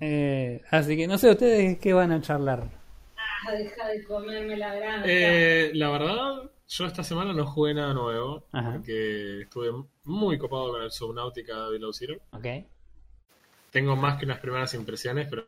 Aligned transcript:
Eh, 0.00 0.62
así 0.70 0.96
que 0.96 1.06
no 1.06 1.18
sé, 1.18 1.30
¿ustedes 1.30 1.78
qué 1.78 1.92
van 1.92 2.12
a 2.12 2.20
charlar? 2.20 2.64
Ah, 3.16 3.52
deja 3.52 3.86
de 3.88 4.04
comerme 4.04 4.56
la 4.56 4.74
granja. 4.74 5.04
Eh, 5.06 5.70
la 5.74 5.90
verdad, 5.90 6.50
yo 6.68 6.86
esta 6.86 7.02
semana 7.04 7.32
no 7.32 7.46
jugué 7.46 7.74
nada 7.74 7.94
nuevo, 7.94 8.44
Ajá. 8.52 8.72
porque 8.74 9.42
estuve 9.42 9.72
muy 10.04 10.38
copado 10.38 10.72
con 10.72 10.82
el 10.82 10.90
Subnautica 10.90 11.68
Below 11.68 11.92
Zero. 11.92 12.16
Ok. 12.32 12.46
Tengo 13.70 13.94
más 13.96 14.18
que 14.18 14.24
unas 14.24 14.40
primeras 14.40 14.72
impresiones, 14.74 15.28
pero 15.28 15.46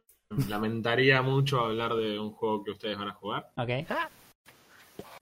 lamentaría 0.49 1.23
mucho 1.23 1.61
hablar 1.61 1.95
de 1.95 2.19
un 2.19 2.31
juego 2.33 2.63
que 2.63 2.73
ustedes 2.73 2.99
van 2.99 3.09
a 3.09 3.15
jugar. 3.15 3.51
Ok. 3.57 3.71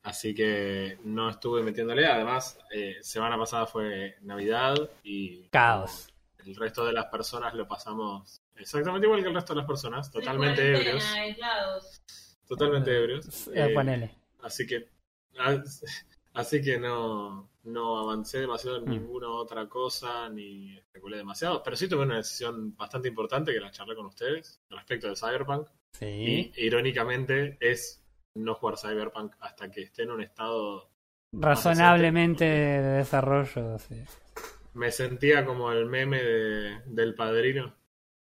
Así 0.03 0.35
que 0.35 0.99
no 1.05 1.29
estuve 1.31 1.63
metiéndole. 1.63 2.07
Además, 2.07 2.59
eh, 2.73 2.97
semana 3.03 3.37
pasada 3.37 3.67
fue 3.67 4.17
Navidad 4.23 4.75
y 5.03 5.45
Caos. 5.49 6.09
el 6.45 6.55
resto 6.55 6.85
de 6.85 6.93
las 6.93 7.07
personas 7.07 7.55
lo 7.55 7.67
pasamos 7.67 8.41
exactamente 8.59 9.07
igual 9.07 9.23
que 9.23 9.29
el 9.29 9.34
resto 9.34 9.54
de 9.54 9.59
las 9.61 9.66
personas, 9.66 10.11
totalmente 10.11 10.69
En 10.70 10.77
ebrios. 10.77 11.05
aislados. 11.14 12.02
Totalmente 12.47 12.97
ebrios. 12.97 13.48
Eh, 13.48 13.52
Eh, 13.70 13.74
ponele. 13.74 14.14
así 14.42 14.66
que 14.66 14.88
ah, 15.38 15.56
así 16.34 16.62
que 16.62 16.78
no, 16.78 17.50
no 17.64 17.98
avancé 17.98 18.41
demasiado 18.41 18.77
en 18.78 18.84
Mm. 18.84 18.91
ninguna 18.91 19.28
otra 19.30 19.69
cosa 19.69 20.28
ni 20.28 20.77
especulé 20.78 21.16
demasiado. 21.16 21.62
Pero 21.62 21.77
sí 21.77 21.88
tuve 21.88 22.02
una 22.05 22.16
decisión 22.19 22.77
bastante 22.77 23.09
importante 23.09 23.52
que 23.52 23.61
la 23.61 23.70
charlé 23.70 23.95
con 23.97 24.06
ustedes 24.06 24.61
respecto 24.70 25.09
de 25.09 25.16
Cyberpunk. 25.16 25.69
Sí. 25.92 26.52
Y 26.56 26.64
irónicamente 26.66 27.56
es 27.61 28.02
no 28.34 28.55
jugar 28.55 28.77
Cyberpunk 28.78 29.34
hasta 29.41 29.70
que 29.70 29.83
esté 29.83 30.02
en 30.02 30.11
un 30.11 30.20
estado 30.23 30.91
Razonablemente 31.33 32.45
de 32.45 32.80
desarrollo, 32.98 33.78
sí. 33.78 34.02
Me 34.75 34.91
sentía 34.91 35.45
como 35.45 35.73
el 35.73 35.86
meme 35.86 36.23
de- 36.23 36.80
del 36.86 37.14
padrino. 37.14 37.75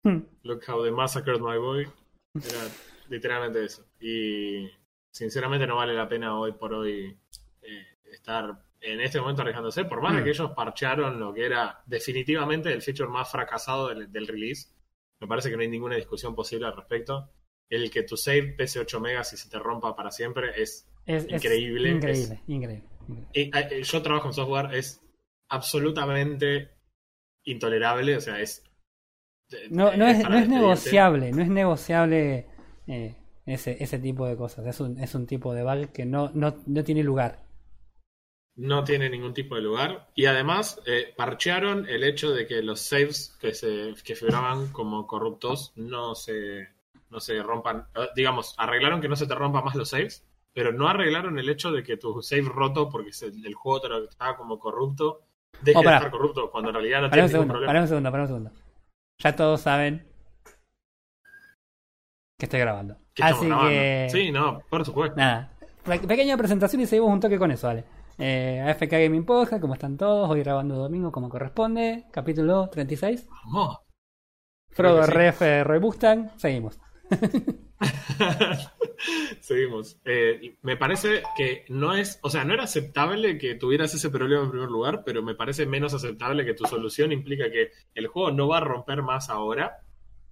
Hmm. 0.06 0.20
Look 0.44 0.64
how 0.68 0.82
they 0.84 0.92
massacred 0.92 1.42
my 1.42 1.58
boy. 1.58 1.88
Era 2.36 2.68
literalmente 3.10 3.64
eso. 3.66 3.86
Y 4.00 4.70
sinceramente 5.12 5.66
no 5.68 5.78
vale 5.78 5.94
la 5.94 6.08
pena 6.08 6.38
hoy 6.40 6.52
por 6.54 6.74
hoy 6.74 7.18
eh, 7.62 7.86
estar 8.12 8.62
en 8.82 9.02
este 9.02 9.20
momento 9.20 9.42
arriesgándose. 9.42 9.86
Por 9.86 10.02
más 10.02 10.14
de 10.14 10.22
Hmm. 10.22 10.24
que 10.24 10.30
ellos 10.30 10.52
parchearon 10.56 11.20
lo 11.20 11.34
que 11.34 11.46
era 11.46 11.82
definitivamente 11.88 12.72
el 12.72 12.82
feature 12.82 13.10
más 13.10 13.32
fracasado 13.32 13.88
del, 13.90 14.12
del 14.12 14.28
release. 14.28 14.70
Me 15.20 15.28
parece 15.28 15.50
que 15.50 15.56
no 15.56 15.62
hay 15.64 15.70
ninguna 15.70 15.96
discusión 15.96 16.36
posible 16.36 16.68
al 16.68 16.76
respecto. 16.76 17.32
El 17.68 17.90
que 17.90 18.04
tu 18.04 18.16
save 18.16 18.54
pese 18.56 18.80
8 18.80 19.00
megas 19.00 19.34
y 19.34 19.38
se 19.38 19.50
te 19.50 19.58
rompa 19.58 19.96
para 19.96 20.12
siempre 20.12 20.52
es 20.62 20.88
Es, 21.08 21.24
es 21.26 21.32
Increíble, 21.44 21.90
Increíble, 21.90 22.42
increíble. 22.48 22.84
increíble. 23.08 23.28
y, 23.34 23.58
eh, 23.58 23.84
yo 23.84 24.02
trabajo 24.04 24.28
en 24.28 24.34
software, 24.34 24.76
es 24.76 25.02
absolutamente 25.50 26.70
intolerable, 27.46 28.18
o 28.18 28.22
sea, 28.22 28.40
es... 28.42 28.64
No, 29.70 29.96
no, 29.96 30.06
es, 30.08 30.28
no 30.30 30.38
es 30.38 30.48
despediente. 30.48 30.48
negociable, 30.48 31.32
no 31.32 31.42
es 31.42 31.50
negociable 31.50 32.48
eh, 32.88 33.16
ese, 33.46 33.78
ese 33.84 34.00
tipo 34.00 34.26
de 34.28 34.38
cosas. 34.38 34.66
Es 34.68 34.80
un, 34.80 35.00
es 35.00 35.16
un 35.16 35.28
tipo 35.28 35.54
de 35.54 35.64
bug 35.64 35.92
que 35.92 36.06
no, 36.06 36.32
no, 36.34 36.56
no 36.66 36.84
tiene 36.84 37.04
lugar. 37.04 37.40
No 38.58 38.84
tiene 38.84 39.10
ningún 39.10 39.34
tipo 39.34 39.56
de 39.56 39.62
lugar. 39.62 40.08
Y 40.16 40.26
además, 40.26 40.82
eh, 40.86 41.14
parchearon 41.16 41.88
el 41.90 42.04
hecho 42.04 42.32
de 42.32 42.48
que 42.48 42.62
los 42.62 42.80
saves 42.82 43.36
que 43.40 43.54
se 43.54 43.94
que 44.04 44.16
figuraban 44.16 44.72
como 44.72 45.08
corruptos 45.08 45.74
no 45.76 46.16
se, 46.16 46.70
no 47.10 47.20
se 47.20 47.42
rompan. 47.44 47.88
Eh, 47.96 48.08
Digamos, 48.16 48.56
arreglaron 48.58 49.02
que 49.02 49.10
no 49.10 49.16
se 49.18 49.28
te 49.28 49.36
rompan 49.36 49.66
más 49.66 49.76
los 49.76 49.90
saves, 49.90 50.26
pero 50.54 50.72
no 50.72 50.88
arreglaron 50.88 51.38
el 51.38 51.50
hecho 51.50 51.72
de 51.72 51.84
que 51.84 51.98
tu 51.98 52.22
save 52.22 52.44
roto, 52.44 52.90
porque 52.90 53.12
se- 53.14 53.28
el 53.28 53.54
juego 53.56 53.82
te 53.82 53.90
lo 53.90 54.04
estaba 54.10 54.38
como 54.38 54.58
corrupto, 54.60 55.22
deje 55.60 55.80
Oh, 55.80 55.84
de 55.86 55.90
pará. 55.90 55.92
estar 55.92 56.10
corrupto, 56.12 56.50
cuando 56.52 56.70
en 56.70 56.76
realidad 56.76 57.02
no 57.02 57.12
tiene 57.12 57.28
ningún 57.28 57.48
segundo, 57.48 57.48
problema. 57.48 57.66
para 57.66 57.82
un 57.82 57.88
segundo, 57.88 58.12
para 58.12 58.24
un 58.24 58.28
segundo. 58.30 58.52
Ya 59.20 59.36
todos 59.36 59.62
saben 59.62 60.06
que 62.38 62.46
estoy 62.46 62.60
grabando. 62.60 62.98
Que 63.14 63.24
Así 63.24 63.48
que. 63.48 64.08
Sí, 64.12 64.32
no, 64.32 64.60
por 64.70 64.86
supuesto. 64.86 65.16
Nada. 65.16 65.52
Pe- 65.84 66.00
Pequeña 66.00 66.38
presentación 66.38 66.82
y 66.82 66.86
seguimos 66.86 67.12
un 67.14 67.20
toque 67.20 67.38
con 67.40 67.52
eso, 67.52 67.68
vale. 67.68 67.86
Eh, 68.18 68.62
AFK 68.66 68.92
Gaming 68.92 69.26
Podcast, 69.26 69.62
¿cómo 69.62 69.74
están 69.74 69.98
todos? 69.98 70.30
Hoy 70.30 70.42
grabando 70.42 70.76
domingo 70.76 71.12
como 71.12 71.30
corresponde. 71.30 72.06
Capítulo 72.12 72.70
36. 72.70 73.28
Vamos. 73.46 73.80
Frodo 74.72 75.04
sí. 75.06 75.12
Ref, 75.12 75.42
eh, 75.42 75.64
Roy 75.64 75.80
Mustang. 75.80 76.30
Seguimos. 76.38 76.80
Seguimos. 79.40 79.98
Eh, 80.06 80.56
me 80.62 80.78
parece 80.78 81.24
que 81.36 81.66
no 81.70 81.94
es, 81.94 82.20
o 82.22 82.30
sea, 82.30 82.44
no 82.44 82.54
era 82.54 82.64
aceptable 82.64 83.38
que 83.38 83.56
tuvieras 83.56 83.94
ese 83.94 84.10
problema 84.10 84.44
en 84.44 84.52
primer 84.52 84.70
lugar, 84.70 85.04
pero 85.06 85.22
me 85.22 85.36
parece 85.36 85.66
menos 85.66 85.94
aceptable 85.94 86.46
que 86.46 86.54
tu 86.54 86.66
solución 86.66 87.12
implica 87.12 87.52
que 87.52 87.72
el 87.94 88.08
juego 88.08 88.32
no 88.32 88.48
va 88.48 88.58
a 88.58 88.62
romper 88.62 89.02
más 89.02 89.30
ahora. 89.30 89.80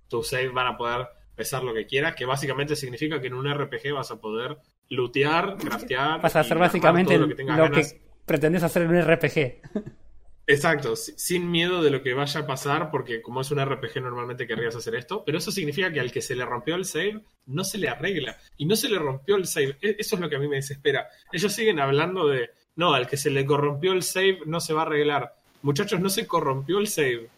Tus 0.08 0.30
saves 0.30 0.54
van 0.54 0.68
a 0.68 0.78
poder 0.78 1.08
pesar 1.36 1.64
lo 1.64 1.74
que 1.74 1.86
quieras, 1.86 2.16
que 2.16 2.26
básicamente 2.26 2.76
significa 2.76 3.20
que 3.20 3.28
en 3.28 3.34
un 3.34 3.52
RPG 3.52 3.94
vas 3.94 4.12
a 4.12 4.20
poder 4.20 4.58
lootear, 4.90 5.58
craftear. 5.58 6.22
Vas 6.22 6.36
a 6.36 6.42
hacer 6.42 6.58
básicamente 6.58 7.16
lo 7.16 7.22
lo 7.22 7.28
que 7.28 7.34
que, 7.34 7.38
tengas 7.38 7.58
ganas. 7.58 7.96
pretendes 8.26 8.64
hacer 8.64 8.84
en 8.84 8.90
un 8.92 9.02
RPG. 9.02 9.62
Exacto, 10.46 10.96
si- 10.98 11.14
sin 11.18 11.50
miedo 11.50 11.82
de 11.82 11.90
lo 11.90 12.02
que 12.04 12.14
vaya 12.14 12.42
a 12.42 12.46
pasar, 12.48 12.92
porque 12.92 13.22
como 13.22 13.40
es 13.42 13.52
un 13.52 13.60
RPG 13.64 14.02
normalmente 14.02 14.46
querrías 14.46 14.76
hacer 14.76 14.96
esto, 14.96 15.24
pero 15.26 15.38
eso 15.38 15.52
significa 15.52 15.92
que 15.92 16.02
al 16.02 16.12
que 16.12 16.22
se 16.22 16.36
le 16.36 16.44
rompió 16.46 16.76
el 16.76 16.84
save 16.86 17.22
no 17.46 17.64
se 17.64 17.78
le 17.78 17.88
arregla. 17.88 18.38
Y 18.58 18.66
no 18.66 18.76
se 18.76 18.90
le 18.90 19.00
rompió 19.00 19.38
el 19.38 19.46
save. 19.48 19.78
E- 19.82 19.96
Eso 20.00 20.16
es 20.16 20.22
lo 20.22 20.30
que 20.30 20.36
a 20.36 20.40
mí 20.40 20.48
me 20.50 20.58
desespera. 20.58 21.08
Ellos 21.32 21.54
siguen 21.54 21.80
hablando 21.80 22.28
de, 22.28 22.50
no, 22.76 22.94
al 22.94 23.08
que 23.08 23.16
se 23.16 23.30
le 23.30 23.46
corrompió 23.46 23.94
el 23.94 24.04
save 24.04 24.40
no 24.46 24.60
se 24.60 24.74
va 24.74 24.82
a 24.82 24.86
arreglar. 24.86 25.34
Muchachos, 25.62 26.02
no 26.02 26.10
se 26.10 26.28
corrompió 26.28 26.80
el 26.80 26.88
save. 26.88 27.30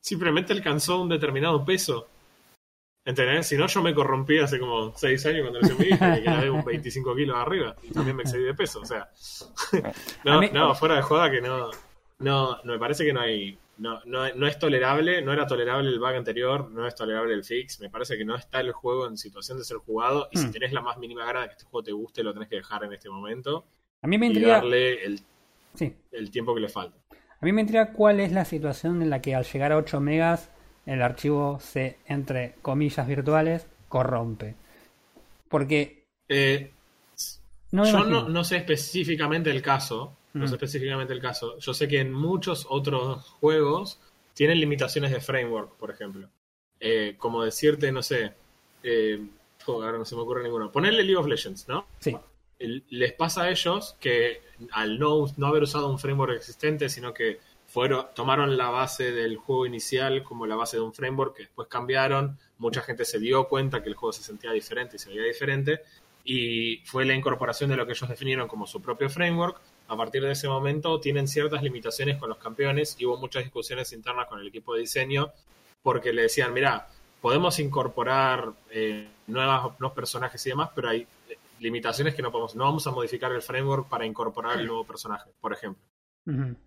Simplemente 0.00 0.52
alcanzó 0.52 1.00
un 1.00 1.08
determinado 1.08 1.64
peso. 1.64 2.06
¿Entendés? 3.04 3.48
Si 3.48 3.56
no, 3.56 3.66
yo 3.66 3.82
me 3.82 3.92
corrompí 3.92 4.38
hace 4.38 4.60
como 4.60 4.96
6 4.96 5.26
años 5.26 5.40
cuando 5.42 5.60
nació 5.60 5.76
mi 5.76 5.86
hija 5.86 6.16
y 6.20 6.22
quedé 6.22 6.48
un 6.48 6.64
25 6.64 7.16
kilos 7.16 7.36
arriba. 7.36 7.74
Y 7.82 7.90
también 7.90 8.16
me 8.16 8.22
excedí 8.22 8.44
de 8.44 8.54
peso. 8.54 8.80
O 8.80 8.84
sea, 8.86 9.10
no, 10.24 10.38
mí- 10.40 10.50
no, 10.52 10.72
fuera 10.76 10.94
de 10.94 11.02
joda 11.02 11.28
que 11.28 11.40
no. 11.40 11.70
No, 12.22 12.56
no, 12.64 12.72
me 12.72 12.78
parece 12.78 13.04
que 13.04 13.12
no 13.12 13.20
hay. 13.20 13.58
No, 13.78 14.00
no, 14.04 14.32
no 14.34 14.46
es 14.46 14.58
tolerable, 14.58 15.22
no 15.22 15.32
era 15.32 15.46
tolerable 15.46 15.88
el 15.88 15.98
bug 15.98 16.08
anterior, 16.14 16.70
no 16.70 16.86
es 16.86 16.94
tolerable 16.94 17.34
el 17.34 17.42
fix. 17.44 17.80
Me 17.80 17.90
parece 17.90 18.16
que 18.16 18.24
no 18.24 18.36
está 18.36 18.60
el 18.60 18.72
juego 18.72 19.06
en 19.08 19.16
situación 19.16 19.58
de 19.58 19.64
ser 19.64 19.78
jugado. 19.78 20.28
Y 20.30 20.38
si 20.38 20.46
Hmm. 20.46 20.52
tenés 20.52 20.72
la 20.72 20.82
más 20.82 20.98
mínima 20.98 21.24
gana 21.24 21.40
de 21.42 21.46
que 21.48 21.52
este 21.54 21.64
juego 21.64 21.82
te 21.82 21.92
guste, 21.92 22.22
lo 22.22 22.32
tenés 22.32 22.48
que 22.48 22.56
dejar 22.56 22.84
en 22.84 22.92
este 22.92 23.08
momento 23.10 23.64
A 24.02 24.06
mí 24.06 24.18
me 24.18 24.26
y 24.26 24.28
intriga. 24.28 24.54
darle 24.56 25.04
el, 25.04 25.20
Sí. 25.74 25.94
el 26.12 26.30
tiempo 26.30 26.54
que 26.54 26.60
le 26.60 26.68
falta. 26.68 26.96
A 27.10 27.44
mí 27.44 27.52
me 27.52 27.62
intriga 27.62 27.92
cuál 27.92 28.20
es 28.20 28.30
la 28.30 28.44
situación 28.44 29.02
en 29.02 29.10
la 29.10 29.20
que 29.20 29.34
al 29.34 29.44
llegar 29.44 29.72
a 29.72 29.76
8 29.78 30.00
megas 30.00 30.50
el 30.86 31.02
archivo 31.02 31.58
se, 31.60 31.98
entre 32.06 32.54
comillas 32.62 33.06
virtuales, 33.08 33.66
corrompe. 33.88 34.54
Porque 35.48 36.04
Eh, 36.28 36.70
no 37.72 37.84
Yo 37.84 38.04
no, 38.04 38.28
no 38.28 38.44
sé 38.44 38.56
específicamente 38.58 39.50
el 39.50 39.60
caso, 39.62 40.16
no 40.34 40.46
sé 40.46 40.52
Mm. 40.52 40.54
específicamente 40.54 41.12
el 41.12 41.20
caso. 41.20 41.58
Yo 41.58 41.74
sé 41.74 41.88
que 41.88 42.00
en 42.00 42.12
muchos 42.12 42.66
otros 42.68 43.24
juegos 43.40 44.00
tienen 44.34 44.58
limitaciones 44.60 45.10
de 45.10 45.20
framework, 45.20 45.76
por 45.76 45.90
ejemplo. 45.90 46.28
Eh, 46.80 47.14
como 47.18 47.44
decirte, 47.44 47.92
no 47.92 48.02
sé, 48.02 48.32
eh, 48.82 49.20
joder, 49.64 49.86
ahora 49.86 49.98
no 49.98 50.04
se 50.04 50.16
me 50.16 50.22
ocurre 50.22 50.42
ninguno. 50.42 50.72
Ponerle 50.72 51.04
League 51.04 51.16
of 51.16 51.26
Legends, 51.26 51.68
¿no? 51.68 51.86
Sí. 52.00 52.16
Les 52.58 53.12
pasa 53.12 53.42
a 53.42 53.50
ellos 53.50 53.96
que 54.00 54.40
al 54.70 54.98
no, 54.98 55.26
no 55.36 55.46
haber 55.48 55.64
usado 55.64 55.88
un 55.90 55.98
framework 55.98 56.34
existente, 56.36 56.88
sino 56.88 57.12
que 57.12 57.40
fueron, 57.66 58.06
tomaron 58.14 58.56
la 58.56 58.70
base 58.70 59.12
del 59.12 59.36
juego 59.36 59.66
inicial 59.66 60.22
como 60.22 60.46
la 60.46 60.56
base 60.56 60.76
de 60.76 60.82
un 60.82 60.92
framework 60.92 61.36
que 61.36 61.42
después 61.44 61.68
cambiaron, 61.68 62.38
mucha 62.58 62.82
gente 62.82 63.04
se 63.04 63.18
dio 63.18 63.48
cuenta 63.48 63.82
que 63.82 63.88
el 63.88 63.94
juego 63.96 64.12
se 64.12 64.22
sentía 64.22 64.52
diferente 64.52 64.96
y 64.96 64.98
se 64.98 65.08
veía 65.08 65.22
diferente, 65.24 65.80
y 66.24 66.76
fue 66.84 67.04
la 67.04 67.14
incorporación 67.14 67.70
de 67.70 67.76
lo 67.76 67.84
que 67.86 67.92
ellos 67.92 68.08
definieron 68.08 68.46
como 68.46 68.66
su 68.66 68.80
propio 68.80 69.08
framework. 69.10 69.60
A 69.92 69.96
partir 69.96 70.22
de 70.22 70.32
ese 70.32 70.48
momento 70.48 70.98
tienen 71.00 71.28
ciertas 71.28 71.62
limitaciones 71.62 72.16
con 72.16 72.30
los 72.30 72.38
campeones 72.38 72.96
y 72.98 73.04
hubo 73.04 73.18
muchas 73.18 73.44
discusiones 73.44 73.92
internas 73.92 74.26
con 74.26 74.40
el 74.40 74.48
equipo 74.48 74.72
de 74.72 74.80
diseño 74.80 75.32
porque 75.82 76.14
le 76.14 76.22
decían, 76.22 76.54
mira, 76.54 76.88
podemos 77.20 77.58
incorporar 77.58 78.54
eh, 78.70 79.06
nuevas, 79.26 79.78
nuevos 79.78 79.94
personajes 79.94 80.46
y 80.46 80.48
demás, 80.48 80.70
pero 80.74 80.88
hay 80.88 81.06
eh, 81.28 81.36
limitaciones 81.60 82.14
que 82.14 82.22
no 82.22 82.32
podemos, 82.32 82.56
no 82.56 82.64
vamos 82.64 82.86
a 82.86 82.90
modificar 82.90 83.32
el 83.32 83.42
framework 83.42 83.86
para 83.90 84.06
incorporar 84.06 84.60
el 84.60 84.66
nuevo 84.66 84.86
personaje, 84.86 85.30
por 85.38 85.52
ejemplo. 85.52 85.84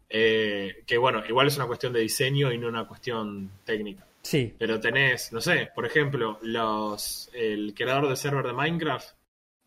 Eh, 0.07 0.83
que 0.85 0.97
bueno, 0.99 1.23
igual 1.27 1.47
es 1.47 1.55
una 1.55 1.65
cuestión 1.65 1.93
de 1.93 2.01
diseño 2.01 2.53
y 2.53 2.59
no 2.59 2.67
una 2.67 2.87
cuestión 2.87 3.49
técnica. 3.63 4.05
Sí. 4.21 4.53
Pero 4.55 4.79
tenés, 4.79 5.33
no 5.33 5.41
sé, 5.41 5.71
por 5.73 5.87
ejemplo, 5.87 6.37
los 6.43 7.31
el 7.33 7.73
creador 7.73 8.07
de 8.07 8.17
server 8.17 8.45
de 8.45 8.53
Minecraft, 8.53 9.15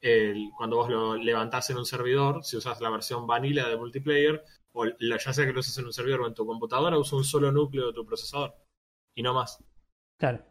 el- 0.00 0.50
cuando 0.56 0.76
vos 0.76 0.88
lo 0.90 1.16
levantás 1.16 1.70
en 1.70 1.78
un 1.78 1.86
servidor, 1.86 2.44
si 2.44 2.56
usas 2.56 2.80
la 2.80 2.90
versión 2.90 3.26
vanilla 3.26 3.68
de 3.68 3.76
multiplayer, 3.76 4.44
o 4.72 4.84
la- 4.84 5.18
ya 5.18 5.32
sea 5.32 5.44
que 5.46 5.52
lo 5.52 5.60
uses 5.60 5.76
en 5.78 5.86
un 5.86 5.92
servidor 5.92 6.20
o 6.22 6.26
en 6.26 6.34
tu 6.34 6.46
computadora, 6.46 6.98
usa 6.98 7.18
un 7.18 7.24
solo 7.24 7.50
núcleo 7.52 7.88
de 7.88 7.92
tu 7.92 8.04
procesador. 8.06 8.54
Y 9.14 9.22
no 9.22 9.34
más. 9.34 9.58
Claro. 10.18 10.44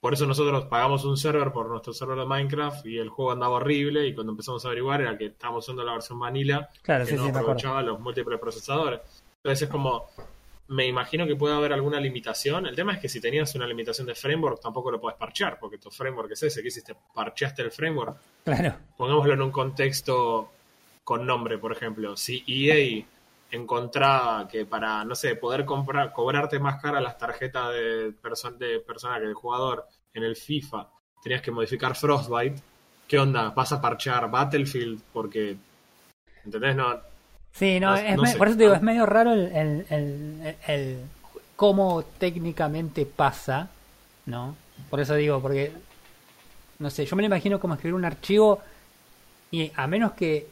Por 0.00 0.14
eso 0.14 0.26
nosotros 0.26 0.66
pagamos 0.66 1.04
un 1.04 1.16
server 1.16 1.50
por 1.52 1.68
nuestro 1.68 1.92
server 1.92 2.18
de 2.18 2.24
Minecraft 2.26 2.86
y 2.86 2.98
el 2.98 3.08
juego 3.08 3.32
andaba 3.32 3.56
horrible 3.56 4.06
y 4.06 4.14
cuando 4.14 4.30
empezamos 4.30 4.64
a 4.64 4.68
averiguar 4.68 5.00
era 5.00 5.18
que 5.18 5.26
estábamos 5.26 5.64
usando 5.64 5.82
la 5.82 5.92
versión 5.92 6.20
vanilla 6.20 6.68
Claro, 6.82 7.04
que 7.04 7.10
sí, 7.10 7.16
no 7.16 7.24
sí, 7.24 7.30
aprovechaba 7.30 7.82
los 7.82 7.98
múltiples 7.98 8.38
procesadores. 8.38 9.00
Entonces 9.42 9.62
es 9.62 9.68
como, 9.68 10.06
me 10.68 10.86
imagino 10.86 11.26
que 11.26 11.34
puede 11.36 11.54
haber 11.54 11.72
alguna 11.72 11.98
limitación. 11.98 12.66
El 12.66 12.76
tema 12.76 12.92
es 12.94 12.98
que 13.00 13.08
si 13.08 13.20
tenías 13.20 13.54
una 13.54 13.66
limitación 13.66 14.06
de 14.06 14.14
framework, 14.14 14.60
tampoco 14.60 14.90
lo 14.90 15.00
puedes 15.00 15.18
parchear, 15.18 15.58
porque 15.58 15.78
tu 15.78 15.90
framework 15.90 16.30
es 16.32 16.42
ese. 16.42 16.62
¿Qué 16.62 16.68
hiciste? 16.68 16.94
Parcheaste 17.14 17.62
el 17.62 17.70
framework. 17.70 18.16
Claro. 18.44 18.76
Pongámoslo 18.96 19.32
en 19.34 19.42
un 19.42 19.50
contexto 19.50 20.50
con 21.04 21.24
nombre, 21.26 21.58
por 21.58 21.72
ejemplo. 21.72 22.16
Si 22.16 22.44
EA 22.46 23.04
encontraba 23.50 24.46
que 24.46 24.66
para, 24.66 25.04
no 25.04 25.14
sé, 25.14 25.36
poder 25.36 25.64
comprar, 25.64 26.12
cobrarte 26.12 26.58
más 26.58 26.80
cara 26.82 27.00
las 27.00 27.16
tarjetas 27.16 27.72
de, 27.72 28.12
perso- 28.22 28.56
de 28.56 28.80
personaje, 28.80 29.22
del 29.22 29.34
jugador 29.34 29.86
en 30.12 30.22
el 30.24 30.36
FIFA, 30.36 30.86
tenías 31.22 31.40
que 31.40 31.50
modificar 31.50 31.96
Frostbite, 31.96 32.60
¿qué 33.06 33.18
onda? 33.18 33.50
¿Vas 33.50 33.72
a 33.72 33.80
parchear 33.80 34.30
Battlefield? 34.30 35.00
Porque, 35.14 35.56
¿entendés? 36.44 36.76
No, 36.76 37.00
Sí, 37.52 37.80
no, 37.80 37.90
No- 37.90 37.96
es 37.96 38.16
no 38.16 38.22
me- 38.22 38.32
sé. 38.32 38.38
por 38.38 38.48
eso 38.48 38.56
te 38.56 38.62
digo, 38.64 38.74
es 38.74 38.82
medio 38.82 39.04
raro 39.06 39.32
el, 39.32 39.46
el, 39.54 39.86
el- 39.90 40.56
el- 40.66 40.98
cómo 41.56 42.04
técnicamente 42.18 43.04
pasa, 43.04 43.68
¿no? 44.26 44.54
Por 44.90 45.00
eso 45.00 45.14
digo, 45.16 45.40
porque, 45.40 45.72
no 46.78 46.88
sé, 46.90 47.04
yo 47.04 47.16
me 47.16 47.22
lo 47.22 47.26
imagino 47.26 47.58
como 47.58 47.74
escribir 47.74 47.94
un 47.94 48.04
archivo 48.04 48.60
y 49.50 49.72
a 49.74 49.86
menos 49.88 50.12
que 50.12 50.46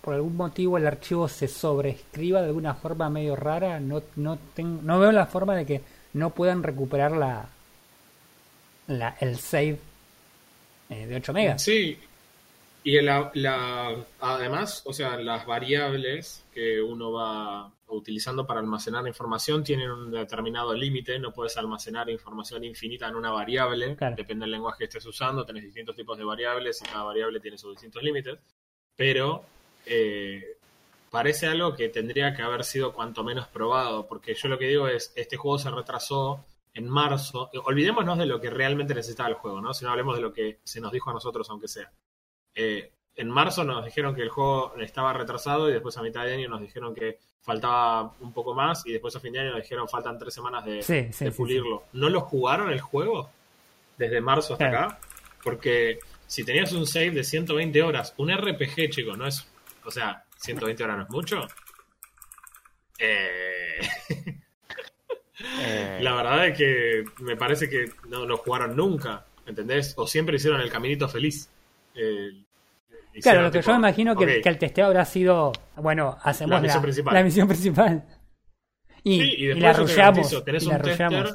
por 0.00 0.14
algún 0.14 0.36
motivo 0.36 0.78
el 0.78 0.86
archivo 0.86 1.28
se 1.28 1.48
sobreescriba 1.48 2.40
de 2.40 2.46
alguna 2.46 2.72
forma 2.74 3.10
medio 3.10 3.36
rara, 3.36 3.78
no, 3.78 4.02
no, 4.16 4.38
tengo, 4.54 4.80
no 4.82 4.98
veo 4.98 5.12
la 5.12 5.26
forma 5.26 5.54
de 5.54 5.66
que 5.66 5.82
no 6.14 6.30
puedan 6.30 6.62
recuperar 6.62 7.12
la, 7.12 7.46
la 8.86 9.16
el 9.20 9.38
save 9.38 9.78
eh, 10.88 11.06
de 11.06 11.16
8 11.16 11.32
megas. 11.34 11.60
Sí, 11.62 11.98
y 12.84 13.00
la, 13.00 13.30
la- 13.34 13.96
además, 14.20 14.82
o 14.86 14.92
sea, 14.92 15.16
las 15.16 15.44
variables 15.46 16.44
que 16.52 16.80
uno 16.80 17.12
va 17.12 17.72
utilizando 17.88 18.46
para 18.46 18.60
almacenar 18.60 19.06
información 19.06 19.64
tienen 19.64 19.90
un 19.90 20.10
determinado 20.10 20.74
límite, 20.74 21.18
no 21.18 21.32
puedes 21.32 21.56
almacenar 21.56 22.08
información 22.10 22.64
infinita 22.64 23.08
en 23.08 23.16
una 23.16 23.30
variable, 23.30 23.96
Claro. 23.96 24.16
depende 24.16 24.44
del 24.44 24.52
lenguaje 24.52 24.78
que 24.78 24.84
estés 24.84 25.06
usando, 25.06 25.44
tenés 25.44 25.64
distintos 25.64 25.96
tipos 25.96 26.16
de 26.18 26.24
variables 26.24 26.80
y 26.82 26.84
cada 26.86 27.04
variable 27.04 27.40
tiene 27.40 27.56
sus 27.58 27.72
distintos 27.72 28.02
límites, 28.02 28.38
pero 28.94 29.42
eh, 29.86 30.56
parece 31.10 31.46
algo 31.46 31.74
que 31.74 31.88
tendría 31.88 32.34
que 32.34 32.42
haber 32.42 32.64
sido 32.64 32.92
cuanto 32.92 33.24
menos 33.24 33.48
probado, 33.48 34.06
porque 34.06 34.34
yo 34.34 34.48
lo 34.48 34.58
que 34.58 34.66
digo 34.68 34.86
es, 34.88 35.12
este 35.16 35.36
juego 35.38 35.58
se 35.58 35.70
retrasó 35.70 36.44
en 36.74 36.88
marzo, 36.88 37.50
olvidémonos 37.64 38.18
de 38.18 38.26
lo 38.26 38.40
que 38.40 38.50
realmente 38.50 38.94
necesitaba 38.94 39.30
el 39.30 39.34
juego, 39.36 39.60
¿no? 39.62 39.72
Si 39.72 39.84
no 39.84 39.90
hablemos 39.90 40.14
de 40.16 40.22
lo 40.22 40.32
que 40.32 40.60
se 40.62 40.80
nos 40.80 40.92
dijo 40.92 41.08
a 41.10 41.14
nosotros, 41.14 41.48
aunque 41.50 41.68
sea. 41.68 41.90
Eh, 42.60 42.90
en 43.16 43.28
marzo 43.30 43.62
nos 43.64 43.84
dijeron 43.84 44.14
que 44.14 44.22
el 44.22 44.28
juego 44.28 44.74
estaba 44.78 45.12
retrasado 45.12 45.68
y 45.68 45.72
después 45.72 45.96
a 45.96 46.02
mitad 46.02 46.24
de 46.24 46.34
año 46.34 46.48
nos 46.48 46.60
dijeron 46.60 46.94
que 46.94 47.18
faltaba 47.42 48.14
un 48.20 48.32
poco 48.32 48.54
más 48.54 48.84
y 48.86 48.92
después 48.92 49.14
a 49.16 49.20
fin 49.20 49.32
de 49.32 49.40
año 49.40 49.50
nos 49.52 49.62
dijeron 49.62 49.88
faltan 49.88 50.18
tres 50.18 50.34
semanas 50.34 50.64
de, 50.64 50.82
Sí, 50.82 51.08
sí, 51.12 51.24
de 51.24 51.30
sí, 51.30 51.36
pulirlo. 51.36 51.84
¿No 51.92 52.08
lo 52.10 52.20
jugaron 52.20 52.70
el 52.70 52.80
juego? 52.80 53.30
Desde 53.96 54.20
marzo 54.20 54.54
hasta 54.54 54.70
Claro. 54.70 54.86
acá. 54.88 54.98
Porque 55.42 55.98
si 56.26 56.44
tenías 56.44 56.72
un 56.72 56.86
save 56.86 57.10
de 57.12 57.24
120 57.24 57.82
horas, 57.82 58.12
un 58.18 58.30
RPG, 58.30 58.90
chicos, 58.90 59.16
no 59.16 59.26
es... 59.26 59.46
O 59.84 59.90
sea, 59.90 60.24
120 60.36 60.84
horas 60.84 60.96
no 60.98 61.02
es 61.04 61.10
mucho. 61.10 61.46
Eh, 62.98 63.78
Eh, 65.40 65.98
la 66.02 66.14
verdad 66.14 66.48
es 66.48 66.58
que 66.58 67.04
me 67.20 67.36
parece 67.36 67.68
que 67.68 67.86
no 68.08 68.26
lo 68.26 68.36
jugaron 68.38 68.76
nunca, 68.76 69.24
¿entendés? 69.46 69.94
O 69.96 70.06
siempre 70.06 70.36
hicieron 70.36 70.60
el 70.60 70.70
caminito 70.70 71.08
feliz. 71.08 71.48
Eh, 71.94 72.44
Claro, 73.22 73.42
lo 73.42 73.50
que 73.50 73.58
tipo, 73.58 73.70
yo 73.70 73.72
me 73.72 73.78
imagino 73.88 74.16
que, 74.16 74.40
que 74.40 74.48
el 74.48 74.58
testeo 74.58 74.86
habrá 74.86 75.04
sido, 75.04 75.52
bueno, 75.76 76.16
hacemos 76.22 76.50
La 76.50 76.56
la, 76.56 76.62
misión 76.62 76.82
principal. 76.82 77.14
la 77.14 77.22
misión 77.22 77.48
principal. 77.48 78.04
Y, 79.04 79.20
Sí, 79.20 79.34
y 79.38 79.44
y 79.44 79.46
después 79.46 79.78
la 79.78 79.94
garantizo, 79.94 80.42
tenés 80.42 80.64
y 80.64 80.66
un 80.66 80.72
la 80.72 80.82
tester, 80.82 81.28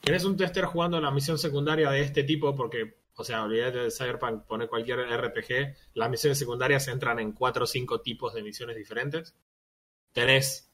tenés 0.00 0.24
un 0.24 0.36
tester 0.36 0.64
jugando 0.64 1.00
la 1.00 1.10
misión 1.10 1.38
secundaria 1.38 1.90
de 1.90 2.00
este 2.00 2.24
tipo, 2.24 2.54
porque, 2.54 2.98
o 3.14 3.24
sea, 3.24 3.44
olvídate 3.44 3.78
de 3.78 3.90
Cyberpunk, 3.90 4.44
pone 4.44 4.68
cualquier 4.68 5.00
RPG, 5.00 5.76
las 5.94 6.10
misiones 6.10 6.38
secundarias 6.38 6.86
entran 6.88 7.18
en 7.18 7.32
cuatro 7.32 7.64
o 7.64 7.66
cinco 7.66 8.00
tipos 8.00 8.34
de 8.34 8.42
misiones 8.42 8.76
diferentes. 8.76 9.34
Tenés 10.12 10.68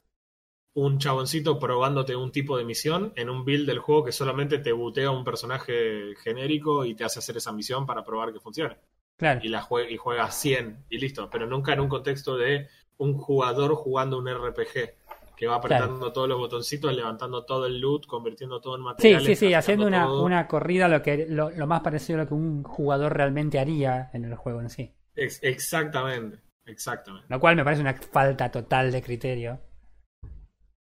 un 0.74 0.98
chaboncito 0.98 1.58
probándote 1.58 2.16
un 2.16 2.32
tipo 2.32 2.58
de 2.58 2.64
misión 2.64 3.12
en 3.16 3.30
un 3.30 3.44
build 3.44 3.66
del 3.66 3.78
juego 3.78 4.04
que 4.04 4.12
solamente 4.12 4.58
te 4.58 4.72
butea 4.72 5.10
un 5.10 5.24
personaje 5.24 6.14
genérico 6.16 6.84
y 6.84 6.94
te 6.94 7.04
hace 7.04 7.20
hacer 7.20 7.36
esa 7.36 7.52
misión 7.52 7.86
para 7.86 8.04
probar 8.04 8.32
que 8.32 8.40
funcione. 8.40 8.76
Claro, 9.16 9.42
Y, 9.42 9.48
la 9.48 9.62
jue- 9.62 9.90
y 9.90 9.96
juega 9.96 10.30
100 10.30 10.84
y 10.90 10.98
listo, 10.98 11.28
pero 11.30 11.46
nunca 11.46 11.72
en 11.72 11.80
un 11.80 11.88
contexto 11.88 12.36
de 12.36 12.68
un 12.98 13.14
jugador 13.18 13.74
jugando 13.74 14.18
un 14.18 14.28
RPG 14.28 14.94
que 15.36 15.46
va 15.46 15.56
apretando 15.56 16.12
todos 16.12 16.28
los 16.28 16.38
botoncitos, 16.38 16.94
levantando 16.94 17.44
todo 17.44 17.66
el 17.66 17.80
loot, 17.80 18.06
convirtiendo 18.06 18.60
todo 18.60 18.76
en 18.76 18.82
sí, 18.98 19.20
materiales. 19.20 19.20
sí, 19.20 19.36
sí, 19.36 19.54
crafteando 19.54 19.54
haciendo 19.54 19.86
una, 19.86 20.12
una 20.16 20.48
corrida 20.48 20.88
lo 20.88 21.02
que 21.02 21.26
lo, 21.28 21.50
lo 21.50 21.66
más 21.66 21.80
parecido 21.82 22.18
a 22.20 22.22
lo 22.24 22.28
que 22.28 22.34
un 22.34 22.62
jugador 22.64 23.14
realmente 23.16 23.58
haría 23.58 24.10
en 24.12 24.24
el 24.24 24.34
juego 24.36 24.60
en 24.60 24.70
sí. 24.70 24.92
Ex- 25.16 25.40
exactamente, 25.42 26.38
exactamente. 26.66 27.28
Lo 27.28 27.38
cual 27.38 27.54
me 27.54 27.64
parece 27.64 27.82
una 27.82 27.92
falta 27.92 28.50
total 28.50 28.90
de 28.90 29.02
criterio. 29.02 29.60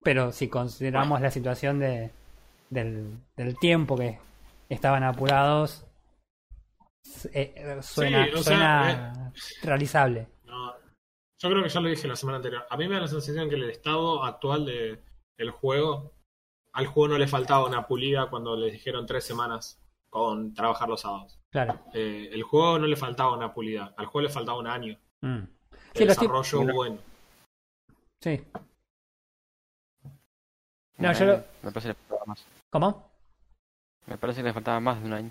Pero 0.03 0.32
si 0.32 0.49
consideramos 0.49 1.20
la 1.20 1.31
situación 1.31 1.79
de, 1.79 2.11
del, 2.70 3.19
del 3.37 3.59
tiempo 3.59 3.97
que 3.97 4.19
estaban 4.69 5.03
apurados, 5.03 5.85
eh, 7.33 7.79
suena, 7.83 8.25
Sí, 8.27 8.31
o 8.33 8.43
sea, 8.43 8.43
suena 8.43 9.33
realizable. 9.62 10.29
No, 10.45 10.73
yo 11.39 11.51
creo 11.51 11.62
que 11.62 11.69
ya 11.69 11.81
lo 11.81 11.89
dije 11.89 12.09
la 12.09 12.17
semana 12.17 12.37
anterior. 12.37 12.67
A 12.71 12.77
mí 12.77 12.89
me 12.89 12.95
da 12.95 13.03
la 13.03 13.09
sensación 13.09 13.49
que 13.49 13.55
el 13.56 13.71
estado 13.71 14.25
actual 14.25 14.65
de, 14.67 15.03
del 15.37 15.51
juego, 15.51 16.12
al 16.73 16.87
juego 16.87 17.09
no 17.15 17.19
le 17.19 17.29
faltaba 17.29 17.67
una 17.67 17.87
pulida 17.87 18.29
cuando 18.31 18.56
les 18.56 18.73
dijeron 18.73 19.06
tres 19.06 19.25
semanas 19.25 19.81
con 20.11 20.55
trabajar 20.55 20.89
los 20.89 21.01
sábados. 21.01 21.39
Claro. 21.51 21.79
Eh, 21.93 22.31
el 22.33 22.43
juego 22.43 22.79
no 22.79 22.87
le 22.87 22.97
faltaba 22.97 23.37
una 23.37 23.53
pulida, 23.53 23.95
al 23.97 24.06
juego 24.06 24.27
le 24.29 24.33
faltaba 24.33 24.59
un 24.59 24.67
año 24.67 24.99
Mm. 25.23 25.45
estoy- 25.93 26.06
desarrollo 26.06 26.73
bueno. 26.75 26.99
Sí. 28.21 28.43
No, 30.99 31.12
yo 31.12 31.19
año. 31.25 31.27
lo- 31.27 31.45
Me 31.62 31.73
parece 31.73 31.81
que 31.81 31.89
le 31.89 31.95
faltaba 31.95 32.25
más. 32.27 32.47
¿Cómo? 32.71 33.11
Me 34.06 34.19
parece 34.19 34.41
que 34.41 34.49
le 34.49 34.53
faltaba 34.55 34.81
más 34.81 35.01
de 35.01 35.06
un 35.06 35.12
año. 35.12 35.31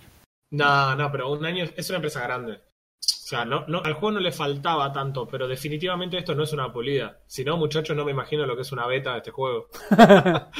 No, 0.53 0.95
no, 0.95 1.11
pero 1.11 1.29
un 1.31 1.45
año 1.45 1.65
es 1.75 1.89
una 1.89 1.97
empresa 1.97 2.21
grande. 2.21 2.53
O 2.53 3.25
sea, 3.25 3.43
no, 3.45 3.65
no, 3.67 3.79
al 3.83 3.93
juego 3.93 4.11
no 4.11 4.19
le 4.19 4.31
faltaba 4.31 4.91
tanto, 4.93 5.27
pero 5.27 5.47
definitivamente 5.47 6.17
esto 6.17 6.35
no 6.35 6.43
es 6.43 6.53
una 6.53 6.71
pulida. 6.71 7.19
Si 7.27 7.43
no, 7.43 7.57
muchachos, 7.57 7.95
no 7.97 8.05
me 8.05 8.11
imagino 8.11 8.45
lo 8.45 8.55
que 8.55 8.61
es 8.61 8.71
una 8.71 8.85
beta 8.87 9.11
de 9.13 9.17
este 9.17 9.31
juego. 9.31 9.67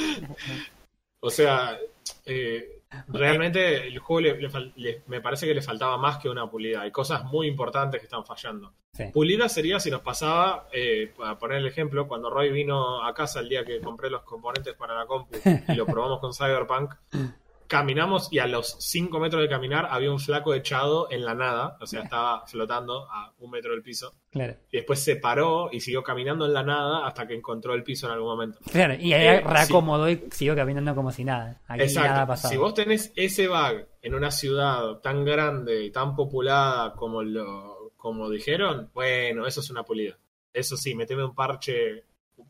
O 1.26 1.30
sea, 1.30 1.78
eh, 2.26 2.82
realmente 3.08 3.88
el 3.88 3.98
juego 4.00 4.20
le- 4.20 4.42
le 4.42 4.50
fal- 4.50 4.74
le- 4.76 5.04
me 5.08 5.22
parece 5.22 5.48
que 5.48 5.54
le 5.54 5.62
faltaba 5.62 5.98
más 5.98 6.18
que 6.18 6.28
una 6.28 6.50
pulida. 6.52 6.82
Hay 6.82 6.92
cosas 6.92 7.24
muy 7.24 7.48
importantes 7.48 8.02
que 8.02 8.08
están 8.08 8.26
fallando. 8.26 8.74
Sí. 8.92 9.06
Pulida 9.14 9.48
sería 9.48 9.80
si 9.80 9.90
nos 9.90 10.02
pasaba, 10.02 10.68
eh, 10.74 11.14
para 11.18 11.40
poner 11.40 11.60
el 11.60 11.68
ejemplo, 11.68 12.10
cuando 12.10 12.30
Roy 12.30 12.52
vino 12.52 13.02
a 13.06 13.14
casa 13.14 13.40
el 13.40 13.48
día 13.48 13.64
que 13.64 13.80
compré 13.80 14.10
los 14.10 14.24
componentes 14.24 14.74
para 14.74 14.96
la 14.96 15.06
compu 15.06 15.38
y 15.70 15.76
lo 15.76 15.86
probamos 15.86 16.20
con 16.20 16.34
Cyberpunk, 16.34 16.94
caminamos 17.78 18.32
y 18.32 18.40
a 18.40 18.48
los 18.48 18.76
5 18.80 19.20
metros 19.20 19.42
de 19.42 19.50
caminar 19.50 19.88
había 19.90 20.12
un 20.12 20.20
flaco 20.20 20.54
echado 20.54 21.08
en 21.12 21.26
la 21.26 21.34
nada, 21.36 21.78
o 21.82 21.86
sea, 21.88 22.04
estaba 22.04 22.44
flotando 22.48 23.08
a 23.12 23.34
un 23.40 23.52
metro 23.52 23.72
del 23.72 23.82
piso, 23.82 24.14
Claro. 24.32 24.56
y 24.72 24.78
después 24.78 25.00
se 25.04 25.16
paró 25.16 25.70
y 25.72 25.80
siguió 25.80 26.04
caminando 26.04 26.46
en 26.46 26.54
la 26.54 26.64
nada 26.64 27.06
hasta 27.08 27.28
que 27.28 27.34
encontró 27.36 27.74
el 27.74 27.84
piso 27.84 28.08
en 28.08 28.14
algún 28.14 28.30
momento. 28.30 28.60
Claro, 28.72 28.94
y 28.94 29.14
ahí 29.14 29.28
Eh, 29.38 29.42
reacomodó 29.42 30.10
y 30.10 30.24
siguió 30.32 30.56
caminando 30.56 30.94
como 30.96 31.12
si 31.12 31.24
nada. 31.24 31.62
Aquí 31.68 31.80
nada 31.80 31.84
Exacto. 31.84 32.28
pasaba. 32.28 32.52
Si 32.52 32.58
vos 32.58 32.74
tenés 32.74 33.12
ese 33.16 33.48
bug 33.48 33.86
en 34.02 34.14
una 34.16 34.32
ciudad 34.32 35.00
tan 35.02 35.26
grande 35.26 35.84
y 35.86 35.92
tan 35.92 36.16
populada 36.16 36.94
como 36.94 37.24
lo 37.24 37.92
como 37.98 38.30
dijeron, 38.30 38.90
bueno, 38.94 39.48
eso 39.48 39.62
es 39.62 39.70
una 39.70 39.84
pulida. 39.84 40.18
Eso 40.52 40.76
sí, 40.78 40.94
meteme 40.94 41.24
un 41.24 41.34
parche 41.34 42.04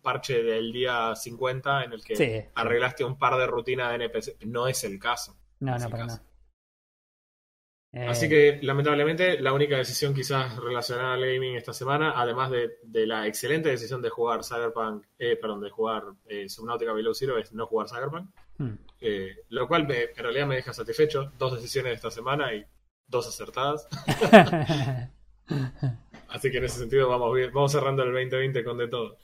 parche 0.04 0.44
del 0.44 0.72
día 0.72 1.16
50 1.16 1.86
en 1.86 1.94
el 1.94 2.04
que 2.04 2.16
Sí, 2.16 2.32
arreglaste 2.54 3.04
un 3.04 3.18
par 3.18 3.36
de 3.38 3.48
rutinas 3.48 3.90
de 3.90 3.96
NPC. 3.96 4.46
No 4.46 4.68
es 4.68 4.84
el 4.84 5.00
caso. 5.00 5.36
No, 5.60 5.76
no, 5.80 5.90
para 5.90 6.06
nada. 6.06 6.24
Eh, 7.96 8.08
Así 8.08 8.28
que, 8.28 8.60
lamentablemente, 8.64 9.40
la 9.40 9.54
única 9.54 9.78
decisión 9.78 10.16
quizás 10.16 10.58
relacionada 10.58 11.14
al 11.14 11.22
gaming 11.26 11.56
esta 11.56 11.74
semana, 11.74 12.14
además 12.16 12.50
de, 12.50 12.78
de 12.82 13.06
la 13.06 13.28
excelente 13.28 13.70
decisión 13.70 14.02
de 14.02 14.10
jugar 14.10 14.44
Cyberpunk, 14.44 15.06
eh, 15.20 15.36
perdón, 15.36 15.62
de 15.62 15.70
jugar 15.70 16.04
eh, 16.26 16.50
Subnautica 16.50 16.92
Below 16.92 17.14
Zero, 17.14 17.38
es 17.38 17.54
no 17.54 17.68
jugar 17.68 17.88
Cyberpunk. 17.90 18.30
hmm. 18.58 18.74
Eh, 19.00 19.36
lo 19.50 19.68
cual 19.68 19.88
me- 19.88 20.06
en 20.06 20.16
realidad 20.24 20.48
me 20.48 20.56
deja 20.56 20.74
satisfecho. 20.74 21.32
Dos 21.38 21.54
decisiones 21.56 21.92
de 21.92 21.96
esta 21.96 22.10
semana 22.12 22.52
y 22.54 22.66
dos 23.08 23.28
acertadas. 23.28 23.88
Así 26.30 26.50
que 26.52 26.58
en 26.58 26.64
ese 26.64 26.80
sentido 26.80 27.10
vamos 27.10 27.34
bien. 27.36 27.52
Vamos 27.54 27.72
cerrando 27.72 28.02
el 28.04 28.12
2020 28.12 28.64
con 28.64 28.78
de 28.80 28.88
todo. 28.88 29.18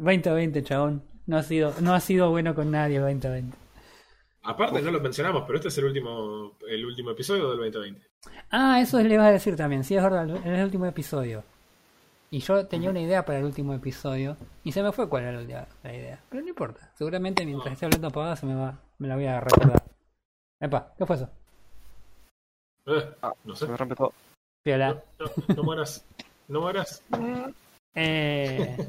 2020, 0.00 0.62
chabón. 0.64 1.02
No 1.26 1.36
ha 1.36 1.42
sido, 1.42 1.74
no 1.80 1.94
ha 1.94 2.00
sido 2.00 2.30
bueno 2.30 2.54
con 2.54 2.70
nadie 2.70 2.96
el 2.96 3.02
2020. 3.02 3.56
Aparte, 4.42 4.80
no 4.82 4.90
lo 4.90 5.00
mencionamos, 5.00 5.44
pero 5.46 5.56
este 5.56 5.68
es 5.68 5.78
el 5.78 5.84
último, 5.84 6.52
el 6.68 6.84
último 6.84 7.10
episodio 7.10 7.50
del 7.50 7.58
2020. 7.58 8.06
Ah, 8.50 8.80
eso 8.80 9.00
le 9.00 9.14
iba 9.14 9.26
a 9.26 9.30
decir 9.32 9.54
también. 9.54 9.84
Sí, 9.84 9.94
es 9.94 10.02
verdad, 10.02 10.28
es 10.28 10.44
el 10.46 10.64
último 10.64 10.86
episodio. 10.86 11.44
Y 12.30 12.38
yo 12.40 12.66
tenía 12.66 12.90
una 12.90 13.00
idea 13.00 13.24
para 13.24 13.38
el 13.38 13.44
último 13.44 13.74
episodio 13.74 14.36
y 14.64 14.72
se 14.72 14.82
me 14.82 14.92
fue 14.92 15.08
cuál 15.08 15.24
era 15.24 15.42
la, 15.42 15.66
la 15.82 15.94
idea. 15.94 16.20
Pero 16.28 16.42
no 16.42 16.48
importa. 16.48 16.90
Seguramente 16.96 17.44
mientras 17.44 17.72
esté 17.72 17.86
hablando 17.86 18.08
apagada 18.08 18.36
se 18.36 18.46
me 18.46 18.54
va, 18.54 18.78
me 18.98 19.08
la 19.08 19.16
voy 19.16 19.26
a 19.26 19.40
recordar. 19.40 19.82
Epa, 20.60 20.94
¿qué 20.96 21.06
fue 21.06 21.16
eso? 21.16 21.28
Eh, 22.86 23.14
Ah, 23.22 23.32
no 23.44 23.54
sé. 23.54 23.66
Se 23.66 23.70
me 23.72 23.76
rompe 23.76 23.96
todo. 23.96 24.12
Piola. 24.62 25.02
No, 25.18 25.26
no, 25.26 25.54
no 25.56 25.62
mueras. 25.64 26.04
No 26.48 26.60
mueras. 26.60 27.02
Eh, 27.94 28.88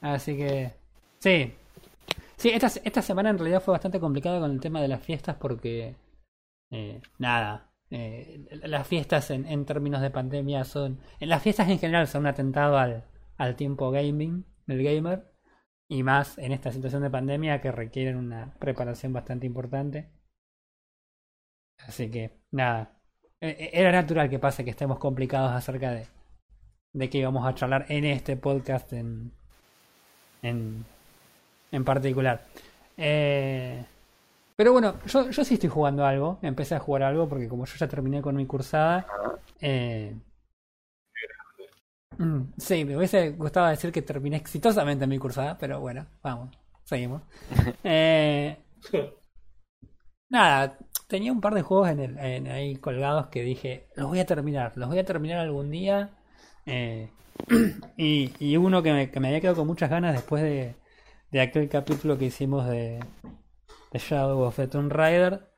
así 0.00 0.36
que. 0.36 0.72
Sí. 1.18 1.54
Sí, 2.36 2.50
esta, 2.50 2.68
esta 2.84 3.02
semana 3.02 3.30
en 3.30 3.38
realidad 3.38 3.62
fue 3.62 3.72
bastante 3.72 4.00
complicada 4.00 4.40
con 4.40 4.50
el 4.50 4.60
tema 4.60 4.80
de 4.80 4.88
las 4.88 5.02
fiestas 5.02 5.36
porque. 5.36 5.96
eh, 6.70 7.00
nada. 7.18 7.72
eh, 7.90 8.46
las 8.64 8.86
fiestas 8.86 9.30
en, 9.30 9.46
en 9.46 9.64
términos 9.66 10.00
de 10.02 10.10
pandemia 10.10 10.64
son. 10.64 11.00
Las 11.20 11.42
fiestas 11.42 11.68
en 11.68 11.78
general 11.78 12.08
son 12.08 12.22
un 12.22 12.28
atentado 12.28 12.78
al, 12.78 13.04
al 13.36 13.56
tiempo 13.56 13.90
gaming, 13.90 14.44
del 14.66 14.82
gamer. 14.84 15.26
Y 15.88 16.02
más 16.04 16.38
en 16.38 16.52
esta 16.52 16.72
situación 16.72 17.02
de 17.02 17.10
pandemia 17.10 17.60
que 17.60 17.72
requieren 17.72 18.16
una 18.16 18.54
preparación 18.60 19.12
bastante 19.12 19.46
importante. 19.46 20.10
Así 21.86 22.10
que, 22.10 22.40
nada. 22.50 23.00
Eh, 23.40 23.56
eh, 23.58 23.70
Era 23.72 23.92
natural 23.92 24.28
que 24.30 24.38
pase 24.38 24.64
que 24.64 24.70
estemos 24.70 24.98
complicados 24.98 25.52
acerca 25.52 25.90
de, 25.92 26.06
de 26.92 27.10
que 27.10 27.18
íbamos 27.18 27.46
a 27.46 27.54
charlar 27.54 27.86
en 27.88 28.04
este 28.04 28.36
podcast 28.36 28.92
en, 28.92 29.32
en, 30.42 30.84
en 31.72 31.84
particular. 31.84 32.46
Eh, 32.96 33.84
pero 34.56 34.72
bueno, 34.72 34.96
yo, 35.06 35.30
yo 35.30 35.44
sí 35.44 35.54
estoy 35.54 35.70
jugando 35.70 36.04
algo. 36.06 36.38
Empecé 36.42 36.74
a 36.76 36.80
jugar 36.80 37.04
algo 37.04 37.28
porque 37.28 37.48
como 37.48 37.66
yo 37.66 37.76
ya 37.78 37.88
terminé 37.88 38.22
con 38.22 38.36
mi 38.36 38.46
cursada. 38.46 39.06
eh, 39.60 40.14
mm, 42.18 42.40
sí, 42.58 42.84
me 42.84 42.96
hubiese 42.96 43.30
gustado 43.30 43.68
decir 43.68 43.92
que 43.92 44.02
terminé 44.02 44.36
exitosamente 44.36 45.06
mi 45.06 45.18
cursada, 45.18 45.56
pero 45.58 45.80
bueno, 45.80 46.06
vamos, 46.22 46.50
seguimos. 46.84 47.22
Eh, 47.84 48.56
nada, 50.28 50.78
tenía 51.08 51.32
un 51.32 51.40
par 51.40 51.54
de 51.54 51.62
juegos 51.62 51.88
en 51.90 52.00
el, 52.00 52.18
en 52.18 52.46
ahí 52.48 52.76
colgados 52.76 53.28
que 53.28 53.42
dije, 53.42 53.88
los 53.96 54.08
voy 54.08 54.20
a 54.20 54.26
terminar, 54.26 54.72
los 54.76 54.88
voy 54.88 54.98
a 54.98 55.04
terminar 55.04 55.38
algún 55.40 55.70
día. 55.70 56.10
Eh, 56.66 57.10
y, 57.96 58.32
y 58.38 58.56
uno 58.56 58.82
que 58.82 58.92
me, 58.92 59.10
que 59.10 59.20
me 59.20 59.28
había 59.28 59.40
quedado 59.40 59.56
con 59.56 59.66
muchas 59.66 59.90
ganas 59.90 60.14
después 60.14 60.42
de, 60.42 60.74
de 61.30 61.40
aquel 61.40 61.68
capítulo 61.68 62.18
que 62.18 62.26
hicimos 62.26 62.66
de, 62.68 63.00
de 63.92 63.98
Shadow 63.98 64.40
of 64.42 64.56
the 64.56 64.68
Tomb 64.68 64.90
Raider 64.92 65.48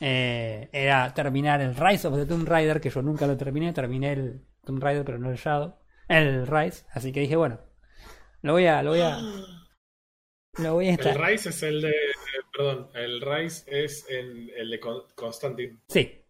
eh, 0.00 0.68
era 0.72 1.12
terminar 1.14 1.60
el 1.60 1.74
Rise 1.74 2.08
of 2.08 2.16
the 2.16 2.26
Tomb 2.26 2.46
Raider, 2.46 2.80
que 2.80 2.90
yo 2.90 3.02
nunca 3.02 3.26
lo 3.26 3.36
terminé, 3.36 3.72
terminé 3.72 4.12
el 4.12 4.44
Tomb 4.64 4.82
Raider 4.82 5.04
pero 5.04 5.18
no 5.18 5.30
el 5.30 5.36
Shadow, 5.36 5.76
el 6.08 6.46
Rise, 6.46 6.84
así 6.92 7.12
que 7.12 7.20
dije, 7.20 7.36
bueno, 7.36 7.60
lo 8.42 8.52
voy 8.52 8.66
a, 8.66 8.82
lo 8.82 8.90
voy 8.90 9.00
a, 9.00 9.18
lo 10.58 10.74
voy 10.74 10.86
a 10.88 10.90
El 10.90 10.94
estar. 10.98 11.20
Rise 11.20 11.48
es 11.50 11.62
el 11.62 11.80
de. 11.82 11.90
eh, 11.90 11.94
Perdón, 12.56 12.88
el 12.94 13.20
Rise 13.20 13.64
es 13.66 14.06
en- 14.08 14.50
el 14.56 14.70
de 14.70 14.80
Con- 14.80 15.02
Constantine. 15.14 15.78
Sí, 15.88 16.22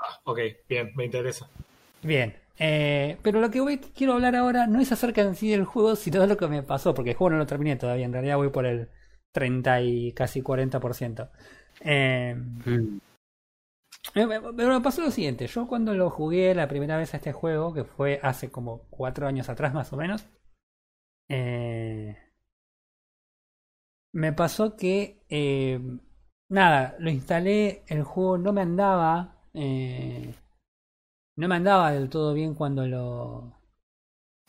Ah, 0.00 0.20
ok, 0.24 0.38
bien, 0.68 0.92
me 0.94 1.04
interesa. 1.06 1.48
Bien, 2.02 2.36
eh, 2.58 3.18
pero 3.22 3.40
lo 3.40 3.50
que 3.50 3.60
voy, 3.60 3.78
quiero 3.78 4.14
hablar 4.14 4.36
ahora 4.36 4.66
no 4.66 4.80
es 4.80 4.92
acerca 4.92 5.22
en 5.22 5.34
sí 5.36 5.50
del 5.50 5.64
juego, 5.64 5.96
sino 5.96 6.20
de 6.20 6.26
lo 6.28 6.36
que 6.36 6.48
me 6.48 6.62
pasó, 6.62 6.94
porque 6.94 7.10
el 7.10 7.16
juego 7.16 7.30
no 7.32 7.38
lo 7.38 7.46
terminé 7.46 7.76
todavía, 7.76 8.06
en 8.06 8.12
realidad 8.12 8.36
voy 8.36 8.50
por 8.50 8.66
el 8.66 8.90
30 9.32 9.80
y 9.82 10.12
casi 10.12 10.42
40%. 10.42 11.30
Eh, 11.80 12.36
Mm. 12.66 12.98
me, 14.14 14.26
me- 14.26 14.52
me 14.52 14.80
pasó 14.82 15.00
lo 15.00 15.10
siguiente, 15.10 15.46
yo 15.46 15.66
cuando 15.66 15.94
lo 15.94 16.10
jugué 16.10 16.54
la 16.54 16.68
primera 16.68 16.98
vez 16.98 17.14
a 17.14 17.16
este 17.16 17.32
juego, 17.32 17.72
que 17.72 17.84
fue 17.84 18.20
hace 18.22 18.50
como 18.50 18.82
4 18.90 19.26
años 19.26 19.48
atrás 19.48 19.72
más 19.72 19.90
o 19.94 19.96
menos, 19.96 20.26
eh, 21.28 22.16
me 24.12 24.32
pasó 24.32 24.76
que, 24.76 25.22
eh, 25.28 25.80
nada, 26.48 26.96
lo 26.98 27.10
instalé, 27.10 27.82
el 27.88 28.02
juego 28.04 28.38
no 28.38 28.52
me 28.52 28.62
andaba, 28.62 29.36
eh, 29.54 30.34
no 31.38 31.46
me 31.46 31.54
andaba 31.54 31.92
del 31.92 32.08
todo 32.10 32.34
bien 32.34 32.54
cuando 32.54 32.84
lo, 32.86 33.52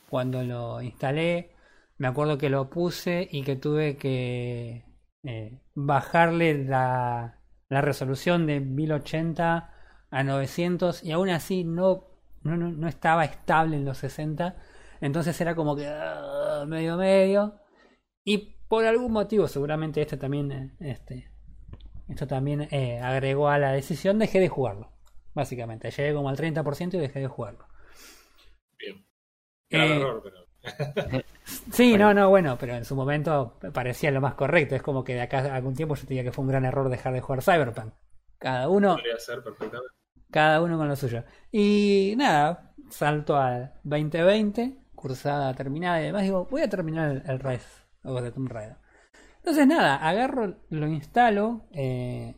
cuando 0.10 0.44
lo 0.44 0.82
instalé. 0.82 1.52
Me 2.00 2.08
acuerdo 2.08 2.40
que 2.40 2.50
lo 2.50 2.70
puse 2.72 3.28
y 3.32 3.44
que 3.44 3.56
tuve 3.56 3.96
que 3.98 4.86
eh, 5.24 5.62
bajarle 5.76 6.64
la, 6.66 7.40
la 7.70 7.82
resolución 7.82 8.48
de 8.48 8.60
1080 8.60 9.74
a 10.10 10.24
900 10.24 11.04
y 11.04 11.12
aún 11.12 11.30
así 11.30 11.64
no, 11.64 12.08
no, 12.42 12.58
no, 12.58 12.88
estaba 12.88 13.24
estable 13.24 13.78
en 13.78 13.86
los 13.86 14.00
60. 14.00 14.56
Entonces 15.00 15.40
era 15.42 15.54
como 15.54 15.76
que 15.76 15.86
ah, 15.88 16.66
medio 16.68 16.98
medio. 16.98 17.60
Y 18.24 18.56
por 18.68 18.86
algún 18.86 19.12
motivo, 19.12 19.48
seguramente 19.48 20.02
este 20.02 20.18
también, 20.18 20.52
eh, 20.52 20.72
este, 20.80 21.32
esto 22.08 22.26
también 22.26 22.68
eh, 22.72 23.00
agregó 23.00 23.50
a 23.50 23.60
la 23.60 23.74
decisión, 23.74 24.18
dejé 24.18 24.40
de 24.40 24.50
jugarlo. 24.50 24.99
Básicamente, 25.40 25.92
llegué 25.92 26.14
como 26.14 26.30
al 26.30 26.38
30% 26.38 26.98
y 26.98 27.00
dejé 27.00 27.20
de 27.20 27.28
jugarlo. 27.28 27.66
Bien. 28.78 29.06
Grave 29.70 29.96
Eh, 29.96 29.98
error, 29.98 30.22
pero. 30.24 30.46
Sí, 31.72 31.98
no, 31.98 32.14
no, 32.14 32.30
bueno, 32.30 32.58
pero 32.60 32.76
en 32.76 32.86
su 32.86 32.96
momento 32.96 33.58
parecía 33.74 34.12
lo 34.12 34.22
más 34.22 34.36
correcto. 34.36 34.76
Es 34.76 34.82
como 34.84 35.04
que 35.04 35.16
de 35.16 35.22
acá 35.22 35.40
a 35.40 35.56
algún 35.56 35.76
tiempo 35.76 35.96
yo 35.96 36.02
te 36.04 36.10
diría 36.10 36.24
que 36.24 36.32
fue 36.32 36.44
un 36.44 36.50
gran 36.50 36.66
error 36.66 36.90
dejar 36.90 37.14
de 37.14 37.22
jugar 37.22 37.42
Cyberpunk. 37.42 37.94
Cada 38.38 38.70
uno, 38.70 38.96
Podría 38.96 39.18
ser 39.20 39.44
perfectamente. 39.44 39.94
cada 40.32 40.62
uno 40.62 40.78
con 40.78 40.88
lo 40.88 40.96
suyo. 40.96 41.24
Y 41.52 42.14
nada, 42.18 42.74
salto 42.90 43.38
al 43.38 43.74
2020, 43.84 44.78
cursada 44.96 45.54
terminada 45.56 46.02
y 46.02 46.06
demás. 46.06 46.24
Digo, 46.24 46.46
voy 46.52 46.62
a 46.62 46.70
terminar 46.70 47.10
el, 47.12 47.24
el 47.26 47.40
Rise 47.40 47.68
of 48.04 48.22
the 48.22 48.32
Tomb 48.32 48.50
Raider. 48.52 48.78
Entonces 49.38 49.66
nada, 49.68 49.96
agarro, 49.96 50.58
lo 50.70 50.88
instalo, 50.88 51.66
eh, 51.72 52.36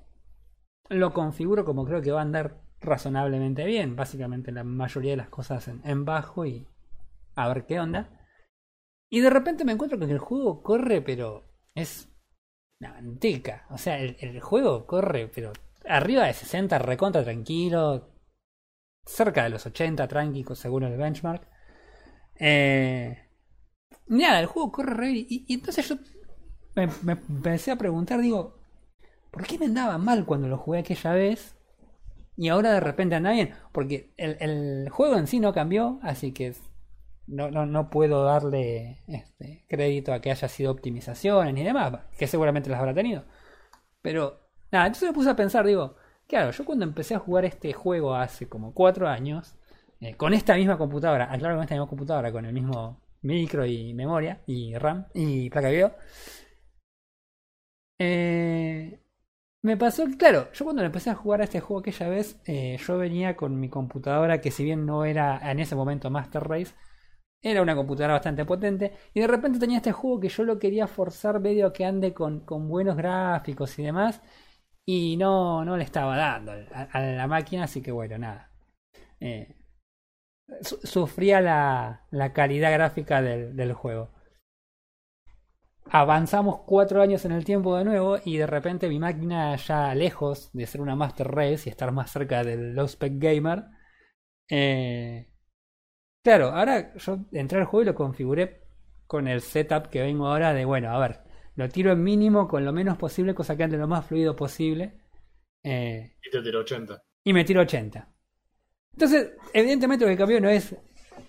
lo 0.89 1.13
configuro 1.13 1.65
como 1.65 1.85
creo 1.85 2.01
que 2.01 2.11
va 2.11 2.19
a 2.19 2.23
andar 2.23 2.61
razonablemente 2.81 3.65
bien. 3.65 3.95
Básicamente 3.95 4.51
la 4.51 4.63
mayoría 4.63 5.11
de 5.11 5.17
las 5.17 5.29
cosas 5.29 5.67
en, 5.67 6.05
bajo 6.05 6.45
y 6.45 6.67
a 7.35 7.47
ver 7.47 7.65
qué 7.65 7.79
onda. 7.79 8.09
Y 9.09 9.21
de 9.21 9.29
repente 9.29 9.65
me 9.65 9.73
encuentro 9.73 9.99
con 9.99 10.07
que 10.07 10.13
el 10.13 10.19
juego 10.19 10.63
corre, 10.63 11.01
pero 11.01 11.45
es 11.75 12.09
una 12.79 12.93
manteca. 12.93 13.65
O 13.69 13.77
sea, 13.77 13.99
el, 13.99 14.39
juego 14.41 14.85
corre, 14.87 15.27
pero 15.27 15.51
arriba 15.85 16.25
de 16.25 16.33
60, 16.33 16.79
recontra 16.79 17.23
tranquilo. 17.23 18.09
Cerca 19.05 19.43
de 19.43 19.49
los 19.49 19.65
80, 19.65 20.07
tranquilo, 20.07 20.55
según 20.55 20.83
el 20.83 20.97
benchmark. 20.97 21.47
Eh, 22.35 23.29
nada, 24.07 24.39
el 24.39 24.45
juego 24.45 24.71
corre 24.71 24.93
re. 24.93 25.11
Y, 25.11 25.45
y 25.47 25.53
entonces 25.55 25.89
yo 25.89 25.95
me, 26.75 26.87
me 27.03 27.13
empecé 27.13 27.71
a 27.71 27.77
preguntar, 27.77 28.21
digo, 28.21 28.59
¿por 29.31 29.45
qué 29.45 29.57
me 29.57 29.65
andaba 29.65 29.97
mal 29.97 30.25
cuando 30.25 30.47
lo 30.47 30.57
jugué 30.57 30.79
aquella 30.79 31.13
vez? 31.13 31.55
Y 32.37 32.49
ahora 32.49 32.73
de 32.73 32.79
repente 32.79 33.15
anda 33.15 33.31
bien. 33.31 33.53
Porque 33.71 34.13
el, 34.17 34.37
el 34.39 34.89
juego 34.89 35.17
en 35.17 35.27
sí 35.27 35.39
no 35.39 35.53
cambió, 35.53 35.99
así 36.03 36.31
que 36.31 36.53
no, 37.27 37.49
no, 37.49 37.65
no 37.65 37.89
puedo 37.89 38.23
darle 38.25 39.03
este, 39.07 39.65
crédito 39.67 40.13
a 40.13 40.21
que 40.21 40.31
haya 40.31 40.47
sido 40.47 40.71
optimizaciones 40.71 41.53
ni 41.53 41.63
demás, 41.63 41.99
que 42.17 42.27
seguramente 42.27 42.69
las 42.69 42.79
habrá 42.79 42.93
tenido. 42.93 43.23
Pero, 44.01 44.39
nada, 44.71 44.87
entonces 44.87 45.09
me 45.09 45.13
puse 45.13 45.29
a 45.29 45.35
pensar, 45.35 45.65
digo, 45.65 45.95
claro, 46.27 46.51
yo 46.51 46.65
cuando 46.65 46.85
empecé 46.85 47.15
a 47.15 47.19
jugar 47.19 47.45
este 47.45 47.73
juego 47.73 48.15
hace 48.15 48.49
como 48.49 48.73
cuatro 48.73 49.07
años, 49.07 49.55
eh, 50.01 50.15
con 50.15 50.33
esta 50.33 50.55
misma 50.55 50.77
computadora, 50.77 51.31
aclaro 51.31 51.55
con 51.55 51.63
esta 51.63 51.75
misma 51.75 51.87
computadora, 51.89 52.31
con 52.31 52.45
el 52.45 52.53
mismo 52.53 53.01
micro 53.21 53.65
y 53.65 53.93
memoria, 53.93 54.41
y 54.47 54.75
RAM, 54.75 55.07
y 55.13 55.49
placa 55.49 55.67
de 55.67 55.73
video, 55.73 55.95
eh, 57.99 59.00
me 59.63 59.77
pasó, 59.77 60.05
claro, 60.17 60.51
yo 60.53 60.65
cuando 60.65 60.83
empecé 60.83 61.09
a 61.11 61.15
jugar 61.15 61.41
a 61.41 61.43
este 61.43 61.59
juego 61.59 61.81
aquella 61.81 62.09
vez, 62.09 62.39
eh, 62.45 62.77
yo 62.85 62.97
venía 62.97 63.35
con 63.35 63.59
mi 63.59 63.69
computadora, 63.69 64.41
que 64.41 64.51
si 64.51 64.63
bien 64.63 64.85
no 64.85 65.05
era 65.05 65.39
en 65.51 65.59
ese 65.59 65.75
momento 65.75 66.09
Master 66.09 66.43
Race, 66.47 66.73
era 67.41 67.61
una 67.61 67.75
computadora 67.75 68.15
bastante 68.15 68.45
potente, 68.45 68.93
y 69.13 69.21
de 69.21 69.27
repente 69.27 69.59
tenía 69.59 69.77
este 69.77 69.91
juego 69.93 70.19
que 70.21 70.29
yo 70.29 70.43
lo 70.43 70.59
quería 70.59 70.87
forzar 70.87 71.39
medio 71.39 71.73
que 71.73 71.85
ande 71.85 72.13
con, 72.13 72.41
con 72.41 72.69
buenos 72.69 72.97
gráficos 72.97 73.77
y 73.79 73.83
demás, 73.83 74.21
y 74.85 75.17
no, 75.17 75.65
no 75.65 75.77
le 75.77 75.83
estaba 75.85 76.17
dando 76.17 76.53
a, 76.53 76.83
a 76.91 77.01
la 77.01 77.27
máquina, 77.27 77.65
así 77.65 77.81
que 77.81 77.91
bueno, 77.91 78.17
nada. 78.19 78.51
Eh, 79.21 79.55
su- 80.61 80.79
sufría 80.83 81.41
la, 81.41 82.01
la 82.11 82.33
calidad 82.33 82.71
gráfica 82.73 83.21
del, 83.21 83.55
del 83.55 83.73
juego. 83.73 84.09
Avanzamos 85.93 86.61
cuatro 86.65 87.01
años 87.01 87.25
en 87.25 87.33
el 87.33 87.43
tiempo 87.43 87.75
de 87.77 87.83
nuevo 87.83 88.17
y 88.23 88.37
de 88.37 88.47
repente 88.47 88.87
mi 88.87 88.97
máquina 88.99 89.55
ya 89.57 89.93
lejos 89.93 90.49
de 90.53 90.65
ser 90.65 90.79
una 90.81 90.95
Master 90.95 91.27
Race 91.27 91.63
y 91.65 91.69
estar 91.69 91.91
más 91.91 92.11
cerca 92.11 92.43
del 92.43 92.73
Low 92.73 92.87
Spec 92.87 93.13
Gamer. 93.17 93.63
eh, 94.49 95.29
claro, 96.23 96.47
ahora 96.49 96.93
yo 96.95 97.19
entré 97.31 97.59
al 97.59 97.65
juego 97.65 97.83
y 97.83 97.85
lo 97.87 97.95
configuré 97.95 98.61
con 99.07 99.27
el 99.27 99.41
setup 99.41 99.87
que 99.89 100.01
vengo 100.01 100.27
ahora 100.27 100.53
de, 100.53 100.65
bueno, 100.65 100.91
a 100.91 100.99
ver, 100.99 101.21
lo 101.55 101.69
tiro 101.69 101.91
en 101.93 102.03
mínimo 102.03 102.47
con 102.47 102.65
lo 102.65 102.73
menos 102.73 102.97
posible, 102.97 103.35
cosa 103.35 103.57
que 103.57 103.63
ande 103.63 103.77
lo 103.77 103.87
más 103.87 104.05
fluido 104.05 104.35
posible. 104.35 105.01
eh, 105.63 106.15
Y 106.23 106.29
te 106.31 106.41
tiró 106.41 106.59
80. 106.61 107.03
y 107.23 107.33
me 107.33 107.43
tiro 107.43 107.61
80. 107.61 108.09
Entonces, 108.93 109.31
evidentemente 109.53 110.05
lo 110.05 110.11
que 110.11 110.17
cambió 110.17 110.41
no 110.41 110.49
es 110.49 110.75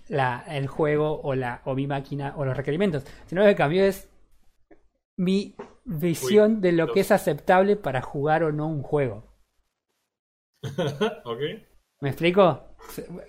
la, 0.08 0.44
el 0.48 0.66
juego 0.68 1.20
o, 1.22 1.34
la, 1.34 1.62
o 1.64 1.74
mi 1.74 1.86
máquina 1.86 2.34
o 2.36 2.44
los 2.44 2.56
requerimientos, 2.56 3.04
sino 3.26 3.44
que 3.44 3.54
cambió 3.56 3.84
es 3.84 4.08
mi 5.16 5.54
visión 5.84 6.54
Uy, 6.54 6.60
de 6.60 6.72
lo 6.72 6.92
que 6.92 7.00
es 7.00 7.10
aceptable 7.10 7.76
para 7.76 8.02
jugar 8.02 8.44
o 8.44 8.52
no 8.52 8.66
un 8.68 8.82
juego. 8.82 9.32
¿Ok? 11.24 11.40
¿Me 12.00 12.08
explico? 12.10 12.76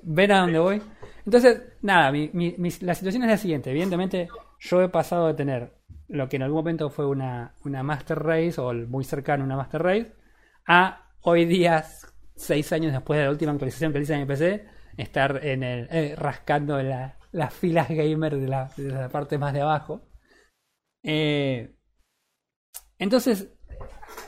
¿Ven 0.04 0.32
a 0.32 0.42
dónde 0.42 0.60
voy? 0.60 0.82
Entonces, 1.25 1.62
nada, 1.82 2.12
mi, 2.12 2.30
mi- 2.34 2.56
mi- 2.58 2.72
la 2.82 2.96
situación 2.96 3.24
es 3.24 3.30
la 3.30 3.38
siguiente. 3.38 3.70
Evidentemente, 3.72 4.30
yo 4.60 4.82
he 4.82 4.90
pasado 4.90 5.28
de 5.28 5.34
tener 5.36 5.74
lo 6.08 6.28
que 6.28 6.36
en 6.38 6.44
algún 6.44 6.58
momento 6.60 6.90
fue 6.90 7.06
una, 7.06 7.56
una 7.63 7.84
Master 7.84 8.20
Race 8.20 8.60
o 8.60 8.74
muy 8.74 9.04
cercano 9.04 9.44
a 9.44 9.46
una 9.46 9.56
Master 9.56 9.84
Race 9.84 10.13
a 10.68 11.12
hoy 11.22 11.46
día, 11.46 11.84
seis 12.36 12.72
años 12.74 12.92
después 12.94 13.18
de 13.20 13.25
la 13.25 13.32
última 13.32 13.52
actualización 13.52 13.94
que 13.94 14.00
hice 14.00 14.13
en 14.16 14.22
mi 14.22 14.25
PC, 14.25 14.66
estar 14.98 15.46
en 15.46 15.63
el 15.63 15.88
eh, 15.92 16.16
rascando 16.18 16.82
la- 16.82 17.18
las 17.32 17.54
filas 17.54 17.90
gamer 17.90 18.38
de 18.38 18.48
la, 18.48 18.72
de 18.75 18.90
la 18.90 19.10
parte 19.10 19.38
más 19.38 19.54
de 19.54 19.62
abajo. 19.62 20.02
Eh, 21.03 21.69
entonces, 23.00 23.50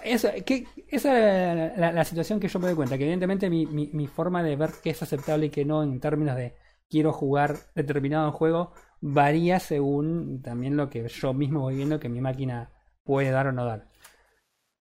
eso, 0.03 0.29
que, 0.45 0.67
esa 0.89 1.73
es 1.73 1.79
la, 1.79 2.05
situación 2.05 2.39
que 2.39 2.49
yo 2.49 2.59
me 2.59 2.67
doy 2.67 2.75
cuenta, 2.75 2.97
que 2.97 3.03
evidentemente 3.05 3.49
mi, 3.49 3.65
mi- 3.65 3.89
mi 3.93 4.07
forma 4.07 4.43
de 4.43 4.55
ver 4.55 4.71
qué 4.83 4.91
es 4.91 5.03
aceptable 5.03 5.47
y 5.47 5.51
qué 5.51 5.65
no 5.65 5.83
en 5.83 5.99
términos 6.01 6.37
de 6.37 6.55
quiero 6.89 7.13
jugar 7.13 7.57
determinado 7.75 8.31
juego 8.33 8.73
varía 9.01 9.59
según 9.59 10.41
también 10.43 10.77
lo 10.77 10.89
que 10.89 11.07
yo 11.09 11.33
mismo 11.33 11.61
voy 11.61 11.75
viendo 11.77 11.99
que 11.99 12.09
mi 12.09 12.21
máquina 12.21 12.71
puede 13.03 13.31
dar 13.31 13.47
o 13.47 13.53
no 13.53 13.65
dar. 13.65 13.89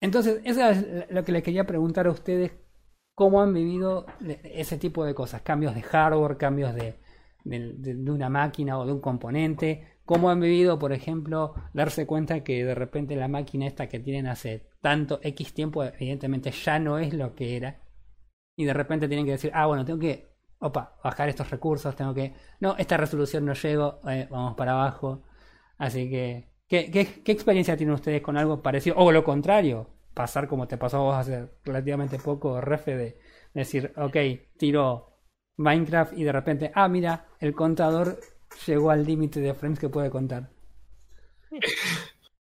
Entonces, 0.01 0.41
eso 0.45 0.69
es 0.69 1.11
lo 1.11 1.25
que 1.25 1.33
les 1.33 1.43
quería 1.43 1.65
preguntar 1.67 2.07
a 2.07 2.11
ustedes, 2.11 2.53
cómo 3.15 3.41
han 3.43 3.55
vivido 3.55 4.07
ese 4.45 4.79
tipo 4.79 5.05
de 5.05 5.15
cosas, 5.15 5.43
cambios 5.43 5.75
de 5.75 5.83
hardware, 5.83 6.37
cambios 6.37 6.75
de- 6.75 6.99
de- 7.45 7.95
de 7.95 8.11
una 8.11 8.29
máquina 8.29 8.79
o 8.79 8.87
de 8.87 8.93
un 8.93 9.01
componente, 9.01 9.96
cómo 10.07 10.31
han 10.31 10.41
vivido, 10.41 10.79
por 10.79 10.93
ejemplo, 10.93 11.55
darse 11.75 12.07
cuenta 12.07 12.43
que 12.43 12.65
de 12.65 12.75
repente 12.75 13.17
la 13.17 13.29
máquina 13.29 13.67
esta 13.67 13.89
que 13.89 14.01
tienen 14.01 14.29
hace 14.29 14.71
tanto 14.81 15.21
X 15.23 15.53
tiempo, 15.53 15.85
evidentemente 15.85 16.51
ya 16.53 16.79
no 16.79 16.99
es 16.99 17.13
lo 17.13 17.35
que 17.35 17.57
era, 17.57 17.83
y 18.57 18.65
de 18.65 18.73
repente 18.73 19.09
tienen 19.09 19.27
que 19.27 19.33
decir, 19.33 19.51
ah, 19.53 19.67
bueno, 19.67 19.85
tengo 19.85 19.99
que, 19.99 20.29
opa, 20.61 20.97
bajar 21.05 21.29
estos 21.29 21.51
recursos, 21.51 21.95
tengo 21.97 22.15
que, 22.15 22.33
no, 22.61 22.77
esta 22.79 22.97
resolución 22.97 23.45
no 23.45 23.53
llego, 23.53 24.01
eh, 24.09 24.29
vamos 24.31 24.55
para 24.55 24.73
abajo, 24.73 25.25
así 25.77 26.09
que, 26.09 26.53
¿qué, 26.69 26.91
qué, 26.91 27.23
qué 27.23 27.33
experiencia 27.33 27.77
tienen 27.77 27.95
ustedes 27.95 28.23
con 28.23 28.37
algo 28.37 28.63
parecido? 28.63 28.97
O 28.99 29.13
lo 29.13 29.25
contrario, 29.25 29.91
pasar 30.15 30.49
como 30.49 30.69
te 30.69 30.79
pasó 30.79 30.99
a 30.99 31.01
vos 31.01 31.17
hace 31.17 31.51
relativamente 31.65 32.19
poco, 32.19 32.61
Refe, 32.61 32.97
de 32.97 33.19
decir, 33.55 33.93
ok, 33.97 34.17
tiro 34.57 35.19
Minecraft 35.57 36.13
y 36.17 36.25
de 36.25 36.33
repente, 36.33 36.73
ah, 36.75 36.89
mira, 36.89 37.27
el 37.41 37.55
contador 37.55 38.19
llegó 38.67 38.91
al 38.91 39.05
límite 39.05 39.41
de 39.41 39.55
frames 39.55 39.79
que 39.79 39.89
puede 39.89 40.11
contar. 40.11 40.51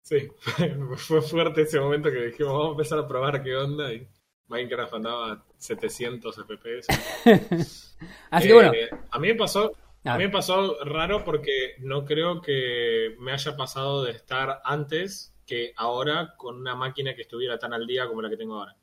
Sí, 0.01 0.27
fue 0.97 1.21
fuerte 1.21 1.61
ese 1.61 1.79
momento 1.79 2.09
que 2.11 2.25
dijimos, 2.27 2.53
vamos 2.53 2.67
a 2.69 2.71
empezar 2.71 2.99
a 2.99 3.07
probar 3.07 3.43
qué 3.43 3.55
onda 3.55 3.93
y 3.93 4.07
Minecraft 4.47 4.93
andaba 4.95 5.31
a 5.33 5.45
700 5.57 6.35
FPS. 6.37 6.93
Así 8.29 8.47
Eh, 8.47 8.47
que 8.47 8.53
bueno, 8.53 8.71
A 9.11 9.19
mí 9.19 9.27
me 9.29 9.35
pasó, 9.35 9.71
a 10.03 10.17
mí 10.17 10.23
me 10.25 10.29
pasó 10.29 10.83
raro 10.83 11.23
porque 11.23 11.75
no 11.79 12.05
creo 12.05 12.41
que 12.41 13.15
me 13.19 13.31
haya 13.31 13.55
pasado 13.55 14.03
de 14.03 14.11
estar 14.11 14.61
antes 14.63 15.35
que 15.45 15.73
ahora 15.77 16.35
con 16.37 16.57
una 16.57 16.75
máquina 16.75 17.15
que 17.15 17.21
estuviera 17.23 17.59
tan 17.59 17.73
al 17.73 17.87
día 17.87 18.07
como 18.07 18.21
la 18.21 18.29
que 18.29 18.37
tengo 18.37 18.55
ahora. 18.55 18.75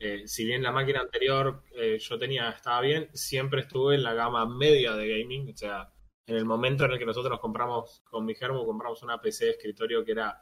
Eh, 0.00 0.22
si 0.26 0.44
bien 0.44 0.62
la 0.62 0.72
máquina 0.72 1.00
anterior 1.00 1.62
eh, 1.76 1.98
yo 2.00 2.18
tenía 2.18 2.50
estaba 2.50 2.80
bien, 2.80 3.08
siempre 3.14 3.62
estuve 3.62 3.94
en 3.96 4.02
la 4.02 4.14
gama 4.14 4.46
media 4.46 4.94
de 4.94 5.08
gaming. 5.20 5.50
O 5.52 5.56
sea, 5.56 5.91
en 6.26 6.36
el 6.36 6.44
momento 6.44 6.84
en 6.84 6.92
el 6.92 6.98
que 6.98 7.06
nosotros 7.06 7.30
nos 7.30 7.40
compramos 7.40 8.02
con 8.04 8.24
mi 8.24 8.34
germo, 8.34 8.64
compramos 8.64 9.02
una 9.02 9.20
PC 9.20 9.44
de 9.46 9.50
escritorio 9.52 10.04
que 10.04 10.12
era 10.12 10.40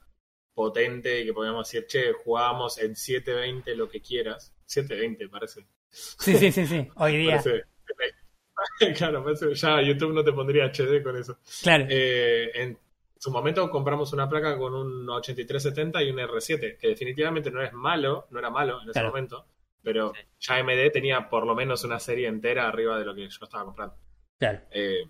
potente 0.54 1.20
y 1.20 1.26
que 1.26 1.32
podíamos 1.32 1.66
decir, 1.70 1.86
che, 1.86 2.12
jugábamos 2.12 2.78
en 2.78 2.94
720 2.96 3.74
lo 3.76 3.88
que 3.88 4.00
quieras. 4.00 4.54
720 4.66 5.28
parece. 5.28 5.66
sí, 5.90 6.36
sí, 6.36 6.52
sí, 6.52 6.66
sí, 6.66 6.88
hoy 6.96 7.16
día, 7.16 7.42
Parece- 7.42 7.64
claro, 8.96 9.24
parece- 9.24 9.54
ya 9.54 9.80
YouTube 9.80 10.12
no 10.12 10.22
te 10.24 10.32
pondría 10.32 10.66
HD 10.66 11.02
con 11.02 11.16
eso. 11.16 11.38
claro, 11.62 11.86
Eh, 11.88 12.50
en 12.54 12.78
su 13.18 13.30
momento 13.30 13.68
compramos 13.70 14.12
una 14.12 14.28
placa 14.28 14.56
con 14.58 14.74
un 14.74 15.08
8370 15.08 16.02
y 16.02 16.10
un 16.10 16.18
R7, 16.18 16.76
que 16.78 16.88
definitivamente 16.88 17.50
no 17.50 17.62
es 17.62 17.72
malo, 17.72 18.26
no 18.30 18.38
era 18.38 18.50
malo 18.50 18.76
en 18.82 18.90
ese 18.90 18.92
Claro. 18.92 19.08
momento, 19.08 19.46
pero 19.82 20.12
ya 20.38 20.54
AMD 20.56 20.90
tenía 20.92 21.28
por 21.28 21.46
lo 21.46 21.54
menos 21.54 21.84
una 21.84 21.98
serie 21.98 22.28
entera 22.28 22.68
arriba 22.68 22.98
de 22.98 23.04
lo 23.04 23.14
que 23.14 23.22
yo 23.28 23.44
estaba 23.44 23.64
comprando. 23.64 23.96
claro, 24.38 24.60
Eh, 24.70 25.04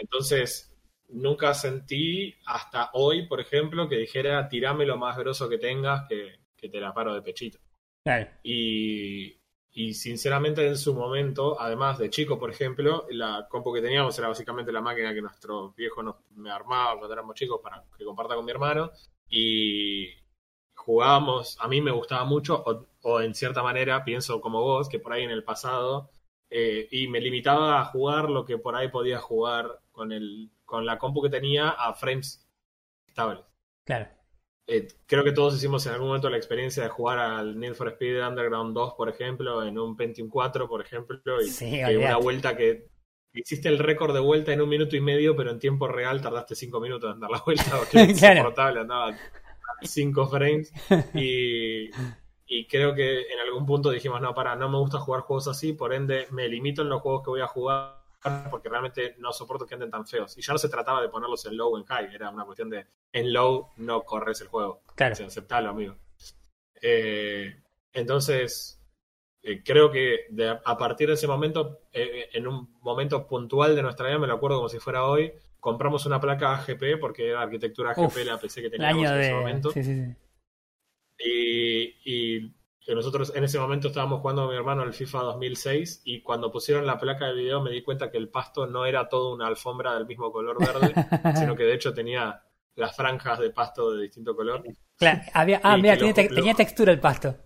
entonces, 0.00 0.72
nunca 1.08 1.54
sentí 1.54 2.34
hasta 2.46 2.90
hoy, 2.94 3.26
por 3.26 3.40
ejemplo, 3.40 3.88
que 3.88 3.96
dijera 3.96 4.48
tirame 4.48 4.86
lo 4.86 4.96
más 4.96 5.16
grosso 5.18 5.48
que 5.48 5.58
tengas, 5.58 6.06
que, 6.08 6.40
que 6.56 6.68
te 6.68 6.80
la 6.80 6.94
paro 6.94 7.14
de 7.14 7.22
pechito. 7.22 7.58
claro, 8.04 8.30
Y, 8.42 9.38
y 9.72 9.94
sinceramente 9.94 10.66
en 10.66 10.76
su 10.76 10.94
momento, 10.94 11.60
además 11.60 11.98
de 11.98 12.10
chico, 12.10 12.38
por 12.38 12.50
ejemplo, 12.50 13.06
la 13.10 13.46
compu 13.48 13.72
que 13.72 13.82
teníamos 13.82 14.18
era 14.18 14.28
básicamente 14.28 14.72
la 14.72 14.80
máquina 14.80 15.14
que 15.14 15.22
nuestro 15.22 15.72
viejo 15.72 16.02
nos 16.02 16.16
me 16.30 16.50
armaba 16.50 16.96
cuando 16.98 17.12
éramos 17.12 17.34
chicos 17.36 17.60
para 17.62 17.84
que 17.96 18.04
comparta 18.04 18.34
con 18.34 18.44
mi 18.44 18.50
hermano. 18.50 18.90
Y 19.28 20.08
jugábamos, 20.74 21.56
a 21.60 21.68
mí 21.68 21.80
me 21.80 21.92
gustaba 21.92 22.24
mucho, 22.24 22.62
o, 22.66 22.86
o 23.02 23.20
en 23.20 23.34
cierta 23.34 23.62
manera 23.62 24.04
pienso 24.04 24.40
como 24.40 24.60
vos, 24.62 24.88
que 24.88 24.98
por 24.98 25.12
ahí 25.12 25.24
en 25.24 25.30
el 25.30 25.44
pasado, 25.44 26.10
eh, 26.50 26.88
y 26.90 27.06
me 27.06 27.20
limitaba 27.20 27.80
a 27.80 27.84
jugar 27.84 28.28
lo 28.28 28.44
que 28.44 28.58
por 28.58 28.74
ahí 28.74 28.88
podía 28.88 29.18
jugar 29.20 29.80
con, 30.00 30.12
el, 30.12 30.50
con 30.64 30.86
la 30.86 30.98
compu 30.98 31.22
que 31.22 31.30
tenía 31.30 31.70
a 31.70 31.94
frames 31.94 32.46
estables. 33.08 33.40
claro, 33.84 34.08
Eh, 34.66 34.86
creo 35.06 35.24
que 35.24 35.32
todos 35.32 35.56
hicimos 35.56 35.84
en 35.86 35.92
algún 35.94 36.08
momento 36.08 36.30
la 36.30 36.36
experiencia 36.36 36.82
de 36.84 36.88
jugar 36.90 37.18
al 37.18 37.58
Need 37.58 37.74
for 37.74 37.88
Speed 37.88 38.24
Underground 38.26 38.72
2, 38.74 38.94
por 38.94 39.08
ejemplo, 39.08 39.64
en 39.64 39.78
un 39.78 39.96
Pentium 39.96 40.28
4, 40.28 40.68
por 40.68 40.80
ejemplo, 40.80 41.42
y 41.42 41.56
Sí, 41.56 41.80
que 41.82 41.98
una 41.98 42.16
vuelta 42.18 42.56
que 42.56 42.88
hiciste 43.32 43.68
el 43.68 43.78
récord 43.80 44.14
de 44.14 44.20
vuelta 44.20 44.52
en 44.52 44.60
un 44.60 44.68
minuto 44.68 44.94
y 44.96 45.00
medio, 45.00 45.34
pero 45.36 45.50
en 45.50 45.58
tiempo 45.58 45.88
real 45.88 46.20
tardaste 46.22 46.54
cinco 46.54 46.80
minutos 46.80 47.12
en 47.12 47.20
dar 47.20 47.30
la 47.30 47.42
vuelta, 47.44 47.76
porque 47.78 47.96
era 47.98 48.06
Claro. 48.18 48.44
insoportable, 48.44 48.80
andaba 48.80 49.20
5 49.80 50.28
frames. 50.28 50.72
Y, 51.14 51.96
y 52.46 52.66
creo 52.68 52.94
que 52.94 53.22
en 53.32 53.40
algún 53.40 53.66
punto 53.66 53.90
dijimos, 53.90 54.20
no, 54.20 54.34
para, 54.34 54.56
no 54.56 54.68
me 54.68 54.78
gusta 54.78 55.00
jugar 55.00 55.22
juegos 55.22 55.48
así, 55.48 55.72
por 55.72 55.92
ende 55.94 56.26
me 56.30 56.48
limito 56.48 56.82
en 56.82 56.88
los 56.90 57.02
juegos 57.02 57.22
que 57.24 57.30
voy 57.30 57.40
a 57.40 57.46
jugar 57.48 57.99
porque 58.50 58.68
realmente 58.68 59.14
no 59.18 59.32
soporto 59.32 59.66
que 59.66 59.74
anden 59.74 59.90
tan 59.90 60.06
feos. 60.06 60.36
Y 60.38 60.42
ya 60.42 60.52
no 60.52 60.58
se 60.58 60.68
trataba 60.68 61.00
de 61.02 61.08
ponerlos 61.08 61.44
en 61.46 61.56
low 61.56 61.74
o 61.74 61.78
en 61.78 61.84
high, 61.84 62.14
era 62.14 62.30
una 62.30 62.44
cuestión 62.44 62.70
de 62.70 62.86
en 63.12 63.32
low 63.32 63.68
no 63.76 64.02
corres 64.02 64.40
el 64.40 64.48
juego. 64.48 64.82
claro, 64.94 65.12
O 65.12 65.16
sea, 65.16 65.26
aceptalo, 65.26 65.70
amigo. 65.70 65.96
Eh, 66.82 67.54
entonces, 67.92 68.80
eh, 69.42 69.62
creo 69.64 69.90
que 69.90 70.26
de- 70.30 70.58
a 70.64 70.78
partir 70.78 71.08
de 71.08 71.14
ese 71.14 71.26
momento, 71.26 71.80
eh, 71.92 72.28
en 72.32 72.46
un 72.46 72.74
momento 72.82 73.26
puntual 73.26 73.74
de 73.76 73.82
nuestra 73.82 74.06
vida, 74.08 74.18
me 74.18 74.26
lo 74.26 74.34
acuerdo 74.34 74.58
como 74.58 74.68
si 74.68 74.78
fuera 74.78 75.04
hoy, 75.04 75.32
compramos 75.60 76.06
una 76.06 76.20
placa 76.20 76.54
AGP, 76.54 76.96
porque 76.98 77.28
era 77.28 77.42
arquitectura 77.42 77.90
AGP 77.92 78.06
Uf, 78.06 78.26
la 78.26 78.38
PC 78.38 78.62
que 78.62 78.70
teníamos 78.70 79.06
en 79.06 79.20
ese 79.20 79.34
momento. 79.34 79.70
Sí, 79.72 79.84
sí, 79.84 79.94
sí. 79.94 80.16
Y, 81.18 81.94
y 82.04 82.52
que 82.84 82.94
nosotros 82.94 83.32
en 83.36 83.44
ese 83.44 83.58
momento 83.58 83.88
estábamos 83.88 84.20
jugando 84.20 84.42
con 84.42 84.50
mi 84.52 84.56
hermano 84.56 84.82
el 84.82 84.92
FIFA 84.94 85.18
2006 85.20 86.02
y 86.04 86.22
cuando 86.22 86.50
pusieron 86.50 86.86
la 86.86 86.98
placa 86.98 87.26
de 87.26 87.34
video 87.34 87.60
me 87.60 87.70
di 87.70 87.82
cuenta 87.82 88.10
que 88.10 88.16
el 88.18 88.28
pasto 88.30 88.66
no 88.66 88.86
era 88.86 89.08
todo 89.08 89.34
una 89.34 89.46
alfombra 89.46 89.94
del 89.94 90.06
mismo 90.06 90.32
color 90.32 90.56
verde, 90.58 90.94
sino 91.36 91.54
que 91.54 91.64
de 91.64 91.74
hecho 91.74 91.92
tenía 91.92 92.42
las 92.76 92.96
franjas 92.96 93.38
de 93.38 93.50
pasto 93.50 93.92
de 93.92 94.02
distinto 94.02 94.34
color 94.34 94.62
Claro, 94.96 95.20
había, 95.34 95.60
ah, 95.62 95.76
mira, 95.76 95.96
tenía, 95.96 96.14
te- 96.14 96.28
tenía 96.28 96.54
textura 96.54 96.92
el 96.92 97.00
pasto. 97.00 97.36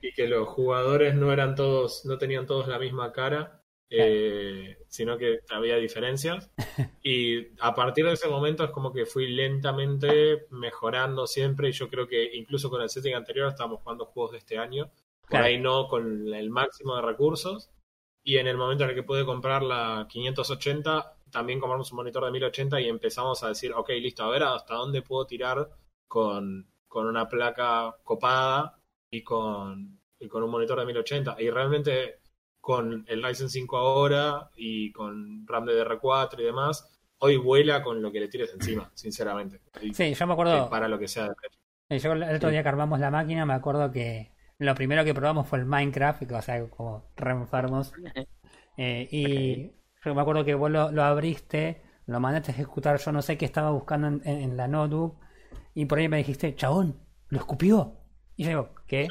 y 0.00 0.12
que 0.12 0.26
los 0.28 0.48
jugadores 0.48 1.14
no 1.14 1.32
eran 1.32 1.54
todos, 1.54 2.04
no 2.04 2.18
tenían 2.18 2.46
todos 2.46 2.68
la 2.68 2.78
misma 2.78 3.12
cara, 3.12 3.63
eh, 3.96 4.78
sino 4.88 5.16
que 5.18 5.40
había 5.50 5.76
diferencias. 5.76 6.50
Y 7.02 7.48
a 7.60 7.74
partir 7.74 8.06
de 8.06 8.12
ese 8.12 8.28
momento 8.28 8.64
es 8.64 8.70
como 8.70 8.92
que 8.92 9.04
fui 9.06 9.28
lentamente 9.28 10.46
mejorando 10.50 11.26
siempre, 11.26 11.68
y 11.68 11.72
yo 11.72 11.88
creo 11.90 12.06
que 12.08 12.30
incluso 12.34 12.70
con 12.70 12.80
el 12.80 12.88
setting 12.88 13.14
anterior 13.14 13.48
estábamos 13.48 13.82
jugando 13.82 14.06
juegos 14.06 14.32
de 14.32 14.38
este 14.38 14.58
año, 14.58 14.90
por 15.28 15.28
Claro. 15.30 15.44
ahí 15.46 15.58
no 15.58 15.86
con 15.88 16.32
el 16.32 16.50
máximo 16.50 16.96
de 16.96 17.02
recursos, 17.02 17.70
y 18.22 18.38
en 18.38 18.46
el 18.46 18.56
momento 18.56 18.84
en 18.84 18.90
el 18.90 18.96
que 18.96 19.02
pude 19.02 19.26
comprar 19.26 19.62
la 19.62 20.06
580, 20.08 21.16
también 21.30 21.60
compramos 21.60 21.90
un 21.92 21.96
monitor 21.96 22.24
de 22.24 22.30
1080 22.30 22.80
y 22.80 22.88
empezamos 22.88 23.42
a 23.42 23.48
decir, 23.48 23.72
ok, 23.74 23.90
listo, 24.00 24.22
a 24.24 24.30
ver 24.30 24.44
hasta 24.44 24.74
dónde 24.74 25.02
puedo 25.02 25.26
tirar 25.26 25.68
con, 26.08 26.70
con 26.88 27.06
una 27.06 27.28
placa 27.28 27.96
copada 28.02 28.78
y 29.10 29.22
con, 29.22 30.00
y 30.18 30.28
con 30.28 30.42
un 30.42 30.50
monitor 30.50 30.78
de 30.78 30.86
1080. 30.86 31.36
Y 31.40 31.50
realmente 31.50 32.20
con 32.64 33.04
el 33.08 33.22
Ryzen 33.22 33.50
5 33.50 33.76
ahora 33.76 34.48
y 34.56 34.90
con 34.92 35.46
RAM 35.46 35.66
DDR4 35.66 36.40
y 36.40 36.44
demás, 36.44 36.90
hoy 37.18 37.36
vuela 37.36 37.82
con 37.82 38.00
lo 38.00 38.10
que 38.10 38.20
le 38.20 38.28
tires 38.28 38.54
encima, 38.54 38.90
sinceramente. 38.94 39.60
Y- 39.82 39.92
Sí, 39.92 40.14
yo 40.14 40.26
me 40.26 40.32
acuerdo, 40.32 40.70
para 40.70 40.88
lo 40.88 40.98
que 40.98 41.06
sea. 41.06 41.28
yo 41.90 42.12
el 42.14 42.22
otro 42.22 42.48
día 42.48 42.62
que 42.62 42.68
armamos 42.70 43.00
la 43.00 43.10
máquina, 43.10 43.44
me 43.44 43.52
acuerdo 43.52 43.92
que 43.92 44.32
lo 44.56 44.74
primero 44.74 45.04
que 45.04 45.12
probamos 45.12 45.46
fue 45.46 45.58
el 45.58 45.66
Minecraft, 45.66 46.22
o 46.32 46.40
sea, 46.40 46.66
como 46.70 47.12
re 47.16 47.32
enfermos. 47.32 47.92
Eh, 48.76 49.08
y 49.12 49.70
Yo 50.04 50.14
me 50.16 50.20
acuerdo 50.22 50.44
que 50.44 50.54
vos 50.54 50.68
lo, 50.70 50.90
lo 50.90 51.04
abriste, 51.04 51.82
lo 52.06 52.18
mandaste 52.18 52.50
a 52.50 52.54
ejecutar, 52.54 52.98
yo 52.98 53.12
no 53.12 53.22
sé 53.22 53.38
qué 53.38 53.44
estaba 53.44 53.70
buscando 53.70 54.08
en, 54.08 54.20
en- 54.24 54.40
en 54.40 54.56
la 54.56 54.66
notebook, 54.66 55.16
y 55.74 55.84
por 55.84 55.98
ahí 55.98 56.08
me 56.08 56.16
dijiste, 56.16 56.56
chabón, 56.56 56.98
lo 57.28 57.38
escupió. 57.38 57.98
Y 58.36 58.42
yo 58.42 58.48
digo, 58.48 58.70
¿qué? 58.88 59.06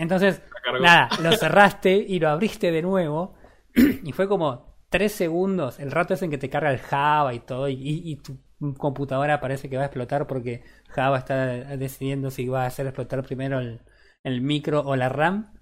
Entonces, 0.00 0.42
nada, 0.78 1.10
lo 1.22 1.32
cerraste 1.32 1.92
y 1.96 2.18
lo 2.20 2.28
abriste 2.30 2.70
de 2.72 2.82
nuevo, 2.82 3.34
y 4.04 4.12
fue 4.12 4.28
como 4.28 4.76
tres 4.88 5.12
segundos, 5.12 5.78
el 5.78 5.90
rato 5.90 6.14
es 6.14 6.22
en 6.22 6.30
que 6.30 6.38
te 6.38 6.50
carga 6.50 6.70
el 6.72 6.78
Java 6.78 7.34
y 7.34 7.40
todo, 7.40 7.68
y, 7.68 8.16
tu 8.24 8.38
computadora 8.76 9.40
parece 9.40 9.68
que 9.70 9.76
va 9.76 9.84
a 9.84 9.86
explotar 9.86 10.26
porque 10.26 10.62
Java 10.88 11.18
está 11.18 11.46
decidiendo 11.76 12.30
si 12.30 12.46
va 12.48 12.64
a 12.64 12.66
hacer 12.66 12.86
explotar 12.86 13.22
primero 13.24 13.58
el, 13.60 13.80
el 14.24 14.40
micro 14.42 14.80
o 14.80 14.96
la 14.96 15.08
RAM. 15.08 15.52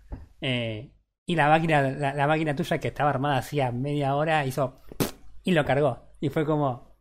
eh, 0.40 0.90
y 1.26 1.36
la 1.36 1.48
máquina, 1.48 1.82
la, 1.90 2.14
la 2.14 2.26
máquina 2.26 2.56
tuya 2.56 2.78
que 2.78 2.88
estaba 2.88 3.10
armada 3.10 3.38
hacía 3.38 3.70
media 3.70 4.14
hora 4.16 4.46
hizo 4.46 4.80
y 5.44 5.52
lo 5.52 5.64
cargó. 5.64 6.08
Y 6.20 6.30
fue 6.30 6.44
como 6.46 6.96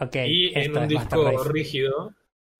ok, 0.00 0.16
y 0.26 0.58
en 0.58 0.76
un 0.76 0.88
disco 0.88 1.44
rígido, 1.44 2.14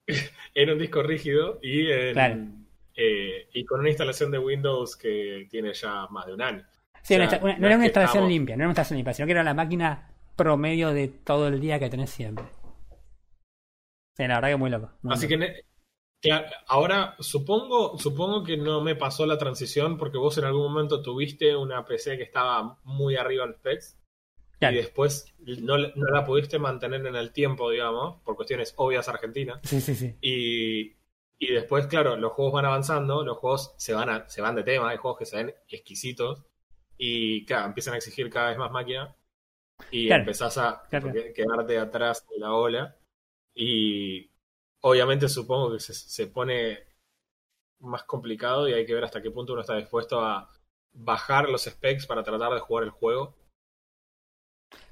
en 0.55 0.71
un 0.71 0.79
disco 0.79 1.03
rígido 1.03 1.59
y, 1.63 1.91
en- 1.91 2.13
Claro. 2.15 2.64
Eh, 2.97 3.49
y 3.53 3.65
con 3.65 3.81
una 3.81 3.89
instalación 3.91 4.31
de 4.31 4.39
Windows 4.39 4.97
que 4.97 5.47
tiene 5.51 5.73
ya 5.75 6.07
más 6.11 6.27
de 6.27 6.35
un 6.35 6.43
año. 6.43 6.65
Sí, 7.03 7.15
o 7.15 7.17
una 7.19 7.29
sea, 7.31 7.39
insta- 7.41 7.45
una- 7.45 7.59
no 7.59 7.67
era 7.67 7.71
es 7.71 7.77
una 7.77 7.85
instalación 7.87 8.17
estamos- 8.23 8.31
limpia, 8.31 8.57
no 8.57 8.61
era 8.61 8.67
una 8.69 8.71
instalación 8.73 8.97
limpia, 8.99 9.15
sino 9.15 9.27
que 9.27 9.33
era 9.33 9.43
la 9.45 9.55
máquina 9.55 10.11
promedio 10.37 10.93
de 10.93 11.09
todo 11.09 11.49
el 11.49 11.61
día 11.61 11.79
que 11.79 11.91
tenés 11.91 12.11
siempre. 12.11 12.45
Sí, 14.17 14.27
la 14.27 14.37
verdad 14.37 14.49
que 14.51 14.57
muy 14.57 14.71
loco. 14.71 14.91
muy 15.03 15.15
Así 15.15 15.27
que, 15.29 15.37
loco. 15.37 15.53
claro, 16.23 16.47
ahora 16.69 17.17
supongo, 17.19 17.99
supongo 17.99 18.45
que 18.45 18.57
no 18.57 18.81
me 18.81 18.95
pasó 18.95 19.27
la 19.27 19.39
transición 19.39 19.99
porque 19.99 20.19
vos 20.19 20.39
en 20.39 20.45
algún 20.45 20.63
momento 20.73 21.03
tuviste 21.03 21.55
una 21.57 21.85
PC 21.85 22.17
que 22.17 22.23
estaba 22.23 22.79
muy 22.85 23.17
arriba 23.17 23.45
en 23.45 23.55
specs 23.55 23.99
Claro. 24.61 24.75
y 24.77 24.79
después 24.79 25.35
no, 25.41 25.77
no 25.77 26.07
la 26.13 26.25
pudiste 26.25 26.59
mantener 26.61 27.05
en 27.07 27.17
el 27.17 27.33
tiempo, 27.33 27.71
digamos, 27.71 28.23
por 28.23 28.37
cuestiones 28.37 28.73
obvias 28.77 29.09
argentinas. 29.09 29.59
Sí, 29.65 29.81
sí, 29.81 29.95
sí. 29.97 30.15
Y, 30.23 30.97
y 31.45 31.53
después, 31.53 31.87
claro, 31.87 32.17
los 32.17 32.33
juegos 32.33 32.55
van 32.55 32.65
avanzando, 32.67 33.25
los 33.25 33.39
juegos 33.39 33.75
se 33.79 33.95
van, 33.95 34.09
a- 34.11 34.29
se 34.29 34.41
van 34.43 34.55
de 34.55 34.63
tema, 34.63 34.91
hay 34.91 34.97
juegos 34.97 35.19
que 35.19 35.27
se 35.27 35.37
ven 35.37 35.55
exquisitos 35.69 36.45
y 36.99 37.45
claro, 37.47 37.67
empiezan 37.67 37.95
a 37.95 37.97
exigir 37.99 38.31
cada 38.31 38.49
vez 38.51 38.59
más 38.59 38.71
máquina 38.71 39.17
y 39.91 40.07
Claro. 40.07 40.23
empezás 40.23 40.59
a 40.59 40.83
Claro. 40.89 41.13
quedarte 41.35 41.79
atrás 41.79 42.27
de 42.29 42.39
la 42.39 42.53
ola 42.53 42.97
y 43.55 44.31
obviamente 44.83 45.29
supongo 45.29 45.73
que 45.73 45.81
se, 45.81 45.95
se 45.95 46.27
pone 46.29 46.79
más 47.81 48.05
complicado 48.05 48.69
y 48.69 48.73
hay 48.73 48.87
que 48.87 48.95
ver 48.95 49.05
hasta 49.05 49.21
qué 49.23 49.31
punto 49.31 49.53
uno 49.53 49.63
está 49.63 49.77
dispuesto 49.77 50.21
a 50.21 50.51
bajar 50.93 51.49
los 51.49 51.65
specs 51.65 52.07
para 52.07 52.23
tratar 52.23 52.53
de 52.55 52.61
jugar 52.61 52.85
el 52.85 52.91
juego. 52.91 53.37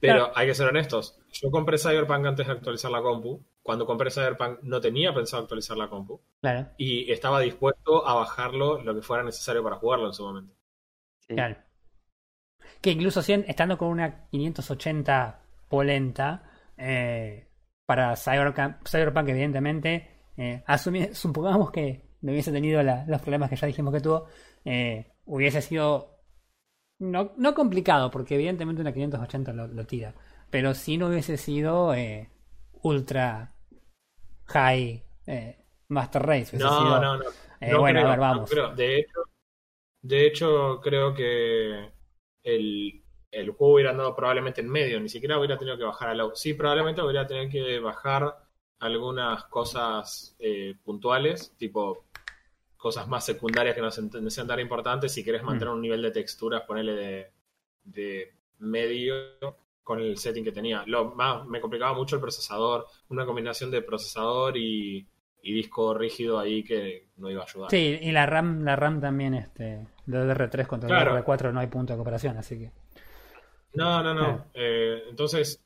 Pero 0.00 0.14
Claro. 0.26 0.32
hay 0.34 0.46
que 0.48 0.54
ser 0.54 0.68
honestos. 0.68 1.18
Yo 1.32 1.50
compré 1.50 1.78
Cyberpunk 1.78 2.26
antes 2.26 2.46
de 2.46 2.52
actualizar 2.52 2.90
la 2.90 3.00
compu. 3.02 3.44
Cuando 3.62 3.86
compré 3.86 4.10
Cyberpunk 4.10 4.60
no 4.62 4.80
tenía 4.80 5.14
pensado 5.14 5.42
actualizar 5.44 5.76
la 5.76 5.88
compu. 5.88 6.20
Claro, 6.40 6.68
Y 6.78 7.10
estaba 7.12 7.40
dispuesto 7.40 8.06
a 8.06 8.14
bajarlo 8.14 8.82
lo 8.82 8.94
que 8.94 9.02
fuera 9.02 9.22
necesario 9.22 9.62
para 9.62 9.76
jugarlo 9.76 10.06
en 10.08 10.12
su 10.14 10.24
momento. 10.24 10.54
Sí. 11.20 11.34
claro. 11.34 11.56
Que 12.80 12.90
incluso 12.90 13.22
si- 13.22 13.32
estando 13.46 13.78
con 13.78 13.88
una 13.88 14.26
580 14.30 15.42
polenta, 15.68 16.42
eh, 16.76 17.48
para 17.86 18.16
Cyberpunk, 18.16 18.86
Cyberpunk 18.88 19.28
evidentemente, 19.28 20.08
eh, 20.36 20.64
supongamos 21.12 21.70
que 21.70 22.10
no 22.22 22.32
hubiese 22.32 22.52
tenido 22.52 22.82
la- 22.82 23.04
los 23.06 23.20
problemas 23.20 23.50
que 23.50 23.56
ya 23.56 23.66
dijimos 23.68 23.92
que 23.94 24.00
tuvo, 24.00 24.26
eh, 24.64 25.12
hubiese 25.26 25.62
sido 25.62 26.18
no, 26.98 27.32
no 27.36 27.54
complicado, 27.54 28.10
porque 28.10 28.34
evidentemente 28.36 28.80
una 28.82 28.92
580 28.92 29.52
lo, 29.52 29.66
lo 29.68 29.86
tira, 29.86 30.14
pero 30.50 30.74
si 30.74 30.96
no 30.98 31.08
hubiese 31.08 31.36
sido 31.36 31.94
eh, 31.94 32.30
ultra 32.82 33.51
high 34.46 35.02
eh, 35.26 35.64
Master 35.88 36.22
Race. 36.22 36.56
No, 36.56 36.68
sido- 36.68 37.00
no, 37.00 37.16
no. 37.18 37.24
eh, 37.60 37.70
No 37.70 37.80
bueno, 37.80 38.00
creo, 38.00 38.06
a 38.06 38.10
ver, 38.10 38.18
no 38.18 38.22
vamos. 38.22 38.50
creo. 38.50 38.74
De 38.74 38.98
hecho, 38.98 39.20
de 40.02 40.26
hecho, 40.26 40.80
creo 40.82 41.14
que 41.14 41.90
el, 42.42 43.02
el 43.30 43.50
juego 43.50 43.74
hubiera 43.74 43.90
andado 43.90 44.14
probablemente 44.16 44.60
en 44.60 44.68
medio, 44.68 45.00
ni 45.00 45.08
siquiera 45.08 45.38
hubiera 45.38 45.56
tenido 45.58 45.76
que 45.78 45.84
bajar 45.84 46.08
a 46.10 46.14
low. 46.14 46.32
Sí, 46.34 46.54
probablemente 46.54 47.02
hubiera 47.02 47.26
tenido 47.26 47.50
que 47.50 47.78
bajar 47.78 48.36
algunas 48.80 49.44
cosas 49.44 50.34
eh, 50.40 50.74
puntuales, 50.84 51.54
tipo 51.56 52.04
cosas 52.76 53.06
más 53.06 53.24
secundarias 53.24 53.76
que 53.76 53.80
no 53.80 53.90
se- 53.92 54.02
no 54.02 54.28
sean 54.30 54.48
tan 54.48 54.58
importantes. 54.58 55.12
Si 55.12 55.22
querés 55.24 55.44
mantener 55.44 55.68
Mm. 55.72 55.76
un 55.76 55.82
nivel 55.82 56.02
de 56.02 56.10
texturas, 56.10 56.62
ponele 56.62 56.92
de, 56.94 57.30
de 57.84 58.34
medio 58.58 59.14
con 59.82 60.00
el 60.00 60.16
setting 60.18 60.44
que 60.44 60.52
tenía. 60.52 60.84
Lo 60.86 61.14
más 61.14 61.46
me 61.46 61.60
complicaba 61.60 61.94
mucho 61.94 62.16
el 62.16 62.20
procesador, 62.22 62.86
una 63.08 63.26
combinación 63.26 63.70
de 63.70 63.82
procesador 63.82 64.56
y, 64.56 65.06
y 65.42 65.52
disco 65.54 65.94
rígido 65.94 66.38
ahí 66.38 66.62
que 66.64 67.08
no 67.16 67.30
iba 67.30 67.42
a 67.42 67.46
ayudar. 67.46 67.70
Sí, 67.70 67.98
y 68.00 68.12
la 68.12 68.26
RAM, 68.26 68.62
la 68.62 68.76
RAM 68.76 69.00
también, 69.00 69.34
este, 69.34 69.88
lo 70.06 70.24
de 70.24 70.30
R3 70.32 70.68
contra 70.68 70.88
Claro. 70.88 71.10
el 71.10 71.16
R4 71.16 71.52
no 71.52 71.58
hay 71.58 71.66
punto 71.66 71.92
de 71.92 71.96
comparación, 71.96 72.36
así 72.36 72.56
que. 72.58 72.70
No, 73.74 74.02
no, 74.02 74.14
no. 74.14 74.50
Eh, 74.54 75.04
entonces, 75.08 75.62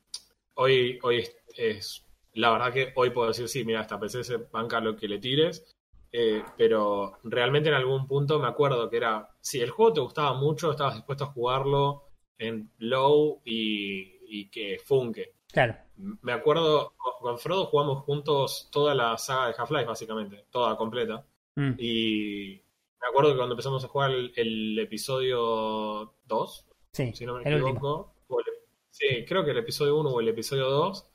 hoy, 0.54 0.98
hoy 1.02 1.18
es, 1.18 1.36
es- 1.56 2.02
La 2.34 2.50
verdad 2.50 2.72
que 2.72 2.92
hoy 2.96 3.10
puedo 3.10 3.28
decir, 3.28 3.48
sí, 3.48 3.64
mira, 3.64 3.80
esta 3.82 3.98
PC 3.98 4.22
se 4.24 4.36
banca 4.36 4.80
lo 4.80 4.96
que 4.96 5.08
le 5.08 5.18
tires. 5.18 5.64
eh, 6.12 6.44
pero 6.56 7.18
realmente 7.24 7.68
en 7.68 7.74
algún 7.74 8.06
punto 8.06 8.38
me 8.40 8.46
acuerdo 8.48 8.88
que 8.90 8.96
era. 8.98 9.28
Si 9.40 9.60
el 9.60 9.70
juego 9.70 9.92
te 9.94 10.00
gustaba 10.00 10.34
mucho, 10.34 10.70
estabas 10.70 10.94
dispuesto 10.96 11.24
a 11.24 11.28
jugarlo 11.28 12.04
en 12.38 12.70
low 12.78 13.40
y, 13.44 14.18
y 14.28 14.48
que 14.50 14.78
funque. 14.84 15.34
Claro, 15.52 15.74
Me 15.96 16.32
acuerdo, 16.32 16.92
con, 17.20 17.38
Frodo 17.38 17.66
jugamos 17.66 18.02
juntos 18.04 18.68
toda 18.70 18.94
la 18.94 19.16
saga 19.16 19.48
de 19.48 19.54
Half-Life, 19.56 19.86
básicamente, 19.86 20.44
toda 20.50 20.76
completa. 20.76 21.24
Mm, 21.56 21.72
Y 21.78 22.60
me 23.00 23.08
acuerdo 23.08 23.30
que 23.30 23.36
cuando 23.36 23.54
empezamos 23.54 23.84
a 23.84 23.88
jugar 23.88 24.10
el, 24.10 24.32
el 24.36 24.78
episodio 24.78 26.14
2, 26.26 26.66
sí, 26.92 27.12
si 27.14 27.24
no 27.26 27.34
me 27.34 27.42
equivoco. 27.42 28.14
o 28.28 28.40
el- 28.40 28.46
sí, 28.90 29.24
creo 29.26 29.44
que 29.44 29.52
el 29.52 29.58
episodio 29.58 29.96
1 29.98 30.10
o 30.10 30.20
el 30.20 30.28
episodio 30.28 30.68
2. 30.70 31.06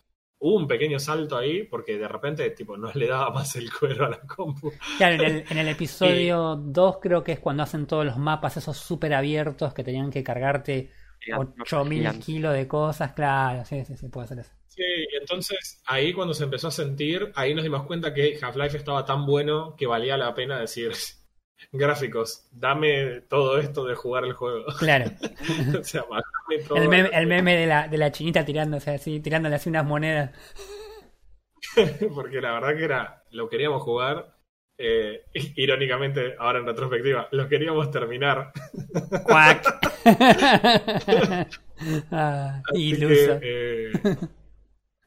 Hubo 0.43 0.55
un 0.55 0.67
pequeño 0.67 0.97
salto 0.97 1.37
ahí 1.37 1.63
porque 1.65 1.99
de 1.99 2.07
repente 2.07 2.49
tipo 2.51 2.75
no 2.75 2.91
le 2.95 3.05
daba 3.07 3.29
más 3.29 3.55
el 3.57 3.71
cuero 3.71 4.05
a 4.05 4.09
la 4.09 4.21
compu. 4.21 4.71
Claro, 4.97 5.15
en 5.15 5.21
el, 5.23 5.45
en 5.49 5.57
el 5.59 5.67
episodio 5.69 6.55
2 6.55 6.97
creo 6.99 7.23
que 7.23 7.33
es 7.33 7.39
cuando 7.39 7.61
hacen 7.63 7.85
todos 7.87 8.05
los 8.05 8.17
mapas 8.17 8.57
esos 8.57 8.77
súper 8.77 9.13
abiertos 9.13 9.73
que 9.73 9.83
tenían 9.83 10.09
que 10.09 10.23
cargarte 10.23 10.91
8000 11.29 11.99
gigante. 11.99 12.19
kilos 12.19 12.53
de 12.53 12.67
cosas, 12.67 13.13
claro, 13.13 13.65
sí, 13.65 13.83
sí, 13.85 13.95
sí, 13.95 14.09
puede 14.09 14.27
ser 14.27 14.39
eso. 14.39 14.51
Sí, 14.67 14.83
y 14.83 15.15
entonces 15.17 15.81
ahí 15.85 16.13
cuando 16.13 16.33
se 16.33 16.45
empezó 16.45 16.69
a 16.69 16.71
sentir, 16.71 17.31
ahí 17.35 17.53
nos 17.53 17.63
dimos 17.63 17.85
cuenta 17.85 18.13
que 18.13 18.39
Half-Life 18.41 18.77
estaba 18.77 19.05
tan 19.05 19.25
bueno 19.25 19.75
que 19.75 19.85
valía 19.85 20.17
la 20.17 20.33
pena 20.33 20.59
decir 20.59 20.91
gráficos, 21.71 22.47
dame 22.51 23.21
todo 23.21 23.57
esto 23.59 23.85
de 23.85 23.95
jugar 23.95 24.23
el 24.25 24.33
juego. 24.33 24.65
Claro, 24.79 25.11
o 25.79 25.83
sea, 25.83 26.03
bajame 26.03 26.67
todo. 26.67 26.77
el 26.77 26.87
meme, 26.89 27.09
el 27.13 27.27
meme 27.27 27.55
de 27.57 27.67
la, 27.67 27.87
de 27.87 27.97
la 27.97 28.11
chinita 28.11 28.45
tirándose 28.45 28.91
así, 28.91 29.19
tirándole 29.19 29.55
así 29.55 29.69
unas 29.69 29.85
monedas. 29.85 30.31
porque 32.13 32.41
la 32.41 32.53
verdad 32.53 32.75
que 32.75 32.83
era, 32.83 33.23
lo 33.31 33.49
queríamos 33.49 33.83
jugar. 33.83 34.40
Eh, 34.81 35.25
irónicamente, 35.55 36.35
ahora 36.39 36.59
en 36.59 36.65
retrospectiva, 36.65 37.27
lo 37.31 37.47
queríamos 37.47 37.91
terminar. 37.91 38.51
¡Cuac! 39.23 39.63
ah, 42.11 42.61
que, 42.73 43.39
eh, 43.41 43.91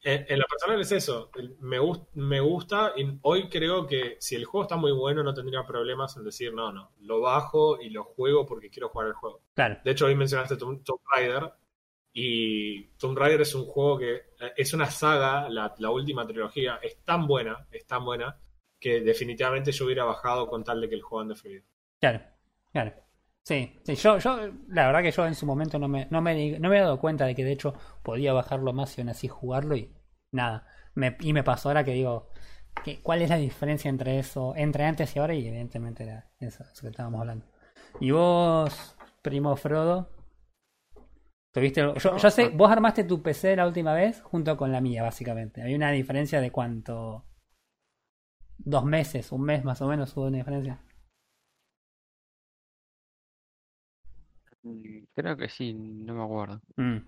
en, 0.03 0.27
en 0.29 0.39
lo 0.39 0.45
personal 0.47 0.81
es 0.81 0.93
eso. 0.93 1.31
Me, 1.61 1.79
gus- 1.79 2.03
me 2.15 2.41
gusta 2.41 2.93
y 2.97 3.19
hoy 3.23 3.49
creo 3.49 3.87
que 3.87 4.17
si 4.21 4.35
el 4.37 4.45
juego 4.45 4.65
está 4.65 4.77
muy 4.77 4.93
bueno 4.93 5.23
no 5.23 5.33
tendría 5.35 5.65
problemas 5.67 6.17
en 6.17 6.25
decir 6.25 6.53
no, 6.53 6.73
no, 6.73 6.93
lo 7.01 7.21
bajo 7.21 7.81
y 7.81 7.91
lo 7.91 8.05
juego 8.05 8.45
porque 8.47 8.71
quiero 8.71 8.89
jugar 8.91 9.09
el 9.09 9.15
juego. 9.15 9.43
Claro, 9.55 9.79
De 9.85 9.91
hecho, 9.93 10.07
hoy 10.07 10.15
mencionaste 10.15 10.57
Tomb, 10.57 10.83
Tomb 10.85 11.01
Raider 11.15 11.53
y 12.13 12.85
Tomb 12.99 13.17
Raider 13.19 13.41
es 13.43 13.55
un 13.55 13.65
juego 13.65 13.99
que 13.99 14.15
eh, 14.15 14.53
es 14.57 14.73
una 14.75 14.87
saga, 14.91 15.49
la, 15.49 15.75
la 15.79 15.91
última 15.91 16.27
trilogía, 16.27 16.79
es 16.83 16.99
tan 17.05 17.27
buena, 17.27 17.67
es 17.73 17.87
tan 17.87 18.05
buena 18.05 18.37
que 18.85 19.01
definitivamente 19.01 19.73
yo 19.73 19.87
hubiera 19.87 20.05
bajado 20.05 20.47
con 20.47 20.63
tal 20.63 20.79
de 20.83 20.91
que 20.91 20.95
el 20.95 21.01
juego 21.01 21.23
ande 21.23 21.35
fluido. 21.35 21.65
claro, 21.99 22.21
claro. 22.71 22.93
Sí, 23.43 23.81
sí, 23.83 23.95
yo, 23.95 24.19
yo, 24.19 24.51
la 24.69 24.87
verdad 24.87 25.03
que 25.03 25.11
yo 25.11 25.27
en 25.27 25.35
su 25.35 25.47
momento 25.47 25.79
no 25.79 25.89
me, 25.89 26.07
no 26.11 26.21
me, 26.21 26.59
no 26.59 26.69
me 26.69 26.77
he 26.77 26.81
dado 26.81 26.99
cuenta 26.99 27.25
de 27.25 27.35
que 27.35 27.45
de 27.45 27.53
hecho 27.53 27.73
podía 28.03 28.35
bajarlo 28.35 28.75
más 28.75 28.97
y 28.99 29.01
aún 29.01 29.09
así 29.09 29.27
jugarlo 29.27 29.75
y 29.75 29.91
nada. 30.33 30.67
Me, 30.95 31.17
y 31.21 31.33
me 31.33 31.43
pasó 31.43 31.71
ahora 31.71 31.83
que 31.83 31.93
digo, 31.93 32.29
que, 32.85 33.01
¿cuál 33.01 33.23
es 33.23 33.31
la 33.31 33.39
diferencia 33.39 33.89
entre 33.89 34.19
eso, 34.19 34.55
entre 34.55 34.85
antes 34.85 35.17
y 35.17 35.19
ahora? 35.19 35.35
Y 35.35 35.49
evidentemente 35.49 36.03
era 36.03 36.31
eso, 36.39 36.63
eso 36.71 36.83
que 36.83 36.89
estábamos 36.89 37.21
hablando. 37.21 37.47
Y 38.01 38.11
vos, 38.11 38.97
primo 39.23 39.57
Frodo, 39.57 40.11
tuviste, 41.53 41.81
yo, 41.81 42.17
yo 42.19 42.31
sé, 42.31 42.49
vos 42.51 42.71
armaste 42.71 43.05
tu 43.05 43.23
PC 43.23 43.57
la 43.57 43.67
última 43.67 43.95
vez 43.95 44.21
junto 44.21 44.59
con 44.59 44.73
la 44.73 44.83
mía, 44.83 45.03
básicamente. 45.03 45.63
Había 45.63 45.77
una 45.77 45.91
diferencia 45.91 46.43
de 46.43 46.51
cuánto, 46.51 47.25
dos 48.59 48.85
meses, 48.85 49.33
un 49.33 49.43
mes 49.43 49.65
más 49.65 49.81
o 49.83 49.89
menos 49.89 50.17
hubo 50.17 50.27
una 50.27 50.39
diferencia. 50.39 50.81
Mm, 54.63 55.05
Creo 55.15 55.37
que 55.37 55.49
sí, 55.49 55.75
no 55.75 56.15
me 56.15 56.25
acuerdo. 56.25 56.61
Mm. 56.77 56.99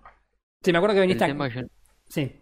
Sí, 0.63 0.71
me 0.71 0.77
acuerdo 0.77 0.95
que 0.95 1.01
viniste 1.01 1.23
a... 1.23 1.27
yo 1.27 1.33
Sí, 2.09 2.41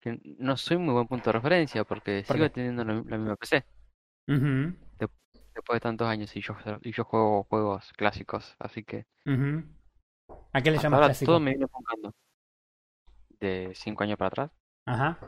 que 0.00 0.20
no 0.38 0.56
soy 0.56 0.76
muy 0.78 0.92
buen 0.94 1.06
punto 1.06 1.30
de 1.30 1.32
referencia 1.32 1.84
porque 1.84 2.24
¿Por 2.26 2.36
sigo 2.36 2.46
qué? 2.46 2.54
teniendo 2.54 2.84
la, 2.84 2.94
la 2.94 3.18
misma 3.18 3.36
PC 3.36 3.64
Ujú, 4.28 4.74
después 5.54 5.76
de 5.76 5.80
tantos 5.80 6.08
años 6.08 6.34
y 6.36 6.42
yo, 6.42 6.54
y 6.82 6.92
yo 6.92 7.04
juego 7.04 7.44
juegos 7.44 7.92
clásicos, 7.96 8.54
así 8.58 8.84
que 8.84 9.06
ujú. 9.26 9.62
¿A 10.52 10.60
qué 10.62 10.70
le 10.70 10.78
llamas 10.78 11.00
clásico? 11.00 11.32
todo 11.32 11.40
me 11.40 11.52
viene 11.52 11.66
de 13.40 13.72
5 13.74 14.04
años 14.04 14.16
para 14.18 14.28
atrás. 14.28 14.50
Ajá. 14.86 15.18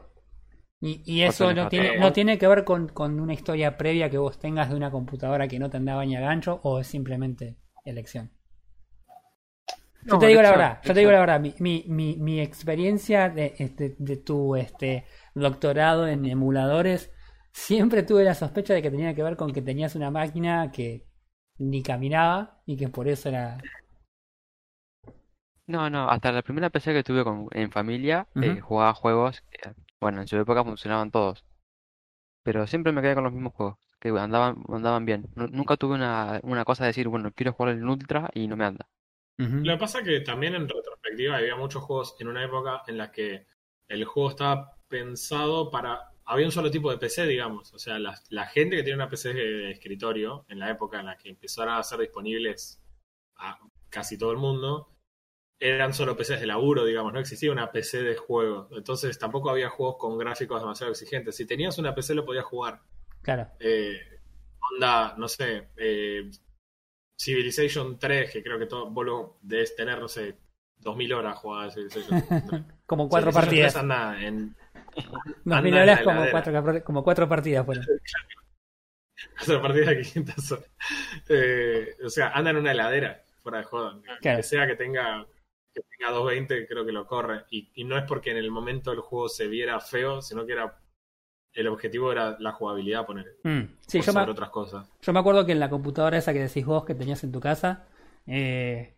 Y, 0.87 1.23
eso 1.23 1.55
no 1.55 1.69
tiene, 1.71 1.99
no 1.99 2.13
tiene 2.13 2.37
que 2.37 2.47
ver 2.47 2.63
con, 2.65 2.89
con 2.89 3.19
una 3.19 3.33
historia 3.33 3.79
previa 3.79 4.11
que 4.11 4.19
vos 4.19 4.39
tengas 4.39 4.69
de 4.69 4.77
una 4.77 4.91
computadora 4.91 5.49
que 5.49 5.59
no 5.59 5.71
te 5.71 5.79
andaba 5.79 6.05
ni 6.05 6.15
a 6.15 6.21
gancho 6.21 6.61
o 6.63 6.79
es 6.79 6.87
simplemente 6.87 7.57
elección. 7.87 8.31
Yo 10.05 10.19
te 10.19 10.27
digo 10.27 10.43
la 10.43 10.51
verdad, 10.51 10.81
yo 10.83 10.93
te 10.93 11.01
digo 11.01 11.11
la 11.11 11.21
verdad, 11.21 11.41
mi, 11.41 11.55
mi, 11.59 11.85
mi, 11.89 12.17
mi 12.17 12.41
experiencia 12.41 13.31
de, 13.31 13.55
este, 13.57 13.97
de 13.99 14.17
tu 14.19 14.57
este, 14.57 15.07
doctorado 15.35 16.07
en 16.07 16.27
emuladores, 16.27 17.11
siempre 17.53 18.03
tuve 18.03 18.23
la 18.23 18.35
sospecha 18.35 18.75
de 18.75 18.83
que 18.83 18.91
tenía 18.91 19.15
que 19.15 19.23
ver 19.23 19.37
con 19.37 19.55
que 19.55 19.63
tenías 19.63 19.95
una 19.95 20.11
máquina 20.11 20.71
que 20.71 21.07
ni 21.57 21.83
caminaba 21.83 22.61
y 22.67 22.77
que 22.77 22.89
por 22.91 23.09
eso 23.09 23.31
era... 23.31 23.59
No, 25.67 25.89
no, 25.89 26.11
hasta 26.11 26.31
la 26.31 26.43
primera 26.43 26.69
PC 26.69 26.93
que 26.93 27.03
tuve 27.03 27.25
con- 27.25 27.49
en 27.53 27.71
familia 27.71 28.27
eh, 28.43 28.61
jugaba 28.61 28.93
juegos 28.93 29.43
que, 29.51 29.71
bueno, 30.05 30.21
en 30.23 30.29
su 30.29 30.37
época 30.39 30.65
funcionaban 30.65 31.11
todos, 31.11 31.45
pero 32.45 32.67
siempre 32.67 32.93
me 32.93 33.03
quedé 33.03 33.15
con 33.17 33.25
los 33.25 33.33
mismos 33.33 33.55
juegos, 33.55 33.79
que 34.01 34.11
andaban, 34.11 34.63
andaban 34.69 35.05
bien. 35.07 35.29
Nu- 35.37 35.49
Nunca 35.49 35.77
tuve 35.77 35.95
una, 35.97 36.41
una 36.45 36.65
cosa 36.65 36.85
de 36.85 36.89
decir, 36.91 37.09
bueno, 37.09 37.33
quiero 37.35 37.53
jugar 37.55 37.75
en 37.75 37.89
Ultra 37.89 38.31
y 38.35 38.49
no 38.49 38.57
me 38.57 38.65
anda. 38.67 38.89
Lo 39.63 39.73
que 39.75 39.79
pasa 39.81 39.99
es 40.01 40.05
que 40.05 40.21
también 40.21 40.55
en 40.55 40.69
retrospectiva 40.69 41.37
había 41.37 41.57
muchos 41.57 41.83
juegos 41.83 42.17
en 42.21 42.29
una 42.29 42.45
época 42.45 42.83
en 42.87 42.99
la 42.99 43.11
que 43.11 43.47
el 43.89 44.05
juego 44.05 44.31
estaba 44.31 44.77
pensado 44.89 45.71
para... 45.71 46.11
Había 46.27 46.47
un 46.47 46.53
solo 46.53 46.71
tipo 46.71 46.91
de 46.91 46.99
PC, 46.99 47.27
digamos. 47.27 47.73
O 47.75 47.79
sea, 47.79 47.99
la, 47.99 48.19
la 48.31 48.47
gente 48.47 48.77
que 48.77 48.83
tiene 48.83 48.97
una 48.97 49.09
PC 49.11 49.35
de 49.35 49.71
escritorio, 49.73 50.45
en 50.49 50.59
la 50.59 50.71
época 50.71 51.01
en 51.01 51.07
la 51.07 51.17
que 51.17 51.31
empezaron 51.31 51.75
a 51.75 51.83
ser 51.83 51.99
disponibles 52.01 52.81
a 53.37 53.59
casi 53.91 54.19
todo 54.19 54.33
el 54.33 54.39
mundo, 54.39 54.94
eran 55.61 55.95
solo 55.95 56.17
PCs 56.17 56.41
de 56.41 56.47
laburo, 56.47 56.85
digamos. 56.85 57.13
No 57.13 57.21
existía 57.21 57.53
una 57.53 57.71
PC 57.71 58.03
de 58.03 58.17
juego. 58.17 58.69
Entonces 58.73 59.19
tampoco 59.19 59.51
había 59.51 59.69
juegos 59.71 59.97
con 59.99 60.19
gráficos 60.19 60.61
demasiado 60.61 60.93
exigentes. 60.93 61.37
Si 61.37 61.47
tenías 61.47 61.79
una 61.79 61.95
PC 61.95 62.15
lo 62.15 62.25
podías 62.25 62.45
jugar. 62.45 62.81
Claro. 63.23 63.49
Eh, 63.61 64.01
onda, 64.73 65.15
no 65.17 65.29
sé, 65.29 65.69
eh, 65.77 66.31
Civilization 67.19 67.99
3, 67.99 68.33
que 68.33 68.43
creo 68.43 68.59
que 68.59 68.67
todo, 68.67 68.91
vos 68.91 69.05
lo 69.05 69.39
debes 69.43 69.75
tener, 69.75 69.99
no 70.01 70.09
sé, 70.09 70.37
2000 70.79 71.13
horas 71.13 71.39
jugadas 71.39 71.75
de 71.75 71.89
Civilization 71.89 72.49
3. 72.49 72.63
Como 72.87 73.09
cuatro 73.09 73.33
Civilization 73.33 73.33
partidas. 73.33 73.73
3 73.73 73.83
anda 73.83 74.23
en 74.23 74.57
Dos 75.45 75.57
anda 75.57 75.63
mil 75.63 75.75
en 75.75 75.83
horas 75.83 75.99
la 76.01 76.05
como 76.05 76.31
cuatro, 76.31 76.85
como 76.85 77.05
cuatro 77.05 77.29
partidas 77.29 77.67
fueron. 77.67 77.85
otra 79.43 79.63
partida 79.63 79.87
de 79.91 80.03
500 80.03 80.53
horas. 80.53 80.71
Eh, 81.29 81.97
o 82.05 82.11
sea, 82.11 82.29
anda 82.31 82.51
en 82.51 82.57
una 82.59 82.73
heladera, 82.73 83.25
fuera 83.43 83.59
de 83.59 83.65
joda. 83.65 84.01
Claro. 84.21 84.37
Que 84.37 84.43
sea 84.43 84.67
que 84.67 84.77
tenga 84.77 85.27
que 85.75 85.83
tenga 85.99 86.13
220, 86.13 86.67
creo 86.69 86.85
que 86.87 86.93
lo 86.93 87.07
corre. 87.07 87.45
Y, 87.51 87.71
y 87.75 87.85
no 87.85 87.97
es 87.99 88.05
porque 88.05 88.31
en 88.31 88.39
el 88.39 88.51
momento 88.51 88.93
el 88.93 89.01
juego 89.01 89.29
se 89.29 89.49
viera 89.49 89.81
feo, 89.81 90.23
sino 90.23 90.47
que 90.47 90.53
era 90.53 90.79
el 91.55 91.69
objetivo 91.69 92.13
era 92.13 92.37
la 92.41 92.53
jugabilidad, 92.53 93.07
poner 93.07 93.27
Mm, 93.45 93.61
Sí, 93.87 94.01
yo 94.03 94.13
sobre 94.13 94.27
me, 94.27 94.33
otras 94.33 94.51
cosas. 94.51 94.89
yo 95.03 95.13
me 95.13 95.21
acuerdo 95.21 95.47
que 95.47 95.53
en 95.53 95.61
la 95.61 95.71
computadora 95.71 96.19
esa 96.19 96.33
que 96.33 96.41
decís 96.41 96.67
vos 96.67 96.85
que 96.85 96.95
tenías 96.95 97.25
en 97.25 97.33
tu 97.33 97.41
casa, 97.41 97.87
eh, 98.27 98.97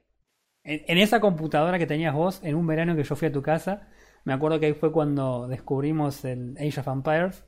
en, 0.65 0.85
en 0.89 0.99
esa 0.99 1.21
computadora 1.21 1.79
que 1.79 1.87
tenías 1.87 2.15
vos, 2.15 2.41
en 2.45 2.57
un 2.57 2.67
verano 2.67 2.97
que 2.97 3.05
yo 3.05 3.17
fui 3.17 3.29
a 3.29 3.33
tu 3.33 3.43
casa, 3.43 3.89
me 4.25 4.33
acuerdo 4.35 4.61
que 4.61 4.67
ahí 4.67 4.75
fue 4.75 4.93
cuando 4.93 5.49
descubrimos 5.49 6.25
el 6.25 6.57
Age 6.59 6.81
of 6.81 6.89
Empires, 6.89 7.45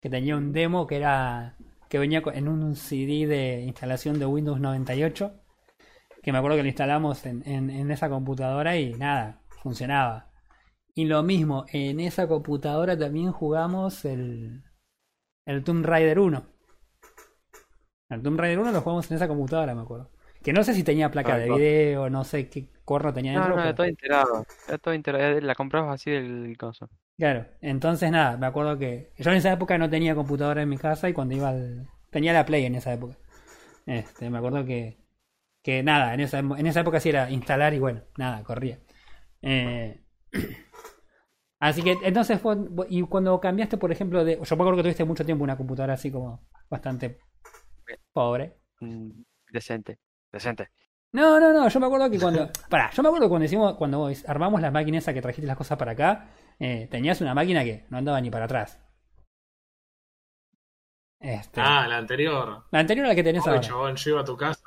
que 0.00 0.10
tenía 0.10 0.36
un 0.36 0.52
demo 0.52 0.86
que 0.86 0.96
era 0.96 1.56
que 1.88 1.98
venía 1.98 2.22
en 2.34 2.48
un 2.48 2.74
CD 2.76 3.26
de 3.26 3.60
instalación 3.62 4.18
de 4.18 4.26
Windows 4.26 4.60
98, 4.60 5.32
que 6.26 6.32
me 6.32 6.38
acuerdo 6.38 6.56
que 6.56 6.64
lo 6.64 6.68
instalamos 6.68 7.24
en, 7.24 7.48
en, 7.48 7.70
en 7.70 7.88
esa 7.92 8.08
computadora 8.08 8.76
y 8.76 8.94
nada, 8.94 9.42
funcionaba. 9.62 10.32
Y 10.92 11.04
lo 11.04 11.22
mismo, 11.22 11.66
en 11.72 12.00
esa 12.00 12.26
computadora 12.26 12.98
también 12.98 13.30
jugamos 13.30 14.04
el, 14.04 14.64
el 15.46 15.62
Tomb 15.62 15.86
Raider 15.86 16.18
1. 16.18 16.44
El 18.08 18.22
Tomb 18.22 18.40
Raider 18.40 18.58
1 18.58 18.72
lo 18.72 18.80
jugamos 18.80 19.08
en 19.08 19.16
esa 19.18 19.28
computadora, 19.28 19.72
me 19.76 19.82
acuerdo. 19.82 20.10
Que 20.42 20.52
no 20.52 20.64
sé 20.64 20.74
si 20.74 20.82
tenía 20.82 21.12
placa 21.12 21.34
Ah, 21.34 21.38
de 21.38 21.48
video, 21.48 22.10
no 22.10 22.24
sé 22.24 22.48
qué 22.48 22.68
corno 22.84 23.12
tenía 23.14 23.32
No, 23.32 23.38
dentro. 23.40 23.54
no, 23.56 23.62
era 23.62 23.70
pero- 23.70 23.76
todo 23.76 23.86
integrado, 23.88 24.46
era 24.66 24.78
todo 24.78 24.94
integrado, 24.94 25.40
la 25.40 25.54
comprabas 25.54 25.94
así 25.94 26.10
del 26.10 26.56
coso. 26.58 26.88
Claro, 27.16 27.46
entonces 27.60 28.10
nada, 28.10 28.36
me 28.36 28.46
acuerdo 28.46 28.76
que 28.78 29.12
yo 29.16 29.30
en 29.30 29.36
esa 29.36 29.52
época 29.52 29.78
no 29.78 29.88
tenía 29.88 30.16
computadora 30.16 30.62
en 30.62 30.68
mi 30.68 30.76
casa 30.76 31.08
y 31.08 31.12
cuando 31.12 31.36
iba 31.36 31.50
al... 31.50 31.88
Tenía 32.10 32.32
la 32.32 32.44
Play 32.44 32.64
en 32.64 32.74
esa 32.74 32.92
época. 32.92 33.16
Este, 33.86 34.28
me 34.28 34.38
acuerdo 34.38 34.64
que, 34.64 34.98
que 35.66 35.82
nada, 35.82 36.14
en 36.14 36.20
esa, 36.20 36.38
en 36.38 36.64
esa 36.66 36.80
época 36.82 37.00
sí 37.00 37.08
era 37.08 37.28
instalar 37.28 37.74
y 37.74 37.80
bueno, 37.80 38.02
nada, 38.16 38.44
corría. 38.44 38.78
Eh, 39.42 40.00
así 41.60 41.82
que 41.82 41.98
entonces 42.04 42.40
fue, 42.40 42.56
y 42.88 43.02
cuando 43.02 43.40
cambiaste, 43.40 43.76
por 43.76 43.90
ejemplo, 43.90 44.24
de... 44.24 44.34
Yo 44.42 44.56
me 44.56 44.62
acuerdo 44.62 44.76
que 44.76 44.82
tuviste 44.82 45.04
mucho 45.04 45.24
tiempo 45.24 45.42
una 45.42 45.56
computadora 45.56 45.94
así 45.94 46.12
como 46.12 46.46
bastante 46.70 47.18
pobre. 48.12 48.56
Mm, 48.80 49.10
Decente, 49.50 49.98
decente. 50.32 50.68
No, 51.12 51.40
no, 51.40 51.52
no, 51.52 51.68
yo 51.68 51.80
me 51.80 51.86
acuerdo 51.86 52.10
que 52.10 52.20
cuando. 52.20 52.48
Pará, 52.70 52.90
yo 52.92 53.02
me 53.02 53.08
acuerdo 53.08 53.28
cuando 53.28 53.46
hicimos, 53.46 53.74
cuando 53.76 54.08
armamos 54.28 54.60
la 54.60 54.70
máquina 54.70 54.98
esa 54.98 55.14
que 55.14 55.22
trajiste 55.22 55.46
las 55.48 55.56
cosas 55.56 55.78
para 55.78 55.92
acá, 55.92 56.28
eh, 56.60 56.88
tenías 56.90 57.20
una 57.20 57.34
máquina 57.34 57.64
que 57.64 57.86
no 57.90 57.98
andaba 57.98 58.20
ni 58.20 58.30
para 58.30 58.44
atrás. 58.44 58.78
Este, 61.18 61.60
Ah, 61.60 61.86
la 61.88 61.96
anterior. 61.98 62.64
la 62.70 62.78
anterior 62.80 63.06
a 63.06 63.08
la 63.10 63.14
que 63.14 63.24
tenés 63.24 63.46
Ay, 63.46 63.50
ahora. 63.54 63.60
chabón, 63.60 63.96
yo 63.96 64.10
iba 64.10 64.20
a 64.20 64.24
tu 64.24 64.36
casa, 64.36 64.62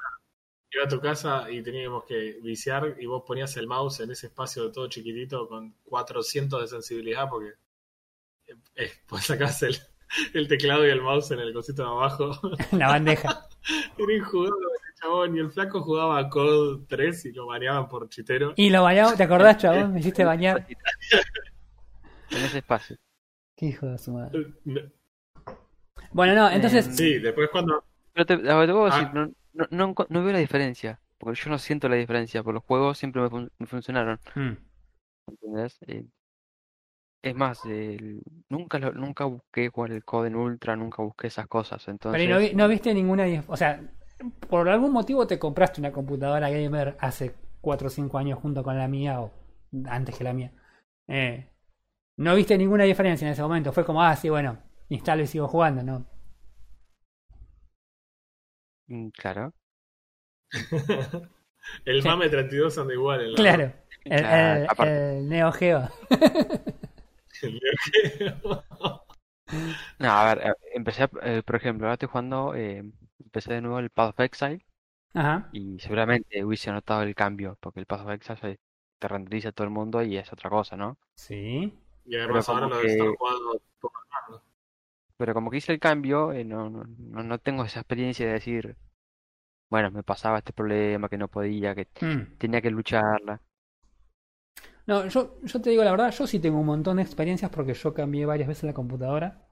iba 0.71 0.83
a 0.85 0.87
tu 0.87 0.99
casa 0.99 1.49
y 1.49 1.61
teníamos 1.63 2.03
que 2.05 2.39
viciar 2.43 2.95
y 2.99 3.05
vos 3.05 3.23
ponías 3.25 3.55
el 3.57 3.67
mouse 3.67 4.01
en 4.01 4.11
ese 4.11 4.27
espacio 4.27 4.71
todo 4.71 4.87
chiquitito 4.87 5.47
con 5.47 5.73
400 5.85 6.61
de 6.61 6.67
sensibilidad 6.67 7.27
porque 7.29 7.53
eh, 8.75 8.91
pues 9.07 9.25
sacás 9.25 9.61
el, 9.63 9.77
el 10.33 10.47
teclado 10.47 10.85
y 10.85 10.89
el 10.89 11.01
mouse 11.01 11.31
en 11.31 11.39
el 11.39 11.53
cosito 11.53 11.83
de 11.83 11.89
abajo. 11.89 12.31
la 12.71 12.87
bandeja. 12.89 13.47
Era 13.97 14.13
injugable, 14.13 14.55
chabón. 14.99 15.35
Y 15.35 15.39
el 15.39 15.51
flaco 15.51 15.81
jugaba 15.81 16.17
a 16.19 16.29
Code 16.29 16.85
3 16.87 17.25
y 17.25 17.31
lo 17.33 17.47
baneaban 17.47 17.87
por 17.87 18.07
chitero. 18.09 18.53
Y 18.55 18.69
lo 18.69 18.83
bañamos, 18.83 19.15
¿te 19.15 19.23
acordás, 19.23 19.57
chabón? 19.57 19.93
Me 19.93 19.99
hiciste 19.99 20.23
bañar. 20.23 20.65
En 22.31 22.43
ese 22.43 22.59
espacio. 22.59 22.95
Qué 23.55 23.65
hijo 23.65 23.87
de 23.87 23.97
su 23.97 24.11
madre. 24.11 24.39
Eh, 24.67 24.91
Bueno, 26.11 26.35
no, 26.35 26.49
entonces. 26.51 26.85
Sí, 26.95 27.17
después 27.17 27.49
cuando... 27.51 27.83
Pero 28.13 28.25
te, 28.27 28.33
a 28.33 28.55
ver, 28.55 28.67
te 28.67 28.73
puedo 28.73 28.85
Ah. 28.85 28.95
decir, 28.99 29.13
no, 29.15 29.31
no, 29.53 29.67
no, 29.71 29.95
no 30.09 30.23
veo 30.23 30.33
la 30.33 30.39
diferencia, 30.39 30.99
porque 31.17 31.39
yo 31.41 31.49
no 31.49 31.57
siento 31.59 31.89
la 31.89 31.95
diferencia, 31.95 32.43
porque 32.43 32.55
los 32.55 32.63
juegos 32.63 32.97
siempre 32.97 33.21
me, 33.21 33.29
fun- 33.29 33.51
me 33.59 33.67
funcionaron, 33.67 34.19
Mm, 34.35 34.57
¿entendés? 35.27 35.77
Eh, 35.87 36.05
es 37.21 37.35
más, 37.35 37.61
nunca 38.49 38.79
lo- 38.79 38.93
nunca 38.93 39.25
busqué 39.25 39.69
jugar 39.69 39.91
el 39.91 40.03
Code 40.05 40.27
en 40.29 40.35
Ultra, 40.35 40.75
nunca 40.75 41.01
busqué 41.03 41.27
esas 41.27 41.47
cosas, 41.47 41.87
Pero 41.87 41.93
entonces... 41.93 42.25
¿y 42.25 42.27
no, 42.27 42.39
vi- 42.39 42.53
no 42.55 42.67
viste 42.67 42.93
ninguna. 42.93 43.25
O 43.47 43.57
sea, 43.57 43.81
por 44.49 44.67
algún 44.69 44.91
motivo 44.91 45.27
te 45.27 45.37
compraste 45.39 45.81
una 45.81 45.91
computadora 45.91 46.49
gamer 46.49 46.97
hace 46.99 47.33
4 47.61 47.87
o 47.87 47.89
5 47.89 48.17
años 48.17 48.39
junto 48.39 48.63
con 48.63 48.77
la 48.77 48.87
mía 48.87 49.21
o 49.21 49.31
antes 49.85 50.17
que 50.17 50.23
la 50.23 50.33
mía. 50.33 50.51
Eh, 51.07 51.47
no 52.17 52.35
viste 52.35 52.57
ninguna 52.57 52.83
diferencia 52.85 53.27
en 53.27 53.33
ese 53.33 53.41
momento. 53.43 53.73
Fue 53.73 53.85
como, 53.85 54.03
ah, 54.03 54.15
sí, 54.15 54.29
bueno, 54.29 54.57
instalo 54.89 55.23
y 55.23 55.27
sigo 55.27 55.47
jugando, 55.47 55.83
¿no? 55.83 56.05
Mm, 58.89 59.09
Claro, 59.09 59.53
el. 61.85 62.03
MAME 62.03 62.29
32 62.29 62.77
anda 62.77 62.93
igual. 62.93 63.21
En 63.21 63.31
la- 63.31 63.35
Claro. 63.37 63.73
El, 64.05 64.19
Claro, 64.21 64.61
el- 64.61 64.69
aparte. 64.69 65.17
el 65.19 65.29
Neo 65.29 65.51
Geo. 65.51 65.89
no, 69.99 70.09
a 70.11 70.33
ver, 70.35 70.47
eh, 70.47 70.53
empecé, 70.75 71.03
a- 71.03 71.09
eh, 71.23 71.43
por 71.43 71.55
ejemplo, 71.55 71.85
ahora 71.87 71.93
estoy 71.93 72.09
jugando, 72.09 72.53
eh, 72.55 72.83
empecé 73.23 73.53
de 73.53 73.61
nuevo 73.61 73.79
el 73.79 73.89
Path 73.89 74.09
of 74.11 74.19
Exile, 74.21 74.65
Ajá. 75.13 75.49
y 75.51 75.79
seguramente 75.79 76.43
hubiese 76.43 76.71
notado 76.71 77.01
el 77.03 77.15
cambio, 77.15 77.57
porque 77.59 77.79
el 77.79 77.85
Path 77.85 78.01
of 78.01 78.11
Exile 78.11 78.59
te 78.99 79.07
renderiza 79.07 79.51
todo 79.51 79.65
el 79.65 79.71
mundo 79.73 80.01
y 80.03 80.17
es 80.17 80.31
otra 80.33 80.49
cosa, 80.49 80.75
¿no? 80.77 80.97
Sí. 81.15 81.73
y 82.05 82.15
además 82.15 82.45
Pero 82.47 82.57
ahora 82.57 82.67
lo 82.69 82.75
debe 82.77 82.87
que- 82.87 82.93
estar 82.93 83.07
jugando. 83.15 83.61
Pero 85.19 85.35
como 85.35 85.51
que 85.51 85.59
hice 85.59 85.73
el 85.73 85.81
cambio, 85.81 86.33
eh, 86.33 86.45
no, 86.45 86.69
no, 86.71 86.85
no, 86.85 87.23
no 87.23 87.39
tengo 87.39 87.65
esa 87.65 87.81
experiencia 87.81 88.27
de 88.27 88.33
decir, 88.33 88.77
bueno, 89.69 89.91
me 89.91 90.03
pasaba 90.03 90.39
este 90.39 90.53
problema, 90.53 91.09
que 91.09 91.17
no 91.19 91.29
podía, 91.29 91.75
que 91.75 91.87
Mm. 92.01 92.39
tenía 92.39 92.61
que 92.61 92.71
lucharla. 92.71 93.41
No, 94.87 95.07
yo, 95.07 95.39
yo 95.43 95.61
te 95.61 95.69
digo 95.69 95.83
la 95.83 95.91
verdad, 95.91 96.11
yo 96.11 96.25
sí 96.27 96.39
tengo 96.39 96.59
un 96.59 96.65
montón 96.65 96.97
de 96.97 97.03
experiencias 97.03 97.51
porque 97.51 97.73
yo 97.73 97.93
cambié 97.93 98.25
varias 98.25 98.47
veces 98.47 98.63
la 98.63 98.73
computadora. 98.73 99.47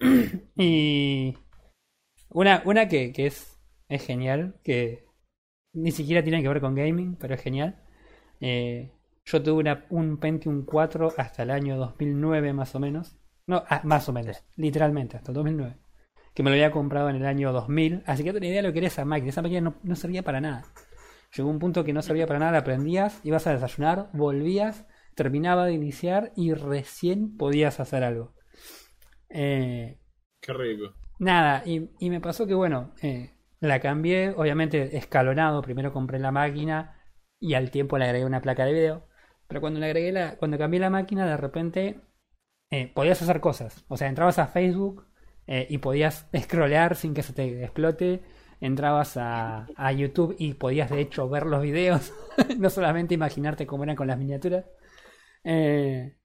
y 0.56 1.36
una, 2.30 2.62
una 2.66 2.88
que, 2.88 3.12
que 3.12 3.26
es, 3.28 3.58
es 3.88 4.04
genial, 4.06 4.56
que 4.64 5.06
ni 5.74 5.92
siquiera 5.92 6.22
tiene 6.24 6.42
que 6.42 6.48
ver 6.48 6.60
con 6.60 6.74
gaming, 6.76 7.16
pero 7.16 7.34
es 7.34 7.42
genial. 7.42 7.76
Eh, 8.40 8.92
Yo 9.26 9.42
tuve 9.42 9.60
una- 9.62 9.86
un 9.90 10.18
Pentium 10.18 10.64
4 10.66 11.12
hasta 11.18 11.44
el 11.44 11.50
año 11.52 11.76
2009 11.78 12.52
más 12.54 12.74
o 12.76 12.80
menos. 12.80 13.16
No, 13.46 13.62
ah, 13.68 13.80
más 13.84 14.08
o 14.08 14.12
menos, 14.12 14.42
literalmente, 14.56 15.16
hasta 15.16 15.30
el 15.30 15.34
2009. 15.34 15.76
Que 16.34 16.42
me 16.42 16.50
lo 16.50 16.54
había 16.54 16.70
comprado 16.70 17.08
en 17.08 17.16
el 17.16 17.26
año 17.26 17.52
2000. 17.52 18.02
Así 18.06 18.22
que 18.22 18.30
no 18.30 18.34
tenía 18.34 18.50
idea 18.50 18.62
de 18.62 18.68
lo 18.68 18.72
que 18.72 18.80
era 18.80 18.88
esa 18.88 19.04
máquina. 19.04 19.30
Esa 19.30 19.42
máquina 19.42 19.60
no, 19.62 19.76
no 19.82 19.96
servía 19.96 20.22
para 20.22 20.40
nada. 20.40 20.64
Llegó 21.36 21.50
un 21.50 21.58
punto 21.58 21.84
que 21.84 21.92
no 21.92 22.02
servía 22.02 22.26
para 22.26 22.38
nada, 22.40 22.52
la 22.52 22.64
prendías, 22.64 23.20
ibas 23.24 23.46
a 23.46 23.52
desayunar, 23.52 24.10
volvías, 24.12 24.86
terminaba 25.14 25.66
de 25.66 25.74
iniciar 25.74 26.32
y 26.36 26.54
recién 26.54 27.36
podías 27.36 27.80
hacer 27.80 28.04
algo. 28.04 28.34
Eh, 29.28 29.98
Qué 30.40 30.52
rico. 30.52 30.94
Nada, 31.18 31.62
y, 31.64 31.90
y 31.98 32.10
me 32.10 32.20
pasó 32.20 32.46
que 32.46 32.54
bueno, 32.54 32.92
eh, 33.02 33.32
la 33.60 33.80
cambié, 33.80 34.30
obviamente 34.30 34.96
escalonado, 34.96 35.62
primero 35.62 35.92
compré 35.92 36.18
la 36.18 36.30
máquina 36.30 37.00
y 37.40 37.54
al 37.54 37.70
tiempo 37.70 37.96
le 37.98 38.04
agregué 38.04 38.24
una 38.26 38.42
placa 38.42 38.64
de 38.66 38.72
video, 38.72 39.08
pero 39.48 39.60
cuando 39.60 39.80
le 39.80 39.86
agregué 39.86 40.12
la, 40.12 40.36
cuando 40.36 40.58
cambié 40.58 40.80
la 40.80 40.90
máquina 40.90 41.26
de 41.26 41.36
repente 41.36 42.00
eh, 42.70 42.92
podías 42.94 43.22
hacer 43.22 43.40
cosas, 43.40 43.84
o 43.88 43.96
sea, 43.96 44.08
entrabas 44.08 44.38
a 44.38 44.46
Facebook 44.48 45.06
eh, 45.46 45.66
y 45.70 45.78
podías 45.78 46.28
scrollear 46.36 46.96
sin 46.96 47.14
que 47.14 47.22
se 47.22 47.32
te 47.32 47.64
explote, 47.64 48.22
entrabas 48.60 49.16
a, 49.16 49.66
a 49.76 49.92
YouTube 49.92 50.34
y 50.38 50.54
podías 50.54 50.90
de 50.90 51.00
hecho 51.00 51.28
ver 51.28 51.46
los 51.46 51.62
videos, 51.62 52.12
no 52.58 52.70
solamente 52.70 53.14
imaginarte 53.14 53.66
cómo 53.66 53.84
eran 53.84 53.96
con 53.96 54.06
las 54.08 54.18
miniaturas. 54.18 54.64
Eh, 55.44 56.16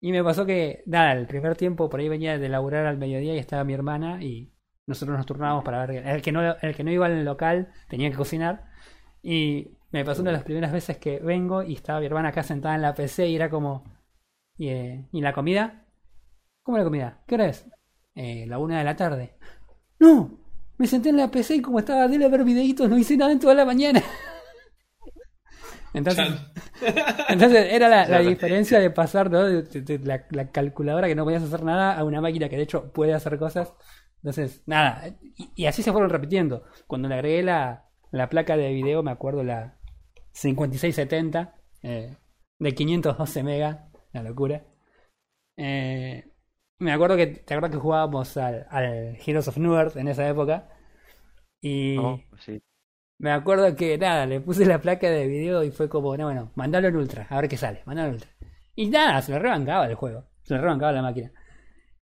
y 0.00 0.12
me 0.12 0.22
pasó 0.22 0.44
que, 0.44 0.82
nada, 0.86 1.12
el 1.12 1.26
primer 1.26 1.56
tiempo 1.56 1.88
por 1.88 2.00
ahí 2.00 2.08
venía 2.08 2.38
de 2.38 2.48
laburar 2.48 2.86
al 2.86 2.98
mediodía 2.98 3.34
y 3.34 3.38
estaba 3.38 3.64
mi 3.64 3.72
hermana 3.72 4.22
y 4.22 4.52
nosotros 4.86 5.16
nos 5.16 5.26
turnábamos 5.26 5.64
para 5.64 5.86
ver. 5.86 6.06
El 6.06 6.20
que 6.22 6.30
no, 6.32 6.42
el 6.60 6.74
que 6.76 6.84
no 6.84 6.90
iba 6.90 7.06
al 7.06 7.24
local 7.24 7.72
tenía 7.88 8.10
que 8.10 8.16
cocinar. 8.16 8.66
Y 9.22 9.78
me 9.92 10.04
pasó 10.04 10.22
una 10.22 10.30
de 10.32 10.36
las 10.38 10.44
primeras 10.44 10.72
veces 10.72 10.98
que 10.98 11.20
vengo 11.20 11.62
y 11.62 11.74
estaba 11.74 12.00
mi 12.00 12.06
hermana 12.06 12.28
acá 12.30 12.42
sentada 12.42 12.74
en 12.74 12.82
la 12.82 12.94
PC 12.94 13.28
y 13.28 13.36
era 13.36 13.48
como. 13.50 13.84
¿Y, 14.56 14.68
eh, 14.68 15.06
¿y 15.12 15.20
la 15.20 15.32
comida? 15.32 15.84
¿Cómo 16.62 16.78
la 16.78 16.84
comida? 16.84 17.22
¿Qué 17.26 17.34
hora 17.36 17.46
es? 17.48 17.66
"Eh, 18.14 18.46
la 18.48 18.58
una 18.58 18.78
de 18.78 18.84
la 18.84 18.96
tarde. 18.96 19.36
¡No! 20.00 20.38
Me 20.78 20.86
senté 20.86 21.10
en 21.10 21.16
la 21.18 21.30
PC 21.30 21.56
y 21.56 21.62
como 21.62 21.78
estaba 21.80 22.08
de 22.08 22.18
ver 22.28 22.44
videitos 22.44 22.88
no 22.88 22.98
hice 22.98 23.16
nada 23.16 23.32
en 23.32 23.40
toda 23.40 23.54
la 23.54 23.64
mañana. 23.64 24.02
Entonces, 25.94 26.26
entonces 27.28 27.72
era 27.72 27.88
la, 28.08 28.18
diferencia 28.20 28.80
de 28.80 28.90
pasar 28.90 29.30
¿no? 29.30 29.44
de, 29.44 29.62
de- 29.62 29.80
de 29.82 29.98
la, 30.04 30.24
la 30.30 30.50
calculadora 30.50 31.06
que 31.06 31.14
no 31.14 31.24
podías 31.24 31.42
hacer 31.42 31.62
nada 31.62 31.96
a 31.96 32.04
una 32.04 32.20
máquina 32.20 32.48
que 32.48 32.56
de 32.56 32.62
hecho 32.62 32.92
puede 32.92 33.14
hacer 33.14 33.38
cosas. 33.38 33.72
Entonces, 34.16 34.62
nada, 34.66 35.06
y, 35.36 35.50
y 35.54 35.66
así 35.66 35.82
se 35.82 35.92
fueron 35.92 36.10
repitiendo. 36.10 36.64
Cuando 36.86 37.08
le 37.08 37.14
agregué 37.14 37.42
la, 37.42 37.84
la 38.10 38.28
placa 38.28 38.56
de 38.56 38.72
video, 38.72 39.02
me 39.02 39.10
acuerdo 39.10 39.44
la 39.44 39.76
5670 40.32 41.54
eh, 41.82 42.16
de 42.58 42.74
512 42.74 43.42
megas, 43.42 43.78
la 44.14 44.22
locura. 44.22 44.64
Eh, 45.56 46.24
me 46.78 46.92
acuerdo 46.92 47.16
que, 47.16 47.26
te 47.28 47.54
acuerdas 47.54 47.72
que 47.72 47.78
jugábamos 47.82 48.36
al, 48.36 48.66
al 48.70 49.16
Heroes 49.24 49.48
of 49.48 49.58
Newerth 49.58 49.96
en 49.96 50.08
esa 50.08 50.28
época. 50.28 50.70
Y 51.60 51.98
Oh, 51.98 52.20
sí. 52.38 52.60
me 53.18 53.30
acuerdo 53.32 53.74
que 53.76 53.98
nada, 53.98 54.26
le 54.26 54.40
puse 54.40 54.66
la 54.66 54.80
placa 54.80 55.08
de 55.10 55.26
video 55.26 55.64
y 55.64 55.70
fue 55.70 55.88
como, 55.88 56.16
no, 56.16 56.24
bueno, 56.26 56.52
mandalo 56.56 56.88
en 56.88 56.96
ultra, 56.96 57.26
a 57.30 57.36
ver 57.40 57.48
qué 57.48 57.56
sale, 57.56 57.82
mandalo 57.86 58.08
en 58.08 58.14
ultra. 58.16 58.30
Y 58.76 58.88
nada, 58.88 59.22
se 59.22 59.32
lo 59.32 59.38
rebancaba 59.38 59.86
el 59.86 59.94
juego, 59.94 60.26
se 60.42 60.54
lo 60.54 60.60
rebancaba 60.62 60.92
la 60.92 61.02
máquina. 61.02 61.32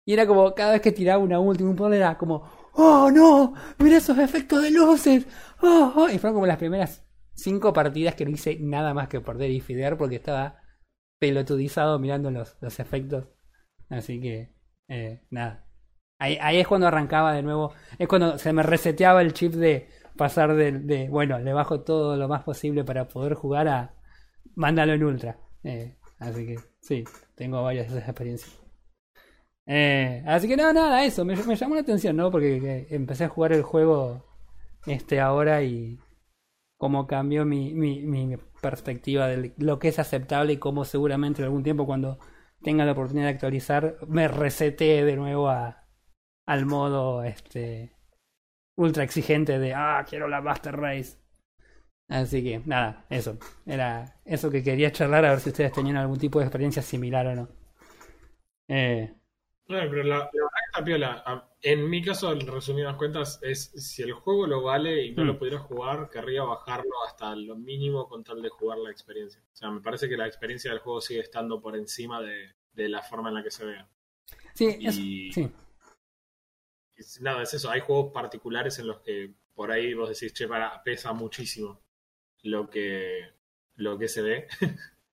Y 0.06 0.14
era 0.14 0.26
como, 0.28 0.54
cada 0.56 0.74
vez 0.74 0.82
que 0.82 0.92
tiraba 0.92 1.24
una 1.24 1.40
última, 1.40 1.70
un 1.70 1.76
poder 1.76 2.00
era 2.02 2.18
como, 2.18 2.44
oh 2.74 3.12
no, 3.12 3.54
mira 3.80 3.98
esos 3.98 4.18
efectos 4.18 4.62
de 4.64 4.72
luces, 4.72 5.28
oh, 5.62 5.94
oh. 5.96 6.10
Y 6.10 6.18
fueron 6.20 6.36
como 6.36 6.48
las 6.48 6.58
primeras 6.58 7.06
cinco 7.34 7.74
partidas 7.74 8.16
que 8.16 8.26
no 8.26 8.32
hice 8.32 8.58
nada 8.60 8.94
más 8.94 9.08
que 9.10 9.22
perder 9.22 9.52
y 9.52 9.62
fidear 9.62 9.98
porque 9.98 10.16
estaba 10.18 10.61
pelotudizado 11.22 12.00
mirando 12.00 12.32
los, 12.32 12.58
los 12.62 12.80
efectos. 12.80 13.28
Así 13.90 14.20
que, 14.20 14.50
eh, 14.88 15.22
nada. 15.30 15.68
Ahí, 16.18 16.38
ahí 16.42 16.60
es 16.60 16.68
cuando 16.68 16.88
arrancaba 16.88 17.34
de 17.34 17.44
nuevo, 17.44 17.74
es 18.00 18.08
cuando 18.08 18.40
se 18.40 18.52
me 18.54 18.64
reseteaba 18.64 19.22
el 19.22 19.34
chip 19.34 19.54
de 19.54 19.88
pasar 20.18 20.56
de, 20.56 21.10
bueno, 21.10 21.38
le 21.40 21.54
bajo 21.54 21.82
todo 21.82 22.18
lo 22.18 22.28
más 22.28 22.44
posible 22.44 22.84
para 22.84 23.08
poder 23.08 23.36
jugar 23.36 23.68
a 23.68 23.94
mándalo 24.56 24.94
en 24.94 25.04
ultra. 25.04 25.38
Eh, 25.64 25.96
así 26.18 26.48
que 26.48 26.56
sí, 26.80 27.04
tengo 27.36 27.62
varias 27.62 27.92
de 27.92 28.00
esas 28.00 28.10
experiencias. 28.10 28.60
Eh, 29.68 30.24
así 30.26 30.48
que 30.48 30.58
no, 30.58 30.74
nada, 30.74 31.06
eso, 31.06 31.24
me, 31.24 31.36
me 31.36 31.56
llamó 31.56 31.76
la 31.76 31.82
atención, 31.82 32.16
¿no? 32.16 32.32
Porque 32.32 32.88
empecé 32.90 33.26
a 33.26 33.30
jugar 33.30 33.54
el 33.54 33.62
juego 33.62 34.26
este 34.88 35.20
ahora 35.20 35.62
y 35.62 36.00
cómo 36.82 37.08
cambió 37.08 37.46
mi, 37.46 37.74
mi, 37.76 38.02
mi 38.04 38.38
perspectiva 38.62 39.28
de 39.30 39.54
lo 39.58 39.80
que 39.80 39.90
es 39.90 40.00
aceptable 40.00 40.54
y 40.56 40.58
cómo 40.58 40.86
seguramente 40.86 41.42
en 41.42 41.46
algún 41.48 41.64
tiempo 41.64 41.88
cuando 41.88 42.20
tenga 42.64 42.86
la 42.86 42.94
oportunidad 42.94 43.28
de 43.28 43.34
actualizar 43.34 43.98
me 44.08 44.28
resete 44.28 45.06
de 45.06 45.18
nuevo 45.18 45.50
a, 45.50 45.86
al 46.48 46.66
modo 46.68 47.24
este 47.26 47.94
ultra 48.78 49.04
exigente 49.06 49.60
de 49.60 49.74
ah 49.76 50.06
quiero 50.10 50.28
la 50.30 50.42
Master 50.42 50.78
Race 50.78 51.18
así 52.10 52.44
que 52.44 52.62
nada 52.66 53.06
eso. 53.10 53.38
Era 53.66 54.22
eso 54.26 54.52
que 54.52 54.64
quería 54.64 54.92
charlar 54.94 55.26
a 55.26 55.32
ver 55.32 55.42
si 55.42 55.50
ustedes 55.52 55.74
tenían 55.74 55.98
algún 55.98 56.20
tipo 56.20 56.40
de 56.40 56.46
experiencia 56.46 56.84
similar 56.84 57.28
o 57.28 57.36
no. 57.36 57.50
Eh, 58.68 59.14
No, 59.68 59.78
pero 59.90 60.04
la, 60.04 60.18
la 60.18 60.24
verdad 60.26 60.30
que 60.34 60.66
está 60.72 60.84
piola. 60.86 61.24
A- 61.26 61.51
En 61.64 61.88
mi 61.90 62.02
caso, 62.04 62.32
en 62.32 62.48
resumidas 62.48 62.96
cuentas, 62.96 63.40
es 63.44 63.66
si 63.76 64.02
el 64.02 64.14
juego 64.14 64.48
lo 64.48 64.64
vale 64.64 65.04
y 65.06 65.12
no 65.14 65.24
Mm. 65.24 65.28
lo 65.28 65.38
pudiera 65.40 65.60
jugar, 65.60 66.10
querría 66.10 66.44
bajarlo 66.44 66.92
hasta 67.08 67.36
lo 67.36 67.56
mínimo 67.56 68.08
con 68.10 68.24
tal 68.24 68.42
de 68.42 68.50
jugar 68.50 68.80
la 68.80 68.90
experiencia. 68.90 69.42
O 69.54 69.56
sea, 69.56 69.70
me 69.70 69.80
parece 69.82 70.10
que 70.10 70.18
la 70.18 70.26
experiencia 70.26 70.72
del 70.72 70.80
juego 70.80 71.02
sigue 71.02 71.20
estando 71.20 71.62
por 71.62 71.76
encima 71.76 72.20
de, 72.22 72.56
de 72.74 72.90
la 72.90 73.04
forma 73.04 73.30
en 73.30 73.36
la 73.36 73.44
que 73.44 73.52
se 73.52 73.66
vea. 73.66 73.88
sí 74.56 74.78
es- 74.82 74.98
Y- 74.98 75.32
sí 75.32 75.52
Y 76.98 77.24
nada, 77.24 77.44
es 77.44 77.54
eso. 77.54 77.70
Hay 77.70 77.82
juegos 77.82 78.12
particulares 78.14 78.80
en 78.80 78.88
los 78.88 79.00
que 79.02 79.34
por 79.54 79.72
ahí 79.72 79.94
vos 79.94 80.10
decís, 80.10 80.34
che, 80.34 80.48
para, 80.48 80.82
pesa 80.84 81.14
muchísimo 81.14 81.82
lo 82.44 82.70
que, 82.70 83.30
lo 83.76 83.98
que 84.00 84.08
se 84.08 84.22
ve. 84.24 84.48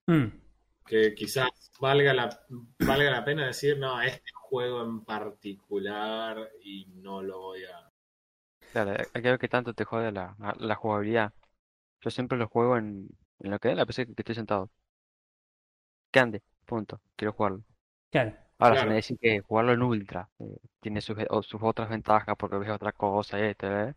Mm, 0.07 0.27
que 0.87 1.15
quizás 1.15 1.49
valga 1.81 2.15
la, 2.15 2.47
valga 2.79 3.11
la 3.11 3.25
pena 3.25 3.47
decir, 3.47 3.79
no, 3.79 4.01
este 4.01 4.31
juego 4.49 4.83
en 4.83 5.05
particular 5.05 6.51
y 6.63 6.87
no 7.03 7.23
lo 7.23 7.39
voy 7.41 7.65
a... 7.65 7.91
Claro, 8.73 8.93
hay 8.93 9.23
que 9.23 9.29
ver 9.31 9.39
qué 9.39 9.49
tanto 9.49 9.75
te 9.75 9.85
jode 9.85 10.13
la, 10.13 10.35
jugabilidad. 10.77 11.33
Yo 12.03 12.11
siempre 12.11 12.39
lo 12.39 12.49
juego 12.49 12.77
en, 12.79 13.09
en 13.41 13.51
lo 13.53 13.59
que 13.61 13.71
es 13.71 13.77
la 13.77 13.87
PC 13.87 14.07
que 14.07 14.15
estoy 14.19 14.35
sentado. 14.37 14.71
Que 16.13 16.21
ande, 16.21 16.43
punto. 16.67 17.01
Quiero 17.17 17.33
jugarlo. 17.33 17.63
claro 18.11 18.37
Ahora, 18.59 18.77
si 18.77 18.83
Claro. 18.83 18.91
me 18.91 18.97
decís 18.97 19.19
que 19.21 19.41
jugarlo 19.41 19.73
en 19.73 19.83
ultra 19.83 20.31
eh, 20.41 20.59
tiene 20.81 21.01
sus, 21.03 21.17
o 21.31 21.43
sus 21.43 21.63
otras 21.63 21.91
ventajas 21.91 22.37
porque 22.39 22.59
ves 22.59 22.71
otra 22.71 22.93
cosa, 22.93 23.41
este, 23.41 23.67
¿eh? 23.91 23.95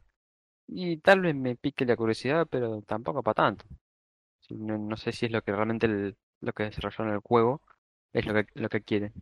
Y 0.68 0.98
tal 1.00 1.22
vez 1.22 1.36
me 1.36 1.56
pique 1.58 1.86
la 1.86 1.98
curiosidad, 1.98 2.48
pero 2.50 2.82
tampoco 2.84 3.24
para 3.24 3.36
tanto. 3.36 3.66
No, 4.52 4.78
no 4.78 4.98
sé 4.98 5.12
si 5.14 5.26
es 5.28 5.32
lo 5.32 5.42
que 5.44 5.52
realmente 5.54 5.88
el- 5.88 6.18
lo 6.42 6.54
que 6.54 6.64
desarrolló 6.66 7.06
en 7.06 7.12
el 7.16 7.20
juego 7.22 7.62
es 8.14 8.26
lo 8.26 8.34
que, 8.36 8.48
lo 8.56 8.70
que 8.70 8.82
quiere. 8.84 9.14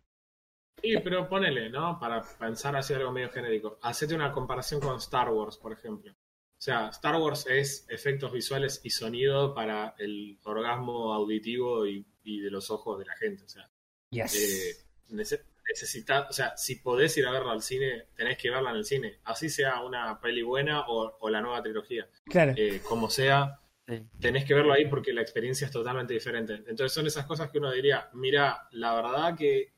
Sí, 0.82 0.96
pero 1.04 1.28
ponele, 1.28 1.70
¿no? 1.70 2.00
Para 2.00 2.22
pensar 2.22 2.76
así 2.76 2.94
algo 2.94 3.12
medio 3.12 3.30
genérico. 3.30 3.80
Hacete 3.82 4.16
una 4.16 4.32
comparación 4.32 4.80
con 4.82 4.98
Star 4.98 5.30
Wars, 5.30 5.58
por 5.58 5.74
ejemplo. 5.74 6.12
O 6.12 6.62
sea, 6.62 6.90
Star 6.90 7.16
Wars 7.16 7.46
es 7.48 7.86
efectos 7.90 8.32
visuales 8.34 8.82
y 8.84 8.90
sonido 8.90 9.54
para 9.54 9.96
el 9.98 10.38
orgasmo 10.44 11.14
auditivo 11.14 11.86
y, 11.88 12.06
y 12.24 12.42
de 12.42 12.52
los 12.52 12.70
ojos 12.70 13.00
de 13.00 13.06
la 13.06 13.16
gente. 13.16 13.44
O 13.46 13.50
sea, 13.50 13.70
yes 14.10 14.36
eh, 14.36 14.86
nece- 15.14 15.44
necesita, 15.70 16.28
o 16.30 16.34
sea, 16.34 16.58
si 16.58 16.76
podés 16.78 17.16
ir 17.18 17.26
a 17.28 17.32
verla 17.32 17.54
al 17.54 17.62
cine, 17.62 18.08
tenés 18.16 18.38
que 18.38 18.50
verla 18.50 18.72
en 18.72 18.76
el 18.78 18.86
cine. 18.86 19.20
Así 19.24 19.48
sea 19.50 19.82
una 19.82 20.20
peli 20.20 20.42
buena 20.42 20.82
o, 20.88 21.18
o 21.20 21.30
la 21.30 21.40
nueva 21.42 21.62
trilogía. 21.64 22.10
claro 22.26 22.54
Eh, 22.56 22.82
como 22.88 23.10
sea, 23.10 23.60
Sí. 23.88 24.06
tenés 24.20 24.46
que 24.46 24.54
verlo 24.54 24.72
ahí 24.74 24.86
porque 24.86 25.12
la 25.14 25.22
experiencia 25.24 25.66
es 25.66 25.72
totalmente 25.72 26.14
diferente. 26.14 26.54
Entonces 26.68 26.92
son 26.92 27.08
esas 27.08 27.26
cosas 27.26 27.50
que 27.50 27.58
uno 27.58 27.72
diría, 27.72 28.08
mira, 28.14 28.68
la 28.74 28.94
verdad 28.94 29.36
que, 29.36 29.74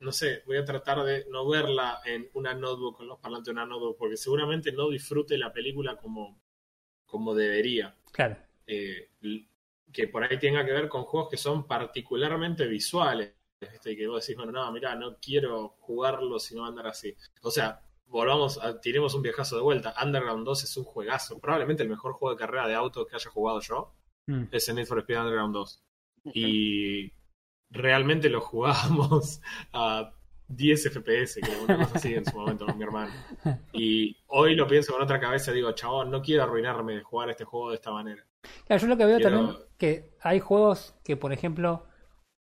no 0.00 0.12
sé, 0.12 0.42
voy 0.46 0.56
a 0.56 0.64
tratar 0.64 1.04
de 1.04 1.26
no 1.30 1.48
verla 1.48 2.00
en 2.04 2.28
una 2.34 2.54
notebook, 2.54 2.96
con 2.96 3.06
los 3.06 3.18
parlantes 3.18 3.46
de 3.46 3.52
una 3.52 3.66
notebook, 3.66 3.96
porque 3.98 4.16
seguramente 4.16 4.72
no 4.72 4.88
disfrute 4.88 5.36
la 5.38 5.52
película 5.52 5.96
como, 5.96 6.40
como 7.06 7.34
debería. 7.34 7.94
claro 8.12 8.36
Eh, 8.66 9.10
que 9.92 10.08
por 10.08 10.22
ahí 10.22 10.38
tenga 10.38 10.64
que 10.64 10.72
ver 10.72 10.88
con 10.88 11.02
juegos 11.02 11.30
que 11.30 11.36
son 11.36 11.66
particularmente 11.66 12.66
visuales. 12.66 13.34
¿viste? 13.60 13.92
Y 13.92 13.96
que 13.96 14.06
vos 14.06 14.24
decís, 14.24 14.36
bueno, 14.36 14.52
no, 14.52 14.72
mira, 14.72 14.94
no 14.94 15.16
quiero 15.18 15.76
jugarlo 15.80 16.38
si 16.38 16.54
no 16.54 16.62
va 16.62 16.68
a 16.68 16.70
andar 16.70 16.86
así. 16.86 17.14
O 17.42 17.50
sea, 17.50 17.80
volvamos, 18.06 18.62
a, 18.62 18.80
tiremos 18.80 19.14
un 19.14 19.22
viajazo 19.22 19.56
de 19.56 19.62
vuelta. 19.62 19.94
Underground 20.02 20.46
2 20.46 20.64
es 20.64 20.76
un 20.76 20.84
juegazo. 20.84 21.40
Probablemente 21.40 21.82
el 21.82 21.88
mejor 21.88 22.12
juego 22.12 22.34
de 22.34 22.38
carrera 22.38 22.68
de 22.68 22.74
auto 22.74 23.06
que 23.06 23.16
haya 23.16 23.30
jugado 23.30 23.60
yo 23.60 23.94
Mm, 24.30 24.44
es 24.52 24.68
el 24.68 24.76
Need 24.76 24.86
for 24.86 24.98
Speed 24.98 25.18
Underground 25.18 25.54
2. 25.54 25.82
Y 26.34 27.12
realmente 27.70 28.28
lo 28.28 28.40
jugábamos 28.40 29.40
a 29.72 30.12
10 30.48 30.90
FPS, 30.92 31.40
que 31.40 31.56
una 31.64 31.76
cosa 31.78 31.96
así 31.96 32.14
en 32.14 32.24
su 32.24 32.36
momento 32.36 32.66
con 32.66 32.76
mi 32.76 32.84
hermano. 32.84 33.12
Y 33.72 34.16
hoy 34.26 34.56
lo 34.56 34.66
pienso 34.66 34.92
con 34.92 35.02
otra 35.02 35.20
cabeza 35.20 35.52
digo, 35.52 35.72
chabón, 35.72 36.10
no 36.10 36.22
quiero 36.22 36.42
arruinarme 36.42 36.96
de 36.96 37.02
jugar 37.02 37.30
este 37.30 37.44
juego 37.44 37.70
de 37.70 37.76
esta 37.76 37.92
manera. 37.92 38.24
Claro, 38.66 38.82
yo 38.82 38.88
lo 38.88 38.96
que 38.96 39.06
veo 39.06 39.18
Quiero- 39.18 39.36
también 39.36 39.56
que 39.78 40.10
hay 40.20 40.40
juegos 40.40 40.94
que, 41.04 41.16
por 41.16 41.32
ejemplo, 41.32 41.86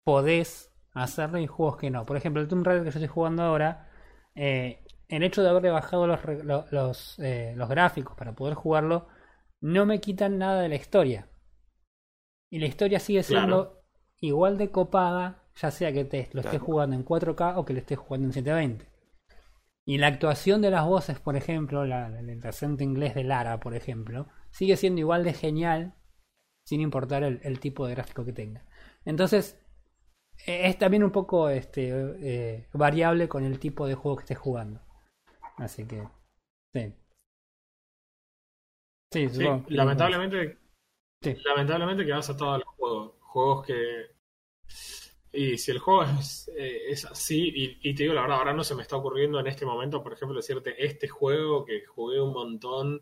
podés 0.05 0.73
hacerlo 0.93 1.39
y 1.39 1.47
juegos 1.47 1.79
que 1.79 1.91
no. 1.91 2.07
Por 2.07 2.17
ejemplo, 2.17 2.41
el 2.41 2.49
Tomb 2.49 2.65
Raider 2.65 2.85
que 2.85 2.91
yo 2.91 2.99
estoy 2.99 3.09
jugando 3.09 3.43
ahora, 3.43 3.91
eh, 4.35 4.85
el 5.09 5.23
hecho 5.23 5.43
de 5.43 5.49
haberle 5.49 5.71
bajado 5.71 6.07
los, 6.07 6.21
los, 6.73 7.19
eh, 7.19 7.55
los 7.57 7.69
gráficos 7.69 8.17
para 8.17 8.35
poder 8.35 8.55
jugarlo, 8.55 9.09
no 9.61 9.87
me 9.87 10.01
quitan 10.01 10.39
nada 10.39 10.61
de 10.63 10.69
la 10.69 10.77
historia. 10.77 11.29
Y 12.51 12.59
la 12.59 12.67
historia 12.67 13.01
sigue 13.01 13.23
siendo 13.23 13.84
igual 14.21 14.59
de 14.59 14.71
copada, 14.71 15.43
ya 15.57 15.71
sea 15.71 15.93
que 15.93 16.05
te 16.05 16.29
lo 16.33 16.41
estés 16.41 16.61
jugando 16.61 16.97
en 16.97 17.05
4K 17.05 17.55
o 17.57 17.65
que 17.65 17.73
lo 17.75 17.79
estés 17.81 17.99
jugando 17.99 18.29
en 18.29 18.33
720. 18.33 18.87
Y 19.87 19.99
la 19.99 20.09
actuación 20.09 20.63
de 20.63 20.71
las 20.71 20.87
voces, 20.87 21.21
por 21.21 21.37
ejemplo, 21.37 21.85
la, 21.85 22.09
el 22.19 22.47
acento 22.47 22.85
inglés 22.85 23.15
de 23.15 23.25
Lara, 23.25 23.61
por 23.61 23.75
ejemplo, 23.75 24.29
sigue 24.51 24.77
siendo 24.77 25.01
igual 25.01 25.25
de 25.25 25.35
genial 25.35 25.95
sin 26.67 26.81
importar 26.81 27.23
el, 27.25 27.41
el 27.45 27.61
tipo 27.61 27.87
de 27.87 27.95
gráfico 27.95 28.25
que 28.25 28.33
tenga. 28.33 28.65
Entonces, 29.05 29.59
eh, 30.47 30.69
es 30.69 30.79
también 30.79 31.05
un 31.05 31.13
poco 31.13 31.49
este, 31.49 31.91
eh, 31.93 32.69
variable 32.73 33.29
con 33.29 33.45
el 33.45 33.59
tipo 33.59 33.87
de 33.87 33.95
juego 33.95 34.17
que 34.19 34.23
estés 34.23 34.39
jugando. 34.39 34.81
Así 35.59 35.87
que, 35.87 36.09
sí. 36.75 36.95
Sí, 39.13 39.29
lamentablemente, 39.69 40.59
Sí. 41.23 41.37
lamentablemente 41.45 42.05
que 42.05 42.13
vas 42.13 42.29
a 42.29 42.37
todos 42.37 42.59
los 42.59 43.14
juegos. 43.35 43.67
Que. 43.67 44.07
Y 45.33 45.59
si 45.59 45.73
el 45.73 45.79
juego 45.81 46.05
es, 46.05 46.49
eh, 46.57 46.83
es 46.91 47.05
así, 47.07 47.53
y, 47.55 47.91
y 47.91 47.95
te 47.95 48.05
digo 48.05 48.15
la 48.15 48.21
verdad, 48.23 48.39
ahora 48.39 48.53
no 48.53 48.63
se 48.63 48.77
me 48.77 48.83
está 48.83 48.97
ocurriendo 48.97 49.41
en 49.41 49.49
este 49.49 49.67
momento, 49.67 50.01
por 50.01 50.13
ejemplo, 50.13 50.37
decirte, 50.37 50.77
este 50.85 51.09
juego 51.09 51.65
que 51.65 51.85
jugué 51.85 52.21
un 52.21 52.33
montón, 52.33 53.01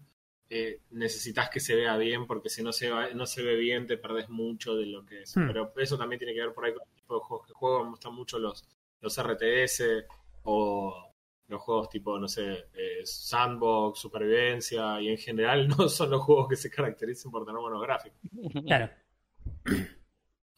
eh, 0.48 0.80
necesitas 0.92 1.50
que 1.50 1.60
se 1.60 1.74
vea 1.76 1.94
bien, 1.98 2.26
porque 2.26 2.48
si 2.48 2.62
no 2.62 2.72
se, 2.72 2.90
va- 2.90 3.10
no 3.10 3.26
se 3.26 3.42
ve 3.42 3.56
bien, 3.56 3.86
te 3.86 3.98
perdés 3.98 4.30
mucho 4.30 4.74
de 4.74 4.86
lo 4.86 5.04
que 5.04 5.22
es. 5.22 5.36
Hmm. 5.36 5.46
Pero 5.46 5.72
eso 5.76 5.98
también 5.98 6.18
tiene 6.18 6.32
que 6.34 6.40
ver 6.40 6.54
por 6.54 6.64
ahí 6.64 6.72
con 6.72 6.88
el 6.88 6.94
tipo 6.94 7.14
de 7.16 7.20
juegos 7.20 7.46
que 7.46 7.52
juego. 7.52 7.84
Me 7.84 7.90
gustan 7.90 8.14
mucho 8.14 8.38
los, 8.38 8.64
los 9.02 9.18
RTS 9.22 9.82
o 10.44 11.14
los 11.48 11.60
juegos 11.60 11.90
tipo, 11.90 12.18
no 12.18 12.28
sé, 12.28 12.50
eh, 12.72 13.00
sandbox, 13.04 13.98
supervivencia, 14.00 14.98
y 15.02 15.08
en 15.10 15.18
general 15.18 15.68
no 15.78 15.86
son 15.86 16.08
los 16.10 16.22
juegos 16.22 16.48
que 16.48 16.56
se 16.56 16.70
caracterizan 16.70 17.30
por 17.30 17.44
tener 17.44 17.60
buenos 17.60 17.82
gráficos. 17.82 18.18
Claro. 18.64 18.88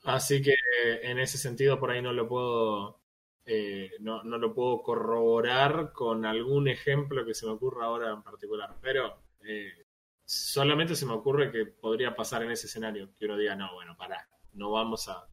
Así 0.04 0.42
que 0.42 0.54
en 1.02 1.18
ese 1.18 1.38
sentido 1.38 1.80
por 1.80 1.90
ahí 1.90 2.02
no 2.02 2.12
lo 2.12 2.28
puedo 2.28 3.04
eh, 3.46 3.90
no, 4.00 4.22
no 4.22 4.38
lo 4.38 4.54
puedo 4.54 4.82
corroborar 4.82 5.92
con 5.92 6.24
algún 6.24 6.68
ejemplo 6.68 7.26
que 7.26 7.34
se 7.34 7.46
me 7.46 7.52
ocurra 7.52 7.86
ahora 7.86 8.10
en 8.10 8.22
particular. 8.22 8.76
Pero 8.80 9.22
eh, 9.40 9.86
solamente 10.24 10.96
se 10.96 11.06
me 11.06 11.12
ocurre 11.12 11.50
que 11.52 11.66
podría 11.66 12.14
pasar 12.14 12.42
en 12.42 12.50
ese 12.50 12.66
escenario. 12.66 13.14
Que 13.16 13.26
uno 13.26 13.36
diga, 13.36 13.54
no, 13.54 13.74
bueno, 13.74 13.96
pará, 13.96 14.28
no 14.52 14.70
vamos 14.70 15.08
a. 15.08 15.28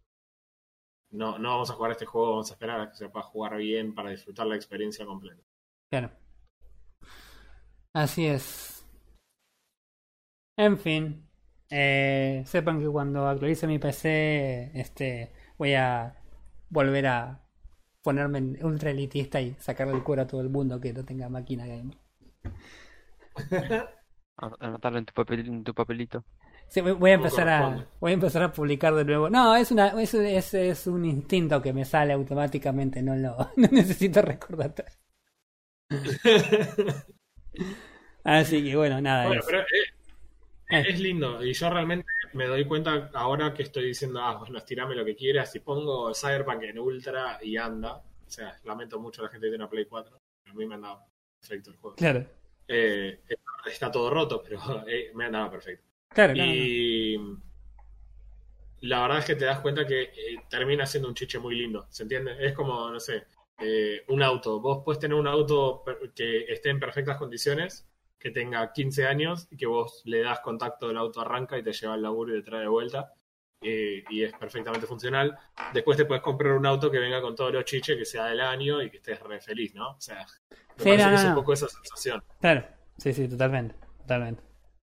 No, 1.11 1.37
no 1.37 1.49
vamos 1.49 1.69
a 1.69 1.73
jugar 1.73 1.91
este 1.91 2.05
juego, 2.05 2.31
vamos 2.31 2.49
a 2.51 2.53
esperar 2.53 2.79
a 2.79 2.89
que 2.89 2.95
se 2.95 3.09
pueda 3.09 3.25
jugar 3.25 3.57
bien 3.57 3.93
para 3.93 4.11
disfrutar 4.11 4.47
la 4.47 4.55
experiencia 4.55 5.05
completa. 5.05 5.43
Claro. 5.89 6.11
Así 7.93 8.25
es. 8.25 8.85
En 10.57 10.77
fin. 10.79 11.30
Eh, 11.71 12.43
sepan 12.45 12.79
que 12.79 12.87
cuando 12.87 13.27
actualice 13.27 13.67
mi 13.67 13.79
PC, 13.79 14.71
este, 14.75 15.31
voy 15.57 15.73
a 15.75 16.15
volver 16.69 17.07
a 17.07 17.41
ponerme 18.03 18.39
en 18.39 18.65
ultra 18.65 18.91
elitista 18.91 19.41
y 19.41 19.55
sacarle 19.59 19.93
el 19.95 20.03
cuero 20.03 20.23
a 20.23 20.27
todo 20.27 20.41
el 20.41 20.49
mundo 20.49 20.79
que 20.79 20.93
no 20.93 21.03
tenga 21.05 21.29
máquina 21.29 21.65
gamer. 21.67 21.97
An- 24.37 24.55
Anotarlo 24.59 24.97
en 24.99 25.05
tu 25.05 25.13
papel, 25.13 25.47
en 25.47 25.63
tu 25.63 25.73
papelito. 25.73 26.23
Sí, 26.67 26.79
voy- 26.81 27.11
a 27.11 27.13
empezar 27.15 27.49
a 27.49 27.85
voy 27.99 28.11
a 28.11 28.13
empezar 28.13 28.43
a 28.43 28.51
publicar 28.53 28.93
de 28.95 29.03
nuevo. 29.05 29.29
No, 29.29 29.55
es 29.55 29.71
una 29.71 29.89
es, 30.01 30.13
es, 30.13 30.53
es 30.53 30.87
un 30.87 31.03
instinto 31.05 31.61
que 31.61 31.73
me 31.73 31.85
sale 31.85 32.13
automáticamente, 32.13 33.01
no 33.01 33.15
lo 33.15 33.35
no 33.57 33.67
necesito 33.71 34.21
recordatorio. 34.21 34.91
Así 38.23 38.63
que 38.63 38.75
bueno, 38.75 39.01
nada. 39.01 39.27
Bueno, 39.27 39.41
pero 39.45 39.59
Eh. 39.61 39.65
Es 40.71 40.99
lindo. 40.99 41.43
Y 41.43 41.53
yo 41.53 41.69
realmente 41.69 42.05
me 42.33 42.47
doy 42.47 42.65
cuenta 42.65 43.09
ahora 43.13 43.53
que 43.53 43.63
estoy 43.63 43.85
diciendo, 43.87 44.19
ah, 44.21 44.37
bueno, 44.37 44.57
estirame 44.57 44.95
lo 44.95 45.05
que 45.05 45.15
quieras. 45.15 45.51
Si 45.51 45.59
pongo 45.59 46.13
Cyberpunk 46.13 46.63
en 46.63 46.79
Ultra 46.79 47.39
y 47.41 47.57
anda. 47.57 47.95
O 47.95 48.29
sea, 48.33 48.57
lamento 48.63 48.99
mucho 48.99 49.21
a 49.21 49.25
la 49.25 49.29
gente 49.31 49.47
que 49.47 49.51
tiene 49.51 49.63
una 49.63 49.69
Play 49.69 49.85
4. 49.85 50.17
A 50.45 50.53
mí 50.53 50.65
me 50.65 50.75
han 50.75 50.81
dado 50.81 51.05
perfecto 51.39 51.71
el 51.71 51.77
juego. 51.77 51.95
Claro, 51.95 52.25
Eh, 52.67 53.21
está 53.65 53.91
todo 53.91 54.09
roto, 54.09 54.41
pero 54.41 54.59
eh, 54.87 55.11
me 55.13 55.25
han 55.25 55.33
dado 55.33 55.51
perfecto. 55.51 55.85
claro, 56.09 56.33
no, 56.35 56.45
no. 56.45 56.51
Y 56.53 57.17
la 58.81 59.01
verdad 59.01 59.19
es 59.19 59.25
que 59.25 59.35
te 59.35 59.45
das 59.45 59.59
cuenta 59.59 59.85
que 59.85 60.01
eh, 60.03 60.11
termina 60.49 60.85
siendo 60.85 61.07
un 61.09 61.15
chiche 61.15 61.39
muy 61.39 61.55
lindo, 61.55 61.85
¿se 61.89 62.03
entiende? 62.03 62.35
Es 62.39 62.53
como, 62.53 62.89
no 62.89 62.99
sé, 62.99 63.25
eh, 63.59 64.03
un 64.07 64.23
auto. 64.23 64.59
Vos 64.59 64.81
puedes 64.83 64.99
tener 64.99 65.15
un 65.17 65.27
auto 65.27 65.83
que 66.15 66.45
esté 66.51 66.69
en 66.69 66.79
perfectas 66.79 67.17
condiciones, 67.17 67.87
que 68.21 68.31
tenga 68.31 68.71
15 68.73 69.07
años 69.07 69.47
y 69.51 69.57
que 69.57 69.65
vos 69.67 70.01
le 70.05 70.21
das 70.21 70.39
contacto, 70.41 70.91
el 70.91 70.97
auto 70.97 71.21
arranca 71.21 71.57
y 71.57 71.63
te 71.63 71.73
lleva 71.73 71.95
al 71.95 72.03
laburo 72.03 72.35
y 72.35 72.39
te 72.41 72.49
trae 72.49 72.61
de 72.61 72.67
vuelta. 72.69 73.13
eh, 73.63 74.05
y 74.09 74.23
es 74.23 74.33
perfectamente 74.35 74.87
funcional. 74.87 75.37
Después 75.73 75.97
te 75.97 76.05
puedes 76.05 76.23
comprar 76.23 76.53
un 76.53 76.65
auto 76.65 76.89
que 76.91 76.99
venga 76.99 77.21
con 77.21 77.35
todos 77.35 77.53
los 77.53 77.65
chiches, 77.65 77.97
que 77.97 78.05
sea 78.05 78.25
del 78.27 78.41
año 78.41 78.81
y 78.81 78.89
que 78.91 78.97
estés 78.97 79.19
re 79.21 79.39
feliz, 79.41 79.73
¿no? 79.75 79.91
O 79.97 80.01
sea, 80.01 80.25
me 80.77 80.85
Sí, 80.85 80.87
parece 80.87 81.05
no, 81.05 81.09
que 81.09 81.15
es 81.15 81.23
un 81.23 81.33
poco 81.33 81.53
esa 81.53 81.67
sensación. 81.69 82.21
Claro, 82.39 82.65
sí, 82.97 83.13
sí, 83.13 83.27
totalmente, 83.29 83.75
totalmente. 83.99 84.43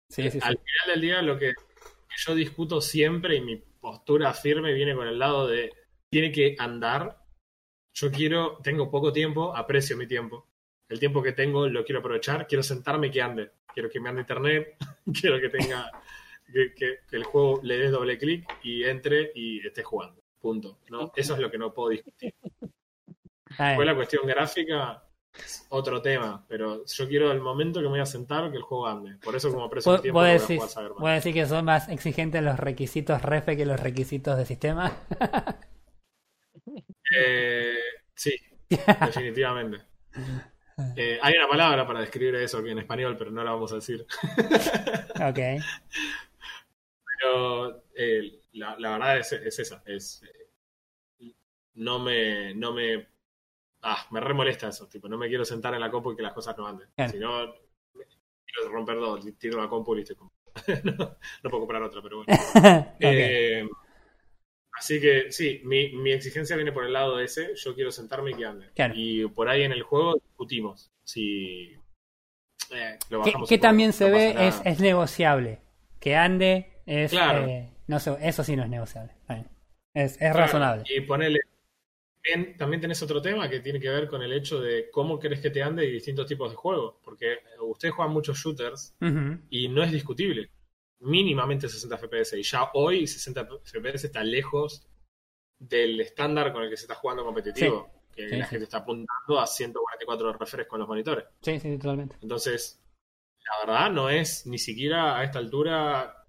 Sí, 0.08 0.30
sí. 0.30 0.40
Al 0.40 0.54
final 0.56 0.86
del 0.94 1.00
día 1.00 1.22
lo 1.22 1.38
que, 1.38 1.54
que 1.54 2.14
yo 2.16 2.34
discuto 2.34 2.80
siempre 2.80 3.36
y 3.36 3.40
mi 3.40 3.56
postura 3.56 4.32
firme 4.34 4.72
viene 4.72 4.94
con 4.94 5.06
el 5.06 5.18
lado 5.18 5.46
de 5.46 5.72
tiene 6.10 6.32
que 6.32 6.56
andar. 6.58 7.24
Yo 7.94 8.10
quiero, 8.12 8.58
tengo 8.62 8.90
poco 8.90 9.12
tiempo, 9.12 9.56
aprecio 9.56 9.96
mi 9.96 10.06
tiempo. 10.06 10.48
El 10.88 10.98
tiempo 10.98 11.22
que 11.22 11.32
tengo 11.32 11.68
lo 11.68 11.84
quiero 11.84 12.00
aprovechar, 12.00 12.46
quiero 12.46 12.62
sentarme 12.62 13.08
y 13.08 13.10
que 13.10 13.22
ande. 13.22 13.50
Quiero 13.72 13.88
que 13.90 14.00
me 14.00 14.08
ande 14.08 14.22
internet, 14.22 14.76
quiero 15.20 15.38
que 15.40 15.48
tenga 15.50 15.90
que, 16.52 16.74
que- 16.74 16.98
que 17.08 17.16
el 17.16 17.24
juego 17.24 17.60
le 17.62 17.76
des 17.78 17.90
doble 17.92 18.16
clic 18.18 18.46
y 18.62 18.84
entre 18.84 19.30
y 19.34 19.66
esté 19.66 19.82
jugando. 19.82 20.22
Punto. 20.40 20.78
¿no? 20.90 21.12
Eso 21.14 21.34
es 21.34 21.40
lo 21.40 21.50
que 21.50 21.58
no 21.58 21.72
puedo 21.74 21.90
discutir. 21.90 22.34
Después 23.48 23.86
la 23.86 23.94
cuestión 23.94 24.26
gráfica 24.26 25.02
otro 25.68 26.00
tema, 26.02 26.44
pero 26.48 26.84
yo 26.84 27.08
quiero 27.08 27.30
el 27.32 27.40
momento 27.40 27.80
que 27.80 27.84
me 27.84 27.90
voy 27.90 28.00
a 28.00 28.06
sentar 28.06 28.50
que 28.50 28.56
el 28.56 28.62
juego 28.62 28.86
ande. 28.86 29.16
Por 29.22 29.36
eso 29.36 29.50
como 29.52 29.68
mi 29.68 29.74
¿Vos, 29.74 30.02
tiempo 30.02 30.20
vos 30.20 30.28
no 30.28 30.34
voy 30.34 30.34
a 30.36 30.38
jugar 30.38 30.68
Cyberpunk. 30.68 31.00
vos 31.00 31.10
decís 31.10 31.34
que 31.34 31.46
son 31.46 31.64
más 31.64 31.88
exigentes 31.88 32.42
los 32.42 32.58
requisitos 32.58 33.22
REFE 33.22 33.56
que 33.56 33.66
los 33.66 33.78
requisitos 33.80 34.36
de 34.36 34.46
sistema? 34.46 34.92
Eh, 37.16 37.74
sí, 38.14 38.34
definitivamente. 38.68 39.78
Eh, 40.96 41.18
hay 41.20 41.34
una 41.34 41.48
palabra 41.48 41.86
para 41.86 42.00
describir 42.00 42.36
eso 42.36 42.64
en 42.64 42.78
español, 42.78 43.16
pero 43.18 43.30
no 43.30 43.42
la 43.42 43.50
vamos 43.50 43.72
a 43.72 43.76
decir. 43.76 44.06
ok. 45.14 45.38
Pero 47.20 47.82
eh, 47.96 48.40
la, 48.52 48.78
la 48.78 48.90
verdad 48.92 49.18
es, 49.18 49.32
es 49.32 49.58
esa. 49.58 49.82
Es, 49.84 50.22
eh, 50.22 51.34
no 51.74 51.98
me, 51.98 52.54
no 52.54 52.72
me, 52.72 53.08
ah, 53.82 54.06
me 54.10 54.20
remolesta 54.20 54.68
eso. 54.68 54.86
Tipo, 54.88 55.08
no 55.08 55.18
me 55.18 55.28
quiero 55.28 55.44
sentar 55.44 55.74
en 55.74 55.80
la 55.80 55.90
compu 55.90 56.12
y 56.12 56.16
que 56.16 56.22
las 56.22 56.32
cosas 56.32 56.56
no 56.56 56.66
anden. 56.66 56.88
Claro. 56.94 57.12
Si 57.12 57.18
no, 57.18 57.54
quiero 58.44 58.70
romper 58.70 58.96
dos, 58.96 59.26
tiro 59.36 59.60
la 59.60 59.68
compu 59.68 59.94
y 59.94 59.98
listo. 59.98 60.14
no, 60.84 60.92
no 60.94 61.50
puedo 61.50 61.60
comprar 61.60 61.82
otra, 61.82 62.02
pero 62.02 62.24
bueno. 62.24 62.32
Así 64.78 65.00
que 65.00 65.32
sí, 65.32 65.60
mi, 65.64 65.90
mi 65.92 66.12
exigencia 66.12 66.54
viene 66.56 66.72
por 66.72 66.84
el 66.84 66.92
lado 66.92 67.18
ese. 67.18 67.54
Yo 67.56 67.74
quiero 67.74 67.90
sentarme 67.90 68.30
y 68.30 68.34
que 68.34 68.46
ande. 68.46 68.66
Claro. 68.74 68.94
Y 68.96 69.26
por 69.26 69.48
ahí 69.48 69.62
en 69.62 69.72
el 69.72 69.82
juego 69.82 70.14
discutimos 70.14 70.90
si 71.02 71.74
eh, 72.70 72.98
lo 73.10 73.20
bajamos 73.20 73.48
que 73.48 73.58
también 73.58 73.88
no 73.88 73.92
se 73.92 74.10
ve 74.10 74.34
es, 74.46 74.60
es 74.64 74.80
negociable. 74.80 75.58
Que 75.98 76.14
ande 76.14 76.80
es... 76.86 77.10
Claro. 77.10 77.46
eh, 77.46 77.70
no 77.88 77.98
sé, 77.98 78.16
eso 78.20 78.44
sí 78.44 78.54
no 78.54 78.62
es 78.62 78.68
negociable. 78.70 79.12
Es, 79.94 80.12
es 80.12 80.18
Claro, 80.18 80.38
razonable. 80.38 80.84
Y 80.94 81.00
ponele. 81.00 81.40
También, 82.22 82.56
también 82.56 82.80
tenés 82.80 83.02
otro 83.02 83.22
tema 83.22 83.48
que 83.48 83.60
tiene 83.60 83.80
que 83.80 83.88
ver 83.88 84.06
con 84.06 84.22
el 84.22 84.32
hecho 84.32 84.60
de 84.60 84.90
cómo 84.90 85.18
querés 85.18 85.40
que 85.40 85.50
te 85.50 85.62
ande 85.62 85.86
y 85.86 85.92
distintos 85.92 86.26
tipos 86.26 86.50
de 86.50 86.56
juegos. 86.56 86.96
Porque 87.02 87.38
ustedes 87.62 87.94
juegan 87.94 88.12
muchos 88.12 88.38
shooters 88.38 88.94
y 89.50 89.68
no 89.68 89.82
es 89.82 89.90
discutible. 89.90 90.50
Mínimamente 91.00 91.68
60 91.68 91.96
FPS. 91.98 92.36
Y 92.38 92.42
ya 92.42 92.70
hoy 92.74 93.06
60 93.06 93.46
FPS 93.64 94.04
está 94.06 94.22
lejos 94.24 94.86
del 95.58 96.00
estándar 96.00 96.52
con 96.52 96.62
el 96.62 96.70
que 96.70 96.76
se 96.76 96.84
está 96.84 96.94
jugando 96.94 97.24
competitivo. 97.24 97.90
Que 98.14 98.28
Sí, 98.28 98.36
la 98.36 98.44
sí. 98.46 98.50
gente 98.50 98.64
está 98.64 98.78
apuntando 98.78 99.38
a 99.40 99.46
144 99.46 100.32
refrescos 100.32 100.66
con 100.70 100.80
los 100.80 100.88
monitores. 100.88 101.24
Sí, 101.40 101.58
sí, 101.60 101.78
totalmente. 101.78 102.16
Entonces, 102.20 102.82
la 103.44 103.66
verdad 103.66 103.90
no 103.92 104.10
es 104.10 104.44
ni 104.46 104.58
siquiera 104.58 105.16
a 105.18 105.22
esta 105.24 105.38
altura 105.38 106.26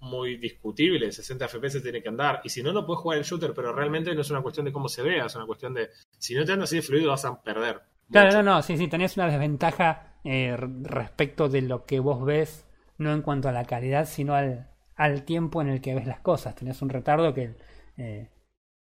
muy 0.00 0.36
discutible. 0.36 1.10
60 1.12 1.46
FPS 1.48 1.80
tiene 1.82 2.02
que 2.02 2.08
andar. 2.08 2.40
Y 2.44 2.48
si 2.48 2.62
no, 2.62 2.72
no 2.72 2.84
puedes 2.84 3.00
jugar 3.02 3.18
el 3.18 3.24
shooter, 3.24 3.54
pero 3.54 3.72
realmente 3.72 4.14
no 4.14 4.20
es 4.20 4.30
una 4.30 4.42
cuestión 4.42 4.66
de 4.66 4.72
cómo 4.72 4.88
se 4.88 5.02
vea, 5.02 5.26
es 5.26 5.34
una 5.36 5.46
cuestión 5.46 5.74
de 5.74 5.90
si 6.18 6.34
no 6.34 6.44
te 6.44 6.52
anda 6.52 6.64
así 6.64 6.76
de 6.76 6.82
fluido 6.82 7.10
vas 7.10 7.24
a 7.24 7.40
perder. 7.40 7.80
Claro, 8.10 8.26
mucho. 8.28 8.42
no, 8.42 8.54
no, 8.56 8.62
sí, 8.62 8.76
sí, 8.76 8.88
tenés 8.88 9.16
una 9.16 9.26
desventaja 9.28 10.18
eh, 10.24 10.56
respecto 10.82 11.48
de 11.48 11.62
lo 11.62 11.86
que 11.86 11.98
vos 12.00 12.24
ves, 12.24 12.65
no 12.98 13.12
en 13.12 13.22
cuanto 13.22 13.48
a 13.48 13.52
la 13.52 13.64
calidad, 13.64 14.06
sino 14.06 14.34
al, 14.34 14.70
al 14.96 15.24
tiempo 15.24 15.62
en 15.62 15.68
el 15.68 15.80
que 15.80 15.94
ves 15.94 16.06
las 16.06 16.20
cosas. 16.20 16.54
Tenés 16.54 16.82
un 16.82 16.88
retardo 16.90 17.34
que, 17.34 17.56
eh, 17.96 18.30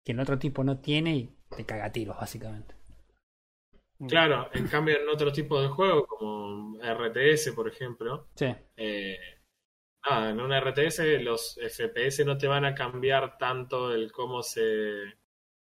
que 0.04 0.12
el 0.12 0.20
otro 0.20 0.38
tipo 0.38 0.64
no 0.64 0.78
tiene 0.80 1.16
y 1.16 1.36
te 1.56 1.66
caga 1.66 1.86
a 1.86 1.92
tiros, 1.92 2.16
básicamente. 2.18 2.74
Claro, 4.06 4.50
en 4.52 4.68
cambio 4.68 5.00
en 5.00 5.08
otro 5.08 5.32
tipo 5.32 5.60
de 5.60 5.68
juego, 5.68 6.06
como 6.06 6.78
RTS, 6.82 7.52
por 7.52 7.66
ejemplo, 7.68 8.28
Sí, 8.36 8.46
eh, 8.76 9.16
nada, 10.08 10.30
en 10.30 10.40
un 10.40 10.52
RTS 10.52 11.20
los 11.22 11.58
FPS 11.62 12.24
no 12.24 12.38
te 12.38 12.48
van 12.48 12.64
a 12.64 12.74
cambiar 12.74 13.38
tanto 13.38 13.92
el 13.94 14.12
cómo 14.12 14.42
se, 14.42 15.14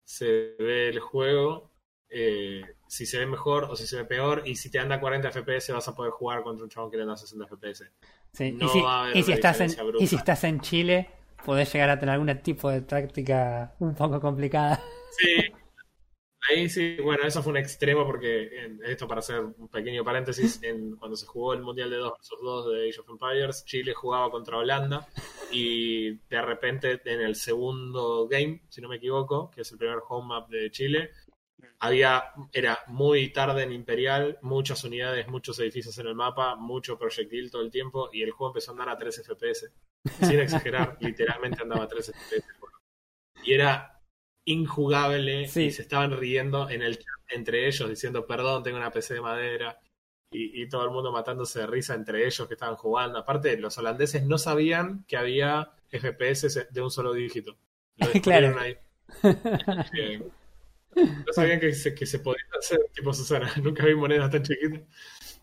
se 0.06 0.56
ve 0.60 0.90
el 0.90 1.00
juego, 1.00 1.72
eh, 2.10 2.64
si 2.88 3.06
se 3.06 3.20
ve 3.20 3.28
mejor 3.28 3.66
o 3.66 3.76
si 3.76 3.88
se 3.88 3.98
ve 3.98 4.06
peor, 4.06 4.44
y 4.46 4.56
si 4.56 4.72
te 4.72 4.80
anda 4.80 5.00
40 5.02 5.30
FPS 5.30 5.74
vas 5.74 5.88
a 5.90 5.96
poder 5.96 6.12
jugar 6.12 6.44
contra 6.44 6.64
un 6.66 6.70
chabón 6.70 6.92
que 6.92 6.98
le 6.98 7.04
anda 7.04 7.18
60 7.18 7.46
FPS. 7.48 7.92
Sí. 8.34 8.52
No 8.52 8.66
y, 8.66 8.70
si, 8.70 8.82
va 8.82 8.94
a 8.96 9.04
haber 9.04 9.18
y 9.18 9.24
si 9.24 9.32
una 9.32 9.36
estás 9.36 9.62
en, 9.62 9.76
y 10.00 10.08
si 10.08 10.16
estás 10.16 10.44
en 10.44 10.60
Chile, 10.62 11.10
podés 11.46 11.72
llegar 11.74 11.90
a 11.90 12.00
tener 12.00 12.14
algún 12.14 12.36
tipo 12.42 12.70
de 12.70 12.82
táctica 12.82 13.76
un 13.80 13.96
poco 13.96 14.20
complicada. 14.22 14.82
Sí, 15.12 15.36
ahí 16.50 16.70
sí, 16.70 16.98
bueno, 17.04 17.24
eso 17.26 17.44
fue 17.44 17.52
un 17.52 17.58
extremo 17.58 18.06
porque 18.06 18.44
en- 18.66 18.80
esto 18.86 19.08
para 19.08 19.20
hacer 19.20 19.42
un 19.42 19.68
pequeño 19.68 20.04
paréntesis, 20.04 20.62
en, 20.64 20.96
cuando 20.96 21.18
se 21.18 21.26
jugó 21.26 21.54
el 21.54 21.62
Mundial 21.62 21.90
de 21.90 21.98
2 21.98 22.14
vs 22.20 22.30
2 22.42 22.72
de 22.74 22.90
Age 22.90 23.00
of 23.02 23.10
Empires, 23.10 23.66
Chile 23.66 23.94
jugaba 23.94 24.32
contra 24.32 24.58
Holanda 24.58 25.08
y 25.52 26.12
de 26.12 26.42
repente 26.42 27.02
en 27.06 27.22
el 27.22 27.36
segundo 27.36 28.28
game, 28.28 28.62
si 28.70 28.82
no 28.82 28.90
me 28.90 28.98
equivoco, 28.98 29.52
que 29.52 29.62
es 29.62 29.72
el 29.72 29.78
primer 29.78 30.00
home 30.08 30.28
map 30.28 30.50
de 30.50 30.72
Chile, 30.72 31.12
había, 31.80 32.24
era 32.52 32.80
muy 32.88 33.32
tarde 33.32 33.64
en 33.64 33.72
Imperial, 33.72 34.38
muchas 34.42 34.84
unidades, 34.84 35.28
muchos 35.28 35.60
edificios 35.60 35.98
en 36.00 36.08
el 36.08 36.16
mapa, 36.16 36.56
mucho 36.56 36.98
proyectil 36.98 37.52
todo 37.52 37.62
el 37.62 37.72
tiempo 37.72 38.10
y 38.14 38.22
el 38.24 38.32
juego 38.32 38.52
empezó 38.52 38.72
a 38.72 38.74
andar 38.74 38.90
a 38.90 38.98
3 38.98 39.24
FPS. 39.26 39.72
Sin 40.22 40.40
exagerar, 40.40 40.98
literalmente 41.02 41.62
andaba 41.62 41.84
a 41.84 41.88
3 41.88 42.12
FPS. 42.14 42.46
Y 43.44 43.54
era 43.54 44.02
injugable 44.46 45.48
Sí. 45.48 45.64
y 45.66 45.72
se 45.72 45.84
estaban 45.84 46.18
riendo 46.18 46.70
en 46.70 46.82
el 46.82 46.98
chat 46.98 47.06
entre 47.30 47.68
ellos 47.68 47.88
diciendo 47.90 48.26
perdón, 48.26 48.64
tengo 48.64 48.78
una 48.78 48.90
PC 48.92 49.14
de 49.16 49.22
madera 49.22 49.80
y, 50.32 50.64
y 50.64 50.68
todo 50.70 50.84
el 50.86 50.90
mundo 50.92 51.12
matándose 51.12 51.60
de 51.60 51.68
risa 51.68 51.94
entre 51.94 52.26
ellos 52.26 52.48
que 52.48 52.54
estaban 52.56 52.76
jugando. 52.76 53.20
Aparte, 53.20 53.56
los 53.58 53.78
holandeses 53.78 54.24
no 54.26 54.38
sabían 54.38 55.04
que 55.08 55.18
había 55.18 55.72
FPS 55.92 56.68
de 56.72 56.82
un 56.82 56.90
solo 56.92 57.14
dígito. 57.14 57.58
Lo 57.98 58.08
Claro. 58.24 58.58
ahí. 58.60 58.78
No 61.06 61.34
sabían 61.34 61.60
que 61.60 61.74
se, 61.74 61.94
que 61.94 62.06
se 62.06 62.20
podía 62.20 62.44
hacer, 62.58 62.80
tipo 62.94 63.14
Susana. 63.14 63.52
Nunca 63.64 63.86
vi 63.86 63.96
monedas 63.96 64.30
tan 64.32 64.44
chiquitas. 64.44 64.82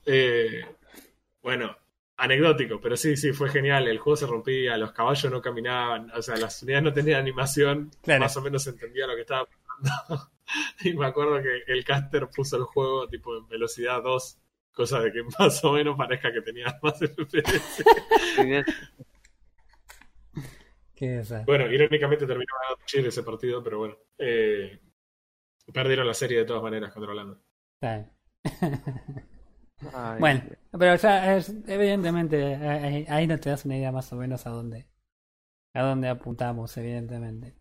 Eh, 0.04 0.64
bueno, 1.42 1.76
anecdótico, 2.16 2.80
pero 2.80 2.96
sí, 2.96 3.16
sí, 3.16 3.32
fue 3.32 3.48
genial. 3.48 3.88
El 3.88 3.98
juego 3.98 4.16
se 4.16 4.26
rompía, 4.26 4.76
los 4.76 4.92
caballos 4.92 5.30
no 5.30 5.40
caminaban, 5.40 6.10
o 6.12 6.22
sea, 6.22 6.36
las 6.36 6.62
unidades 6.62 6.84
no 6.84 6.92
tenían 6.92 7.20
animación. 7.20 7.90
Claro. 8.02 8.20
Más 8.20 8.36
o 8.36 8.42
menos 8.42 8.62
se 8.62 8.70
entendía 8.70 9.06
lo 9.06 9.14
que 9.14 9.22
estaba 9.22 9.46
pasando. 9.46 10.30
y 10.84 10.92
me 10.94 11.06
acuerdo 11.06 11.42
que 11.42 11.62
el 11.72 11.84
caster 11.84 12.28
puso 12.28 12.56
el 12.56 12.64
juego 12.64 13.08
tipo 13.08 13.36
en 13.36 13.48
velocidad 13.48 14.02
2, 14.02 14.38
cosa 14.72 15.00
de 15.00 15.12
que 15.12 15.22
más 15.38 15.64
o 15.64 15.72
menos 15.72 15.96
parezca 15.96 16.32
que 16.32 16.42
tenía 16.42 16.78
más 16.82 16.98
FPS. 16.98 17.84
Qué. 20.94 21.22
Bueno, 21.44 21.70
irónicamente 21.70 22.26
terminó 22.26 22.54
ganando 22.62 22.82
Chile 22.86 23.08
ese 23.08 23.22
partido, 23.22 23.62
pero 23.62 23.78
bueno. 23.80 23.98
eh, 24.16 24.80
perdieron 25.72 26.06
la 26.06 26.14
serie 26.14 26.38
de 26.38 26.44
todas 26.44 26.62
maneras 26.62 26.92
contra 26.92 27.12
Holanda. 27.12 27.38
Ay, 29.92 30.18
Bueno, 30.20 30.42
pero 30.72 30.96
ya 30.96 31.36
es, 31.36 31.52
evidentemente 31.66 32.54
ahí, 32.56 33.06
ahí 33.08 33.26
no 33.26 33.38
te 33.38 33.50
das 33.50 33.64
una 33.64 33.76
idea 33.76 33.92
más 33.92 34.10
o 34.12 34.16
menos 34.16 34.46
a 34.46 34.50
dónde 34.50 34.88
a 35.74 35.82
dónde 35.82 36.08
apuntamos, 36.08 36.74
evidentemente. 36.78 37.54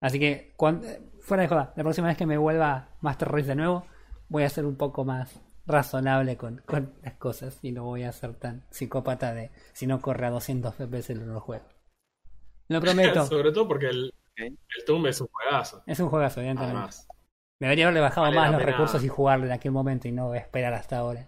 Así 0.00 0.18
que 0.18 0.54
cuan- 0.56 0.82
fuera 1.20 1.42
de 1.42 1.48
joda, 1.48 1.74
la 1.76 1.82
próxima 1.82 2.08
vez 2.08 2.16
que 2.16 2.24
me 2.24 2.38
vuelva 2.38 2.96
Master 3.02 3.28
Race 3.30 3.48
de 3.48 3.54
nuevo, 3.56 3.84
voy 4.30 4.44
a 4.44 4.48
ser 4.48 4.64
un 4.64 4.76
poco 4.76 5.04
más 5.04 5.38
razonable 5.66 6.38
con, 6.38 6.62
con 6.64 6.94
las 7.02 7.14
cosas 7.14 7.58
y 7.62 7.72
no 7.72 7.84
voy 7.84 8.04
a 8.04 8.12
ser 8.12 8.34
tan 8.36 8.64
psicópata 8.70 9.34
de 9.34 9.50
si 9.74 9.86
no 9.86 10.00
corre 10.00 10.24
a 10.26 10.30
200 10.30 10.74
FPS 10.76 11.10
en 11.12 11.28
los 11.30 11.42
juegos. 11.42 11.68
Lo 12.68 12.80
prometo, 12.80 13.26
Sobre 13.26 13.52
todo 13.52 13.68
porque 13.68 13.88
el, 13.88 14.14
el 14.36 14.56
Tomb 14.86 15.06
es 15.08 15.20
un 15.20 15.28
juegazo. 15.28 15.82
es 15.84 16.00
un 16.00 16.08
juegazo, 16.08 16.40
evidentemente. 16.40 16.76
Además. 16.78 17.07
Debería 17.60 17.86
haberle 17.86 18.00
bajado 18.00 18.26
Vale 18.26 18.36
más 18.36 18.50
los 18.52 18.60
pena. 18.60 18.72
recursos 18.72 19.02
y 19.04 19.08
jugarlo 19.08 19.46
en 19.46 19.52
aquel 19.52 19.72
momento 19.72 20.06
y 20.08 20.12
no 20.12 20.34
esperar 20.34 20.74
hasta 20.74 20.98
ahora. 20.98 21.26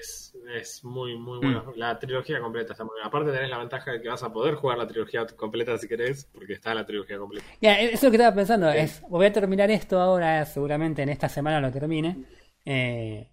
Es, 0.00 0.34
es 0.56 0.84
muy, 0.84 1.16
Mm. 1.16 1.22
muy 1.22 1.38
bueno. 1.38 1.72
La 1.76 1.98
trilogía 1.98 2.40
completa 2.40 2.72
está 2.72 2.84
muy 2.84 2.94
bien. 2.96 3.06
Aparte 3.06 3.32
tenés 3.32 3.48
la 3.50 3.58
ventaja 3.58 3.92
de 3.92 4.00
que 4.00 4.08
vas 4.08 4.22
a 4.22 4.32
poder 4.32 4.54
jugar 4.54 4.78
la 4.78 4.86
trilogía 4.86 5.26
completa 5.36 5.76
si 5.78 5.88
querés, 5.88 6.26
porque 6.32 6.52
está 6.54 6.74
la 6.74 6.84
trilogía 6.84 7.18
completa. 7.18 7.44
Ya, 7.60 7.78
eso 7.80 7.94
es 7.94 8.02
lo 8.02 8.10
que 8.10 8.16
estaba 8.16 8.34
pensando. 8.34 8.70
Es, 8.70 9.02
voy 9.08 9.26
a 9.26 9.32
terminar 9.32 9.70
esto 9.70 10.00
ahora, 10.00 10.44
seguramente 10.46 11.02
en 11.02 11.08
esta 11.08 11.28
semana 11.28 11.60
lo 11.60 11.70
termine. 11.70 12.24
Eh, 12.64 13.30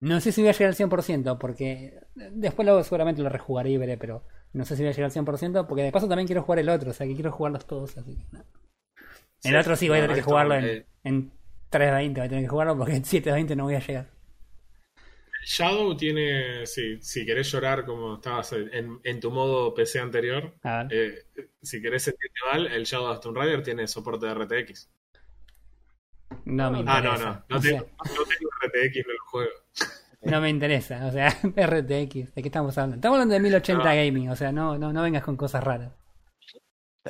no 0.00 0.20
sé 0.20 0.32
si 0.32 0.40
voy 0.42 0.50
a 0.50 0.52
llegar 0.52 0.68
al 0.68 0.74
100%, 0.74 1.38
porque 1.38 1.98
después 2.14 2.66
luego 2.66 2.82
seguramente 2.84 3.22
lo 3.22 3.28
rejugaré 3.30 3.70
y 3.70 3.76
veré, 3.78 3.96
pero 3.96 4.24
no 4.52 4.64
sé 4.64 4.76
si 4.76 4.82
voy 4.82 4.90
a 4.90 4.92
llegar 4.92 5.06
al 5.06 5.12
100%, 5.12 5.66
porque 5.66 5.82
de 5.82 5.92
paso 5.92 6.08
también 6.08 6.26
quiero 6.26 6.42
jugar 6.42 6.58
el 6.58 6.68
otro, 6.68 6.90
o 6.90 6.94
sea 6.94 7.06
que 7.06 7.14
quiero 7.14 7.32
jugarlos 7.32 7.66
todos. 7.66 7.96
Así 7.96 8.16
que, 8.16 8.24
no. 8.32 8.44
El 9.44 9.54
Sí, 9.54 9.56
otro 9.56 9.76
sí 9.76 9.88
voy 9.88 9.98
a 9.98 10.00
no, 10.00 10.02
tener 10.02 10.16
que 10.16 10.22
jugarlo 10.22 10.54
en, 10.56 10.64
eh, 10.64 10.86
en 11.04 11.30
3.20, 11.70 12.14
voy 12.20 12.26
a 12.26 12.28
tener 12.28 12.44
que 12.44 12.48
jugarlo 12.48 12.76
porque 12.76 12.96
en 12.96 13.04
7.20 13.04 13.56
no 13.56 13.64
voy 13.64 13.74
a 13.76 13.80
llegar. 13.80 14.06
Shadow 15.46 15.96
tiene, 15.96 16.66
sí, 16.66 16.98
si 17.02 17.24
querés 17.26 17.50
llorar 17.52 17.84
como 17.84 18.14
estabas 18.16 18.52
en, 18.54 18.98
en 19.04 19.20
tu 19.20 19.30
modo 19.30 19.74
PC 19.74 20.00
anterior, 20.00 20.54
eh, 20.88 21.26
si 21.62 21.82
querés 21.82 22.04
sentirte 22.04 22.38
mal, 22.50 22.66
el 22.66 22.84
Shadow 22.84 23.10
of 23.12 23.20
Tomb 23.20 23.36
Raider 23.36 23.62
tiene 23.62 23.86
soporte 23.86 24.26
de 24.26 24.34
RTX. 24.34 24.90
No 26.46 26.70
me 26.70 26.82
Ah, 26.86 27.00
no, 27.02 27.16
interesa. 27.16 27.18
no, 27.18 27.44
no 27.48 27.58
o 27.58 27.60
sea, 27.60 27.78
tengo, 27.78 27.90
no 28.16 28.24
tengo 28.24 28.50
RTX 28.62 28.96
en 28.96 29.10
el 29.10 29.18
juego. 29.26 29.50
no 30.22 30.40
me 30.40 30.48
interesa. 30.50 31.06
O 31.06 31.12
sea, 31.12 31.28
RTX, 31.56 32.34
¿de 32.34 32.42
qué 32.42 32.48
estamos 32.48 32.76
hablando? 32.78 32.96
Estamos 32.96 33.16
hablando 33.16 33.34
de 33.34 33.40
1080 33.40 33.88
No. 33.88 33.94
gaming, 33.94 34.30
o 34.30 34.36
sea, 34.36 34.52
no, 34.52 34.78
no, 34.78 34.92
no 34.92 35.02
vengas 35.02 35.22
con 35.22 35.36
cosas 35.36 35.62
raras. 35.64 35.92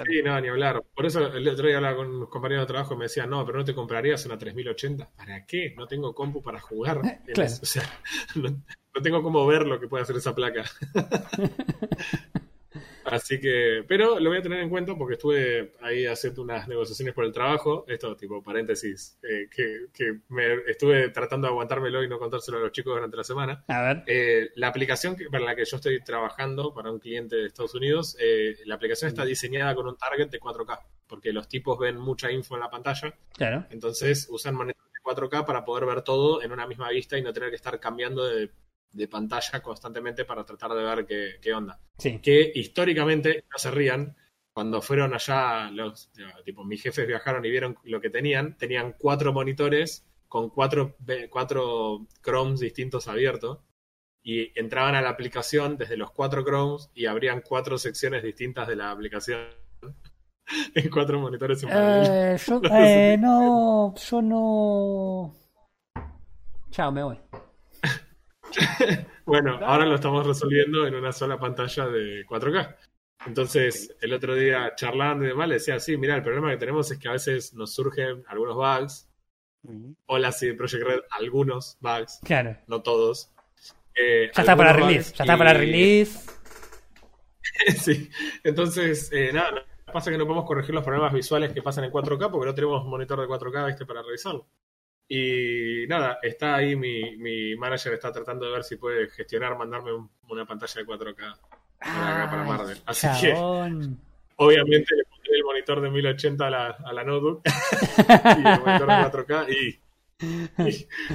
Sí, 0.03 0.22
no, 0.24 0.40
ni 0.40 0.49
hablar. 0.49 0.82
Por 0.95 1.07
eso 1.07 1.32
el 1.32 1.49
otro 1.49 1.68
día 1.68 1.76
hablaba 1.76 1.97
con 1.99 2.11
un 2.11 2.26
compañero 2.26 2.62
de 2.62 2.66
trabajo 2.66 2.95
y 2.95 2.97
me 2.97 3.05
decía, 3.05 3.26
no, 3.26 3.47
pero 3.47 3.59
no 3.59 3.64
te 3.64 3.74
comprarías 3.74 4.26
una 4.26 4.36
3080. 4.36 5.11
¿Para 5.16 5.47
qué? 5.47 5.72
No 5.76 5.86
tengo 5.86 6.14
compu 6.14 6.42
para 6.42 6.61
jugar. 6.61 7.01
Claro. 7.32 7.53
O 7.62 7.66
sea, 7.66 7.82
no, 8.34 8.51
no 8.51 9.03
tengo 9.03 9.22
cómo 9.22 9.47
ver 9.47 9.66
lo 9.66 9.78
que 9.78 9.86
puede 9.86 10.03
hacer 10.03 10.16
esa 10.16 10.34
placa. 10.34 10.64
Así 13.05 13.38
que, 13.40 13.84
pero 13.86 14.18
lo 14.18 14.30
voy 14.30 14.38
a 14.38 14.42
tener 14.42 14.61
en 14.61 14.70
cuenta 14.70 14.94
porque 14.96 15.14
estuve 15.14 15.74
ahí 15.82 16.07
haciendo 16.07 16.42
unas 16.42 16.66
negociaciones 16.68 17.14
por 17.14 17.24
el 17.24 17.32
trabajo. 17.32 17.84
Esto, 17.88 18.16
tipo, 18.16 18.42
paréntesis, 18.42 19.18
eh, 19.22 19.48
que, 19.55 19.86
que 19.92 20.20
me 20.28 20.55
estuve 20.66 21.11
tratando 21.11 21.46
de 21.46 21.52
aguantármelo 21.52 22.02
y 22.02 22.09
no 22.09 22.18
contárselo 22.18 22.59
a 22.59 22.61
los 22.61 22.72
chicos 22.72 22.94
durante 22.94 23.16
la 23.16 23.24
semana. 23.24 23.64
A 23.68 23.82
ver. 23.82 24.02
Eh, 24.07 24.50
la 24.57 24.68
aplicación 24.68 25.16
que- 25.16 25.26
para 25.30 25.44
la 25.44 25.55
que 25.55 25.64
yo 25.64 25.76
estoy 25.76 26.02
trabajando 26.02 26.72
para 26.74 26.90
un 26.90 26.98
cliente 26.98 27.36
de 27.36 27.46
Estados 27.46 27.74
Unidos, 27.74 28.16
eh, 28.20 28.57
la 28.64 28.76
aplicación 28.76 29.09
está 29.09 29.24
diseñada 29.24 29.74
con 29.74 29.86
un 29.86 29.96
target 29.96 30.28
de 30.30 30.40
4K, 30.40 30.80
porque 31.07 31.32
los 31.32 31.48
tipos 31.48 31.78
ven 31.78 31.96
mucha 31.98 32.30
info 32.32 32.55
en 32.55 32.61
la 32.61 32.70
pantalla, 32.70 33.14
Claro. 33.36 33.66
entonces 33.70 34.26
usan 34.30 34.55
monitores 34.55 34.92
de 34.92 35.00
4K 35.02 35.44
para 35.44 35.64
poder 35.64 35.84
ver 35.86 36.02
todo 36.02 36.42
en 36.42 36.52
una 36.52 36.66
misma 36.66 36.88
vista 36.90 37.18
y 37.18 37.22
no 37.22 37.32
tener 37.32 37.50
que 37.50 37.57
estar 37.57 37.78
cambiando 37.78 38.24
de, 38.24 38.50
de 38.95 39.09
pantalla 39.09 39.61
constantemente 39.61 40.24
para 40.24 40.45
tratar 40.45 40.72
de 40.72 40.82
ver 40.82 41.07
qué, 41.07 41.32
qué 41.42 41.53
onda. 41.53 41.78
Sí. 41.99 42.20
Que 42.20 42.53
históricamente, 42.55 43.45
no 43.51 43.59
se 43.59 43.70
rían, 43.70 44.16
cuando 44.55 44.80
fueron 44.80 45.12
allá, 45.12 45.68
los, 45.72 46.11
tipo, 46.45 46.64
mis 46.64 46.80
jefes 46.80 47.07
viajaron 47.07 47.45
y 47.45 47.51
vieron 47.51 47.76
lo 47.82 48.01
que 48.01 48.09
tenían, 48.09 48.57
tenían 48.57 48.95
cuatro 48.97 49.32
monitores 49.32 50.07
con 50.28 50.49
cuatro, 50.49 50.97
cuatro 51.28 52.07
Chromes 52.22 52.61
distintos 52.61 53.09
abiertos 53.09 53.59
y 54.22 54.59
entraban 54.59 54.95
a 54.95 55.03
la 55.03 55.11
aplicación 55.11 55.76
desde 55.76 55.97
los 55.97 56.12
cuatro 56.12 56.45
Chromes 56.45 56.88
y 56.95 57.07
abrían 57.07 57.42
cuatro 57.42 57.78
secciones 57.78 58.22
distintas 58.22 58.68
de 58.68 58.76
la 58.76 58.92
aplicación 58.92 59.49
en 60.74 60.90
cuatro 60.90 61.18
monitores 61.18 61.62
en. 61.64 61.68
Eh, 61.72 62.36
yo, 62.47 62.61
eh, 62.70 63.16
no, 63.18 63.95
yo 63.97 64.22
no. 64.22 65.34
Chao, 66.70 66.92
me 66.92 67.03
voy. 67.03 67.18
Bueno, 69.26 69.59
ahora 69.64 69.86
lo 69.86 69.94
estamos 69.94 70.26
resolviendo 70.26 70.86
en 70.86 70.94
una 70.94 71.11
sola 71.12 71.38
pantalla 71.38 71.86
de 71.88 72.26
4K. 72.26 72.76
Entonces, 73.26 73.96
el 74.02 74.12
otro 74.12 74.34
día 74.34 74.74
charlando 74.76 75.24
y 75.24 75.28
demás, 75.28 75.48
le 75.48 75.55
decía, 75.55 75.80
sí, 75.80 75.96
mira, 75.96 76.14
el 76.14 76.22
problema 76.22 76.50
que 76.50 76.59
tenemos 76.59 76.90
es 76.90 76.98
que 76.98 77.09
a 77.09 77.12
veces 77.12 77.55
nos 77.55 77.72
surgen 77.72 78.22
algunos 78.28 78.55
bugs. 78.55 79.09
Hola, 80.07 80.30
sí, 80.30 80.52
Project 80.52 80.84
Red, 80.84 81.00
algunos 81.11 81.78
bugs, 81.80 82.20
Claro. 82.22 82.59
no 82.66 82.82
todos. 82.82 83.30
Eh, 83.94 84.30
Ya 84.34 84.42
está 84.42 84.55
para 84.57 84.74
release. 84.74 85.14
Ya 85.14 85.24
está 85.24 85.38
para 85.38 85.55
y- 85.55 85.57
release. 85.59 86.18
sí, 87.78 88.11
entonces, 88.42 89.11
eh, 89.12 89.30
nada, 89.32 89.52
no- 89.52 89.92
pasa 89.92 90.11
que 90.11 90.18
no 90.18 90.24
podemos 90.26 90.44
corregir 90.44 90.74
los 90.74 90.84
problemas 90.84 91.12
visuales 91.14 91.52
que 91.52 91.62
pasan 91.62 91.84
en 91.84 91.90
4K 91.92 92.30
porque 92.30 92.46
no 92.46 92.55
tenemos 92.55 92.84
monitor 92.84 93.18
de 93.20 93.26
4K, 93.26 93.66
¿viste? 93.68 93.86
Para 93.86 94.02
revisarlo. 94.02 94.46
Y 95.09 95.86
nada, 95.86 96.18
está 96.22 96.57
ahí 96.57 96.74
mi, 96.76 97.16
mi 97.18 97.55
manager 97.57 97.92
está 97.94 98.11
tratando 98.11 98.46
de 98.46 98.52
ver 98.52 98.64
si 98.64 98.76
puede 98.76 99.09
gestionar, 99.09 99.57
mandarme 99.57 99.92
un- 99.92 100.11
una 100.30 100.46
pantalla 100.46 100.74
de 100.80 100.86
4K 100.86 101.36
para 101.78 102.11
acá, 102.22 102.30
para 102.30 102.44
Marvel. 102.44 102.78
Así 102.86 103.07
que, 103.20 103.32
obviamente, 104.36 104.94
le 104.96 105.05
pondré 105.05 105.36
el 105.36 105.44
monitor 105.44 105.80
de 105.82 105.90
1080 105.90 106.46
a 106.46 106.50
la, 106.50 106.66
a 106.84 106.92
la 106.92 107.05
notebook 107.05 107.42
y 107.44 108.48
el 108.48 108.61
monitor 108.61 108.88
de 108.88 108.94
4K 108.94 109.46
y, 109.50 109.80
y 110.68 110.72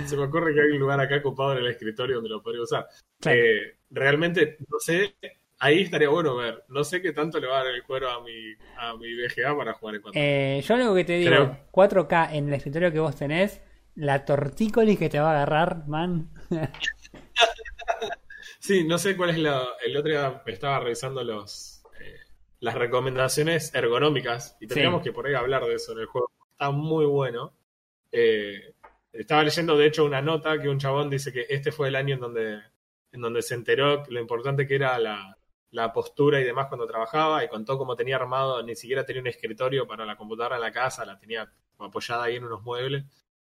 se 0.08 0.16
me 0.18 0.24
ocurre 0.24 0.54
que 0.54 0.62
hay 0.62 0.72
un 0.72 0.80
lugar 0.80 1.00
acá 1.00 1.18
ocupado 1.18 1.54
en 1.54 1.60
el 1.60 1.68
escritorio 1.68 2.16
donde 2.18 2.30
lo 2.30 2.42
podría 2.44 2.62
usar. 2.62 2.88
Claro. 3.20 3.38
Eh, 3.40 3.78
realmente, 3.90 4.58
no 4.70 4.80
sé, 4.80 5.16
ahí 5.58 5.82
estaría 5.82 6.10
bueno 6.10 6.36
ver. 6.36 6.64
No 6.70 6.84
sé 6.84 7.02
qué 7.02 7.12
tanto 7.12 7.40
le 7.40 7.48
va 7.48 7.62
a 7.62 7.64
dar 7.64 7.74
el 7.74 7.84
cuero 7.84 8.10
a 8.12 8.24
mi, 8.24 8.54
a 8.78 8.96
mi 8.96 9.14
VGA 9.16 9.58
para 9.58 9.74
jugar 9.74 9.96
en 9.96 10.02
4K. 10.04 10.12
Eh, 10.14 10.62
yo 10.64 10.78
lo 10.78 10.94
que 10.94 11.04
te 11.06 11.14
digo, 11.14 11.32
Creo- 11.32 11.58
4K 11.72 12.34
en 12.34 12.48
el 12.50 12.54
escritorio 12.54 12.92
que 12.92 13.00
vos 13.00 13.16
tenés, 13.16 13.62
la 14.00 14.24
tortícolis 14.26 14.98
que 14.98 15.10
te 15.10 15.20
va 15.20 15.30
a 15.32 15.36
agarrar, 15.36 15.88
man. 15.88 16.30
Sí, 18.60 18.84
no 18.84 18.98
sé 18.98 19.16
cuál 19.16 19.30
es 19.32 19.38
la. 19.40 19.66
El 19.86 19.96
otro 19.96 20.12
día 20.12 20.44
estaba 20.46 20.80
revisando 20.82 21.24
los 21.24 21.82
eh, 22.00 22.16
las 22.60 22.76
recomendaciones 22.76 23.74
ergonómicas 23.74 24.58
y 24.60 24.68
tendríamos 24.68 25.02
Sí. 25.02 25.10
que 25.10 25.14
por 25.14 25.26
ahí 25.28 25.34
hablar 25.34 25.64
de 25.66 25.76
eso 25.76 25.94
en 25.94 26.00
el 26.00 26.06
juego. 26.08 26.30
Está 26.52 26.72
muy 26.72 27.06
bueno. 27.06 27.54
Eh, 28.12 28.74
estaba 29.14 29.44
leyendo, 29.44 29.78
de 29.78 29.86
hecho, 29.86 30.04
una 30.04 30.22
nota 30.22 30.60
que 30.62 30.68
un 30.70 30.78
chabón 30.78 31.10
dice 31.10 31.32
que 31.32 31.46
este 31.50 31.72
fue 31.72 31.88
el 31.88 31.96
año 31.96 32.16
en 32.16 32.22
donde, 32.22 32.60
en 33.12 33.22
donde 33.22 33.42
se 33.42 33.56
enteró 33.56 34.04
lo 34.10 34.20
importante 34.20 34.68
que 34.68 34.76
era 34.76 35.00
la, 35.00 35.38
la 35.72 35.94
postura 35.94 36.40
y 36.42 36.44
demás 36.44 36.68
cuando 36.68 36.86
trabajaba 36.86 37.44
y 37.44 37.48
contó 37.48 37.78
cómo 37.78 37.96
tenía 37.96 38.18
armado, 38.18 38.62
ni 38.62 38.76
siquiera 38.76 39.06
tenía 39.06 39.22
un 39.22 39.28
escritorio 39.28 39.88
para 39.88 40.06
la 40.06 40.18
computadora 40.18 40.58
en 40.58 40.62
la 40.62 40.72
casa, 40.72 41.06
la 41.06 41.18
tenía 41.18 41.50
apoyada 41.80 42.26
ahí 42.26 42.36
en 42.36 42.44
unos 42.44 42.62
muebles 42.62 43.06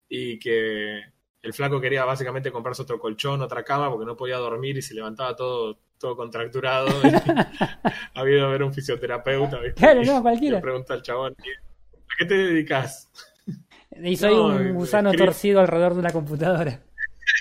y 0.09 0.38
que 0.38 1.02
el 1.42 1.52
flaco 1.52 1.80
quería 1.80 2.04
básicamente 2.04 2.50
comprarse 2.50 2.82
otro 2.82 2.98
colchón, 2.98 3.40
otra 3.42 3.62
cama, 3.62 3.90
porque 3.90 4.07
no 4.07 4.16
podía 4.16 4.36
dormir 4.36 4.76
y 4.76 4.82
se 4.82 4.94
levantaba 4.94 5.36
todo, 5.36 5.78
todo 5.98 6.16
contracturado. 6.16 6.88
ha 8.14 8.20
habido 8.20 8.46
a 8.46 8.50
ver 8.50 8.62
un 8.62 8.74
fisioterapeuta. 8.74 9.61
¿viste? 9.61 9.80
Claro, 9.80 10.02
no, 10.04 10.22
cualquiera. 10.22 10.57
Le 10.57 10.62
pregunta 10.62 10.94
al 10.94 11.02
chabón, 11.02 11.34
¿a 11.38 12.16
qué 12.18 12.24
te 12.24 12.34
dedicas? 12.34 13.11
Y 14.02 14.16
soy 14.16 14.34
No, 14.34 14.46
un 14.46 14.66
eh, 14.66 14.72
gusano 14.72 15.12
torcido 15.12 15.61
alrededor 15.61 15.94
de 15.94 16.00
una 16.00 16.12
computadora. 16.12 16.82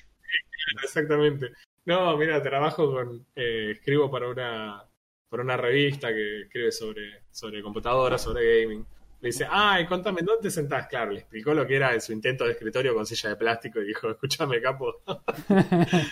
Exactamente. 0.84 1.52
No, 1.86 2.18
mira, 2.18 2.42
trabajo 2.42 2.92
con, 2.92 3.26
eh, 3.36 3.72
escribo 3.72 4.10
para 4.10 4.30
una, 4.30 4.84
para 5.30 5.44
una 5.44 5.58
revista 5.58 6.14
que 6.14 6.42
escribe 6.42 6.72
sobre, 6.72 7.24
sobre 7.32 7.62
computadoras, 7.62 8.22
sobre 8.22 8.62
gaming. 8.62 8.86
Le 9.26 9.30
dice, 9.30 9.48
ay, 9.50 9.88
contame, 9.88 10.22
¿dónde 10.22 10.44
te 10.44 10.52
sentás? 10.52 10.86
Claro, 10.88 11.10
le 11.12 11.22
explicó 11.22 11.52
lo 11.56 11.66
que 11.66 11.76
era 11.78 12.00
su 12.00 12.14
intento 12.14 12.46
de 12.46 12.52
escritorio 12.52 12.94
con 12.94 13.08
silla 13.08 13.30
de 13.30 13.36
plástico 13.36 13.82
y 13.82 13.88
dijo, 13.88 14.08
escúchame, 14.12 14.62
capo. 14.62 15.02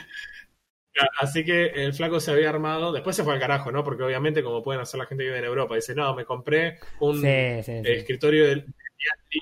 Así 1.19 1.43
que 1.43 1.65
el 1.67 1.93
flaco 1.93 2.19
se 2.19 2.31
había 2.31 2.49
armado, 2.49 2.91
después 2.91 3.15
se 3.15 3.23
fue 3.23 3.33
al 3.33 3.39
carajo, 3.39 3.71
¿no? 3.71 3.83
Porque 3.83 4.03
obviamente, 4.03 4.43
como 4.43 4.61
pueden 4.63 4.81
hacer 4.81 4.99
la 4.99 5.05
gente 5.07 5.23
que 5.23 5.29
vive 5.29 5.39
en 5.39 5.45
Europa, 5.45 5.75
dice, 5.75 5.95
no, 5.95 6.13
me 6.15 6.25
compré 6.25 6.79
un 6.99 7.19
Sí, 7.21 7.63
sí, 7.63 7.81
sí. 7.83 7.91
escritorio 7.91 8.45
del 8.47 8.61
de 8.61 8.65
Lian 8.73 9.19
Lee, 9.31 9.41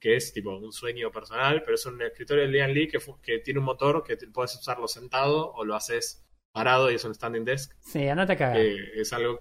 que 0.00 0.16
es 0.16 0.32
tipo 0.32 0.56
un 0.56 0.72
sueño 0.72 1.10
personal, 1.10 1.62
pero 1.62 1.74
es 1.74 1.84
un 1.86 2.00
escritorio 2.02 2.42
del 2.44 2.52
Lian 2.52 2.72
Lee 2.72 2.88
que, 2.88 2.98
que 3.22 3.38
tiene 3.40 3.60
un 3.60 3.66
motor 3.66 4.02
que 4.02 4.16
te- 4.16 4.28
puedes 4.28 4.54
usarlo 4.56 4.88
sentado 4.88 5.52
o 5.52 5.64
lo 5.64 5.74
haces 5.74 6.24
parado 6.52 6.90
y 6.90 6.94
es 6.94 7.04
un 7.04 7.14
standing 7.14 7.44
desk, 7.44 7.72
Sí, 7.80 8.08
a 8.08 8.16
cagar. 8.36 8.54
que 8.56 9.00
es 9.00 9.12
algo... 9.12 9.40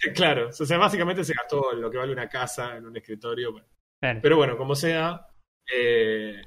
claro, 0.14 0.48
o 0.48 0.52
sea, 0.52 0.78
básicamente 0.78 1.24
se 1.24 1.34
gastó 1.34 1.72
lo 1.72 1.90
que 1.90 1.98
vale 1.98 2.12
una 2.12 2.28
casa 2.28 2.76
en 2.76 2.86
un 2.86 2.96
escritorio. 2.96 3.52
bueno. 3.52 3.66
Claro. 4.00 4.20
Pero 4.22 4.36
bueno, 4.36 4.56
como 4.56 4.74
sea, 4.76 5.26
eh, 5.72 6.42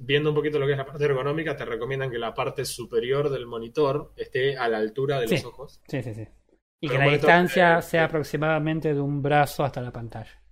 viendo 0.00 0.30
un 0.30 0.36
poquito 0.36 0.58
lo 0.58 0.66
que 0.66 0.72
es 0.72 0.78
la 0.78 0.86
parte 0.86 1.04
ergonómica, 1.04 1.56
te 1.56 1.64
recomiendan 1.64 2.10
que 2.10 2.18
la 2.18 2.32
parte 2.34 2.64
superior 2.64 3.28
del 3.30 3.46
monitor 3.46 4.12
esté 4.16 4.56
a 4.56 4.68
la 4.68 4.78
altura 4.78 5.20
de 5.20 5.28
Sí. 5.28 5.34
los 5.36 5.44
ojos. 5.44 5.80
Sí, 5.86 6.02
sí, 6.02 6.14
sí. 6.14 6.26
Y 6.80 6.88
Pero 6.88 7.00
que 7.00 7.06
la 7.06 7.12
distancia 7.12 7.68
entonces, 7.68 7.90
sea 7.90 8.02
eh, 8.02 8.04
aproximadamente 8.04 8.94
de 8.94 9.00
un 9.00 9.22
brazo 9.22 9.64
hasta 9.64 9.80
la 9.80 9.92
pantalla. 9.92 10.42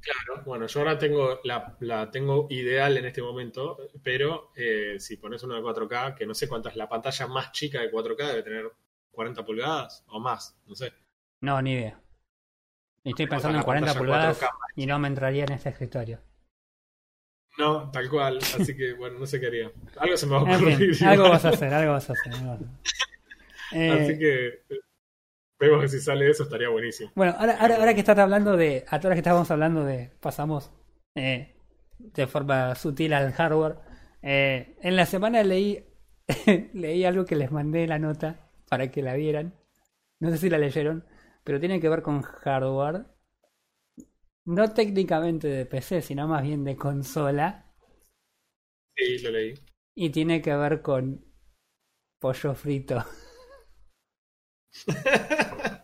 Claro, 0.00 0.42
bueno, 0.44 0.66
yo 0.66 0.80
ahora 0.80 0.98
tengo 0.98 1.40
la, 1.44 1.76
la 1.80 2.10
tengo 2.10 2.48
ideal 2.50 2.96
en 2.96 3.04
este 3.06 3.22
momento, 3.22 3.78
pero 4.02 4.50
eh, 4.56 4.96
si 4.98 5.16
pones 5.16 5.42
uno 5.44 5.54
de 5.54 5.62
4K, 5.62 6.14
que 6.16 6.26
no 6.26 6.34
sé 6.34 6.48
cuánta 6.48 6.70
es 6.70 6.76
la 6.76 6.88
pantalla 6.88 7.26
más 7.28 7.52
chica 7.52 7.80
de 7.80 7.90
4K, 7.90 8.26
debe 8.26 8.42
tener 8.42 8.72
40 9.12 9.44
pulgadas 9.44 10.04
o 10.08 10.20
más, 10.20 10.56
no 10.66 10.74
sé. 10.74 10.92
No, 11.40 11.60
ni 11.62 11.72
idea. 11.72 12.00
Estoy 13.04 13.26
pensando 13.26 13.58
en 13.58 13.64
40 13.64 13.86
pantalla 13.94 13.98
pulgadas 13.98 14.40
4K. 14.40 14.48
y 14.76 14.86
no 14.86 14.98
me 14.98 15.08
entraría 15.08 15.44
en 15.44 15.52
este 15.52 15.68
escritorio. 15.70 16.20
No, 17.58 17.90
tal 17.90 18.08
cual, 18.08 18.38
así 18.38 18.74
que 18.76 18.94
bueno, 18.94 19.18
no 19.18 19.26
sé 19.26 19.38
qué 19.38 19.46
haría. 19.48 19.70
Algo 19.98 20.16
se 20.16 20.26
me 20.26 20.32
va 20.32 20.38
a 20.40 20.54
En 20.54 20.56
ocurrir. 20.56 20.94
fin, 20.94 21.06
algo 21.08 21.28
vas 21.28 21.44
a 21.44 21.48
hacer, 21.50 21.72
algo 21.74 21.92
vas 21.92 22.08
a 22.08 22.12
hacer. 22.14 22.32
vas 22.32 22.42
a 22.42 22.52
hacer. 22.54 22.66
Eh, 23.72 23.90
Así 23.90 24.18
que 24.18 24.46
eh, 24.74 24.80
vemos 25.58 25.80
que 25.82 25.88
si 25.88 26.00
sale 26.00 26.28
eso 26.30 26.44
estaría 26.44 26.68
buenísimo. 26.68 27.10
Bueno, 27.14 27.34
ahora, 27.38 27.56
ahora, 27.60 27.76
ahora 27.76 27.94
que 27.94 28.00
estás 28.00 28.18
hablando 28.18 28.56
de. 28.56 28.84
A 28.88 29.00
todas 29.00 29.14
que 29.14 29.20
estábamos 29.20 29.50
hablando 29.50 29.84
de. 29.84 30.10
Pasamos 30.20 30.70
eh, 31.14 31.54
de 31.98 32.26
forma 32.26 32.74
sutil 32.74 33.12
al 33.12 33.32
hardware. 33.32 33.76
eh, 34.22 34.76
en 34.80 34.96
la 34.96 35.04
semana 35.06 35.42
leí. 35.42 35.84
leí 36.72 37.04
algo 37.04 37.24
que 37.26 37.34
les 37.36 37.50
mandé 37.50 37.86
la 37.86 37.98
nota 37.98 38.41
para 38.72 38.90
que 38.90 39.02
la 39.02 39.14
vieran. 39.14 39.54
No 40.20 40.30
sé 40.30 40.38
si 40.38 40.50
la 40.50 40.58
leyeron, 40.58 41.04
pero 41.44 41.60
tiene 41.60 41.80
que 41.80 41.88
ver 41.90 42.02
con 42.02 42.22
hardware. 42.22 43.06
No 44.44 44.72
técnicamente 44.72 45.48
de 45.48 45.66
PC, 45.66 46.00
sino 46.00 46.28
más 46.28 46.44
bien 46.44 46.62
de 46.62 46.76
consola. 46.76 47.74
Sí, 48.96 49.18
lo 49.18 49.30
leí. 49.30 49.54
Y 49.94 50.10
tiene 50.10 50.42
que 50.42 50.54
ver 50.54 50.82
con 50.82 51.24
pollo 52.20 52.54
frito. 52.54 53.04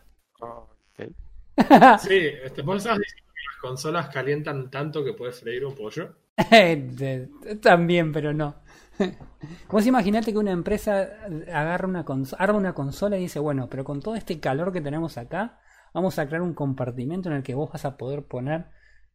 Sí, 1.97 2.15
este, 2.45 2.63
vos 2.63 2.77
diciendo 2.83 3.03
que 3.03 3.43
las 3.51 3.57
consolas 3.61 4.09
calientan 4.09 4.71
tanto 4.71 5.05
que 5.05 5.13
puedes 5.13 5.39
freír 5.41 5.67
un 5.67 5.75
pollo. 5.75 6.15
De- 6.51 7.29
También, 7.63 8.13
pero 8.13 8.33
no. 8.33 8.57
Vos 9.71 9.87
imaginate 9.87 10.33
que 10.33 10.39
una 10.39 10.51
empresa 10.53 11.09
agarra 11.53 11.87
una 11.89 12.05
arma 12.39 12.59
una 12.59 12.75
consola 12.75 13.17
y 13.19 13.23
dice, 13.23 13.39
bueno, 13.39 13.69
pero 13.71 13.85
con 13.85 14.01
todo 14.01 14.15
este 14.17 14.41
calor 14.41 14.73
que 14.73 14.81
tenemos 14.81 15.19
acá, 15.19 15.61
vamos 15.95 16.19
a 16.19 16.27
crear 16.27 16.43
un 16.43 16.55
compartimento 16.55 17.29
en 17.29 17.37
el 17.37 17.43
que 17.43 17.55
vos 17.55 17.71
vas 17.73 17.85
a 17.85 17.97
poder 17.97 18.25
poner 18.27 18.67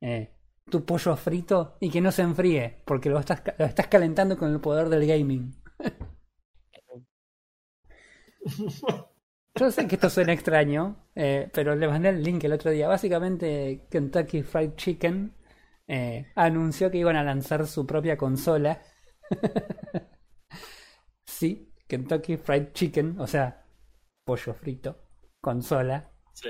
eh, 0.02 0.34
tu 0.70 0.86
pollo 0.86 1.16
frito 1.18 1.78
y 1.80 1.90
que 1.90 2.02
no 2.02 2.12
se 2.12 2.22
enfríe, 2.24 2.82
porque 2.86 3.10
lo 3.10 3.20
estás, 3.20 3.42
ca- 3.42 3.56
lo 3.58 3.66
estás 3.66 3.88
calentando 3.88 4.38
con 4.38 4.52
el 4.52 4.60
poder 4.62 4.90
del 4.90 5.06
gaming. 5.08 5.56
Yo 9.56 9.70
sé 9.72 9.88
que 9.88 9.96
esto 9.96 10.10
suena 10.10 10.34
extraño, 10.34 10.98
eh, 11.16 11.50
pero 11.54 11.76
le 11.76 11.88
mandé 11.88 12.10
el 12.10 12.24
link 12.24 12.44
el 12.44 12.54
otro 12.54 12.72
día. 12.72 12.88
Básicamente, 12.88 13.86
Kentucky 13.92 14.42
Fried 14.42 14.72
Chicken 14.76 15.34
eh, 15.88 16.32
anunció 16.36 16.90
que 16.90 16.98
iban 16.98 17.16
a 17.16 17.24
lanzar 17.24 17.68
su 17.68 17.86
propia 17.86 18.18
consola. 18.18 18.82
sí, 21.26 21.74
Kentucky 21.88 22.38
Fried 22.38 22.72
Chicken, 22.74 23.20
o 23.20 23.28
sea, 23.28 23.66
pollo 24.26 24.54
frito, 24.54 24.98
consola. 25.42 26.10
Sí. 26.34 26.50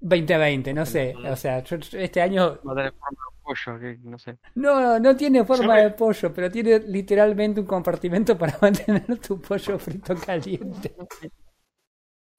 2020, 0.00 0.72
no 0.74 0.86
sé, 0.86 1.14
o 1.16 1.34
sea, 1.36 1.62
yo- 1.64 1.76
yo 1.78 1.98
este 1.98 2.20
año 2.22 2.60
No 2.62 2.74
tiene 2.74 2.92
forma 2.92 3.16
de 3.24 3.42
pollo, 3.42 3.80
que 3.80 3.98
no 4.04 4.18
sé. 4.18 4.38
no, 4.54 4.98
no 5.00 5.16
tiene 5.16 5.44
forma 5.44 5.74
me- 5.74 5.82
de 5.82 5.90
pollo, 5.90 6.32
pero 6.32 6.50
tiene 6.50 6.78
literalmente 6.80 7.60
un 7.60 7.66
compartimento 7.66 8.38
para 8.38 8.56
mantener 8.62 9.18
tu 9.18 9.40
pollo 9.40 9.78
frito 9.78 10.14
caliente. 10.16 10.94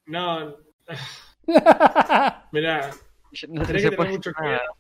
No. 0.06 0.56
Mira, 2.52 2.92
No 3.50 3.66
Tenés 3.66 3.84
que 3.84 3.90
tener 3.92 4.12
mucho 4.12 4.32
cuidado. 4.34 4.76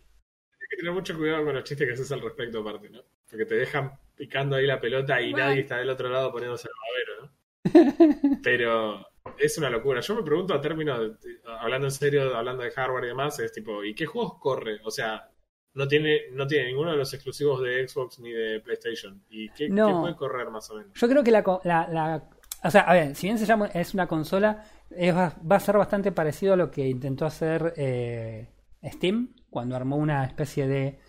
Que 0.70 0.78
tener 0.78 0.92
mucho 0.94 1.18
cuidado 1.18 1.44
con 1.46 1.56
los 1.56 1.64
chistes 1.64 1.88
que 1.88 1.94
haces 1.94 2.12
al 2.12 2.22
respecto, 2.22 2.60
aparte, 2.60 2.90
¿no? 2.90 3.02
Porque 3.30 3.46
te 3.46 3.56
dejan 3.56 3.92
picando 4.16 4.56
ahí 4.56 4.68
la 4.68 4.80
pelota 4.80 5.20
y 5.22 5.34
nadie 5.34 5.62
está 5.62 5.78
del 5.78 5.90
otro 5.90 6.10
lado 6.10 6.32
poniéndose 6.32 6.68
el 6.68 6.74
babero, 6.84 7.22
¿no? 7.24 8.40
Pero 8.44 9.06
es 9.38 9.58
una 9.58 9.70
locura. 9.70 10.02
Yo 10.02 10.16
me 10.16 10.24
pregunto 10.24 10.54
a 10.54 10.62
términos, 10.62 11.00
de- 11.22 11.40
hablando 11.60 11.88
en 11.88 11.92
serio, 11.92 12.36
hablando 12.36 12.64
de 12.64 12.72
hardware 12.72 13.06
y 13.06 13.08
demás, 13.08 13.40
es 13.40 13.52
tipo, 13.52 13.84
¿y 13.84 13.94
qué 13.96 14.06
juegos 14.06 14.36
corre? 14.40 14.80
O 14.84 14.92
sea, 14.92 15.30
no 15.74 15.88
tiene, 15.88 16.22
no 16.34 16.46
tiene 16.48 16.68
ninguno 16.68 16.92
de 16.92 16.98
los 16.98 17.14
exclusivos 17.14 17.62
de 17.62 17.88
Xbox 17.88 18.20
ni 18.20 18.32
de 18.32 18.60
PlayStation. 18.60 19.24
¿Y 19.30 19.50
qué, 19.50 19.70
No. 19.70 19.88
qué 19.88 19.94
puede 20.02 20.16
correr 20.16 20.50
más 20.50 20.70
o 20.72 20.76
menos? 20.76 20.92
Yo 20.94 21.08
creo 21.08 21.24
que 21.24 21.32
la, 21.32 21.44
co- 21.44 21.62
la, 21.64 21.88
la- 21.90 22.30
o 22.64 22.70
sea, 22.72 22.82
a 22.82 22.94
ver, 22.94 23.16
si 23.16 23.28
bien 23.28 23.38
se 23.38 23.46
llama 23.46 23.68
es 23.74 23.94
una 23.94 24.06
consola, 24.08 24.64
es 24.92 25.16
va 25.16 25.34
a 25.50 25.60
ser 25.60 25.78
bastante 25.78 26.12
parecido 26.12 26.54
a 26.54 26.58
lo 26.58 26.70
que 26.70 26.88
intentó 26.88 27.26
hacer 27.26 27.74
eh, 27.78 28.50
Steam 28.84 29.34
cuando 29.50 29.76
armó 29.76 29.98
una 29.98 30.26
especie 30.26 30.68
de 30.68 31.00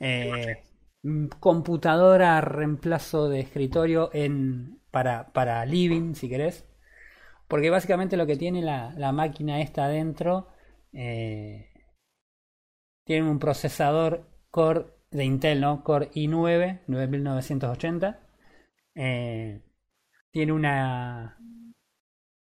eh, 0.00 0.62
mm, 1.02 1.26
computadora 1.40 2.40
reemplazo 2.40 3.28
de 3.28 3.40
escritorio 3.40 4.10
en 4.12 4.80
para, 4.90 5.32
para 5.32 5.64
living, 5.66 6.14
si 6.14 6.28
querés. 6.28 6.66
Porque 7.48 7.70
básicamente 7.70 8.16
lo 8.16 8.26
que 8.26 8.36
tiene 8.36 8.62
la, 8.62 8.92
la 8.96 9.12
máquina 9.12 9.60
esta 9.60 9.86
adentro 9.86 10.48
eh, 10.92 11.70
tiene 13.04 13.28
un 13.30 13.38
procesador 13.38 14.28
Core 14.50 14.86
de 15.10 15.24
Intel, 15.24 15.60
¿no? 15.60 15.82
Core 15.82 16.10
i9 16.14 16.80
9980. 16.86 18.20
Eh, 18.94 19.62
tiene 20.30 20.52
una 20.52 21.38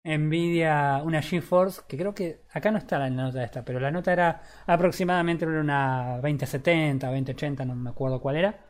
Nvidia, 0.04 1.02
una 1.04 1.20
GeForce, 1.22 1.82
que 1.86 1.96
creo 1.98 2.14
que 2.14 2.42
acá 2.52 2.70
no 2.70 2.78
está 2.78 2.98
la 2.98 3.10
nota 3.10 3.44
esta, 3.44 3.64
pero 3.64 3.80
la 3.80 3.90
nota 3.90 4.12
era 4.12 4.42
aproximadamente 4.66 5.46
una 5.46 6.18
2070, 6.22 7.08
2080, 7.08 7.64
no 7.64 7.74
me 7.74 7.90
acuerdo 7.90 8.20
cuál 8.20 8.36
era. 8.36 8.66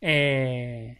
Eh, 0.00 0.98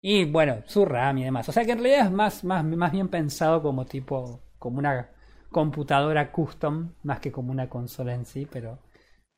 y 0.00 0.24
bueno, 0.26 0.62
su 0.66 0.84
RAM 0.84 1.18
y 1.18 1.24
demás. 1.24 1.48
O 1.48 1.52
sea 1.52 1.64
que 1.64 1.72
en 1.72 1.78
realidad 1.78 2.06
es 2.06 2.12
más, 2.12 2.44
más, 2.44 2.64
más 2.64 2.92
bien 2.92 3.08
pensado 3.08 3.62
como 3.62 3.86
tipo, 3.86 4.42
como 4.58 4.78
una 4.78 5.10
computadora 5.50 6.30
custom, 6.32 6.94
más 7.02 7.20
que 7.20 7.32
como 7.32 7.52
una 7.52 7.68
consola 7.68 8.14
en 8.14 8.26
sí, 8.26 8.46
pero 8.50 8.80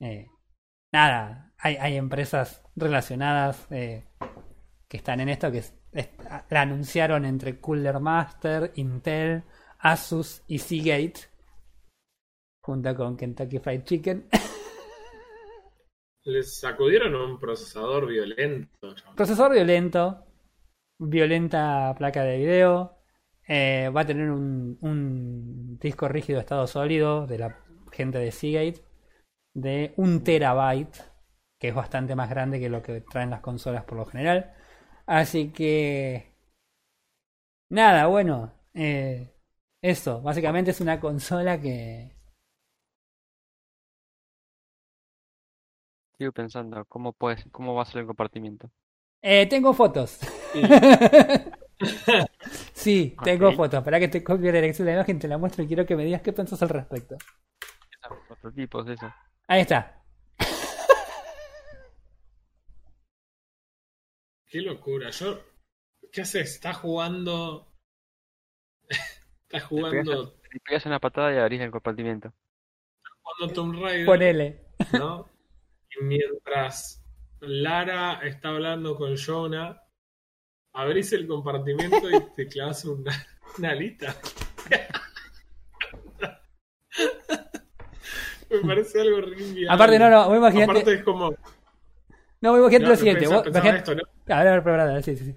eh, 0.00 0.28
nada, 0.92 1.52
hay, 1.58 1.76
hay 1.76 1.96
empresas 1.96 2.62
relacionadas 2.76 3.66
eh, 3.70 4.06
que 4.88 4.98
están 4.98 5.20
en 5.20 5.28
esto, 5.30 5.52
que 5.52 5.64
la 6.50 6.60
anunciaron 6.60 7.24
entre 7.24 7.60
Cooler 7.60 8.00
Master, 8.00 8.72
Intel, 8.76 9.44
Asus 9.78 10.42
y 10.46 10.58
Seagate, 10.58 11.20
junto 12.60 12.94
con 12.94 13.16
Kentucky 13.16 13.58
Fried 13.58 13.84
Chicken. 13.84 14.28
Les 16.24 16.58
sacudieron 16.58 17.14
un 17.14 17.38
procesador 17.38 18.06
violento. 18.08 18.68
Procesador 19.14 19.52
violento, 19.52 20.26
violenta 20.98 21.94
placa 21.96 22.24
de 22.24 22.38
video, 22.38 22.98
eh, 23.46 23.90
va 23.94 24.00
a 24.00 24.06
tener 24.06 24.30
un, 24.30 24.76
un 24.80 25.78
disco 25.78 26.08
rígido 26.08 26.38
de 26.38 26.40
estado 26.40 26.66
sólido 26.66 27.26
de 27.26 27.38
la 27.38 27.58
gente 27.92 28.18
de 28.18 28.32
Seagate 28.32 28.84
de 29.54 29.94
un 29.96 30.22
terabyte, 30.22 30.98
que 31.58 31.68
es 31.68 31.74
bastante 31.74 32.14
más 32.14 32.28
grande 32.28 32.60
que 32.60 32.68
lo 32.68 32.82
que 32.82 33.00
traen 33.00 33.30
las 33.30 33.40
consolas 33.40 33.84
por 33.84 33.96
lo 33.96 34.04
general. 34.04 34.52
Así 35.06 35.50
que... 35.52 36.32
Nada, 37.68 38.06
bueno. 38.08 38.52
eh, 38.74 39.32
eso, 39.82 40.20
básicamente 40.22 40.70
es 40.72 40.80
una 40.80 40.98
consola 41.00 41.60
que... 41.60 42.10
Sigo 46.18 46.30
pensando, 46.32 46.84
¿cómo 46.84 47.14
puedes, 47.14 47.46
cómo 47.50 47.72
va 47.74 47.82
a 47.82 47.86
ser 47.86 48.02
el 48.02 48.06
compartimiento? 48.06 48.70
Eh, 49.22 49.46
tengo 49.48 49.72
fotos. 49.74 50.18
sí, 52.74 53.16
tengo 53.24 53.52
fotos. 53.52 53.82
Para 53.82 53.98
que 54.00 54.08
te 54.08 54.22
copie 54.24 54.52
la 54.52 54.60
dirección 54.60 54.86
de 54.86 54.92
la 54.92 54.98
imagen, 54.98 55.18
te 55.18 55.28
la 55.28 55.38
muestro 55.38 55.62
y 55.64 55.66
quiero 55.66 55.86
que 55.86 55.96
me 55.96 56.04
digas 56.04 56.22
qué 56.22 56.32
pensás 56.32 56.62
al 56.62 56.68
respecto. 56.70 57.16
Prototipos, 58.28 58.88
eso. 58.88 59.12
Ahí 59.48 59.60
está. 59.62 60.04
Qué 64.56 64.62
locura. 64.62 65.10
Yo. 65.10 65.38
¿Qué 66.10 66.22
haces? 66.22 66.54
Estás 66.54 66.78
jugando. 66.78 67.74
Estás 69.42 69.64
jugando. 69.64 70.40
Le 70.50 70.60
pegas 70.60 70.86
una 70.86 70.98
patada 70.98 71.34
y 71.34 71.36
abrís 71.36 71.60
el 71.60 71.70
compartimiento. 71.70 72.32
jugando 73.20 73.54
Tomb 73.54 73.82
Raider. 73.82 74.06
Ponele. 74.06 74.64
¿no? 74.94 75.28
Y 75.90 76.04
mientras 76.04 77.04
Lara 77.40 78.20
está 78.22 78.48
hablando 78.48 78.96
con 78.96 79.14
Jonah, 79.18 79.82
abrís 80.72 81.12
el 81.12 81.26
compartimento 81.26 82.10
y 82.10 82.18
te 82.34 82.48
clavas 82.48 82.82
una, 82.86 83.12
una 83.58 83.72
alita. 83.72 84.16
Me 88.48 88.60
parece 88.60 89.02
algo 89.02 89.20
re 89.20 89.38
inviable. 89.38 89.68
Aparte, 89.68 89.98
no, 89.98 90.08
no, 90.08 90.34
imagínate. 90.34 90.70
Aparte 90.70 90.94
es 90.94 91.04
como. 91.04 91.34
No, 92.52 92.58
imagínate 92.58 92.84
no, 92.84 92.90
lo 92.90 92.96
siguiente. 92.96 93.20
pensaba- 93.20 93.42
pensaba 93.42 93.66
imagínate- 93.68 93.92
esto, 93.92 93.94
¿no? 94.26 94.34
A 94.34 94.38
ver, 94.38 94.48
a 94.48 94.52
ver, 94.52 94.62
pero, 94.64 94.76
pero, 94.76 95.02
sí, 95.02 95.16
sí, 95.16 95.24
sí. 95.26 95.34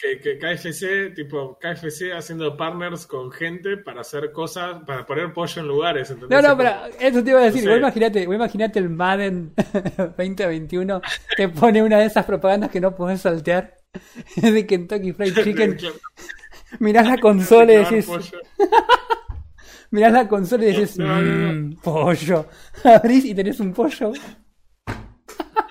Que, 0.00 0.18
que 0.18 0.36
KFC, 0.36 1.10
tipo, 1.14 1.56
KFC 1.60 2.12
haciendo 2.12 2.56
partners 2.56 3.06
con 3.06 3.30
gente 3.30 3.76
para 3.76 4.00
hacer 4.00 4.32
cosas, 4.32 4.82
para 4.84 5.06
poner 5.06 5.32
pollo 5.32 5.62
en 5.62 5.68
lugares. 5.68 6.10
¿entendés? 6.10 6.42
No, 6.42 6.48
no, 6.48 6.56
pero 6.56 6.70
eso 6.98 7.22
te 7.22 7.30
iba 7.30 7.38
a 7.40 7.44
decir. 7.44 7.62
no 7.64 7.70
Vos 7.70 7.76
sé. 7.76 7.80
imagínate, 7.80 8.26
vos 8.26 8.34
imagínate 8.34 8.78
el 8.80 8.88
Madden 8.90 9.52
2021 10.18 11.00
te 11.36 11.48
pone 11.50 11.82
una 11.84 11.98
de 11.98 12.06
esas 12.06 12.24
propagandas 12.24 12.70
que 12.70 12.80
no 12.80 12.96
podés 12.96 13.20
saltear 13.20 13.76
de 14.42 14.66
Kentucky 14.66 15.12
Fried 15.12 15.34
Chicken. 15.44 15.78
Mirás 16.80 17.06
la 17.06 17.18
consola 17.18 17.72
y 17.72 17.76
decís, 17.84 18.08
mirás 19.92 20.12
la 20.12 20.26
consola 20.26 20.64
y 20.64 20.72
decís, 20.72 20.98
No, 20.98 21.20
no, 21.22 21.22
no. 21.22 21.52
"Mm, 21.52 21.76
pollo. 21.76 22.46
Abrís 22.82 23.24
y 23.26 23.34
tenés 23.36 23.60
un 23.60 23.72
pollo. 23.72 24.12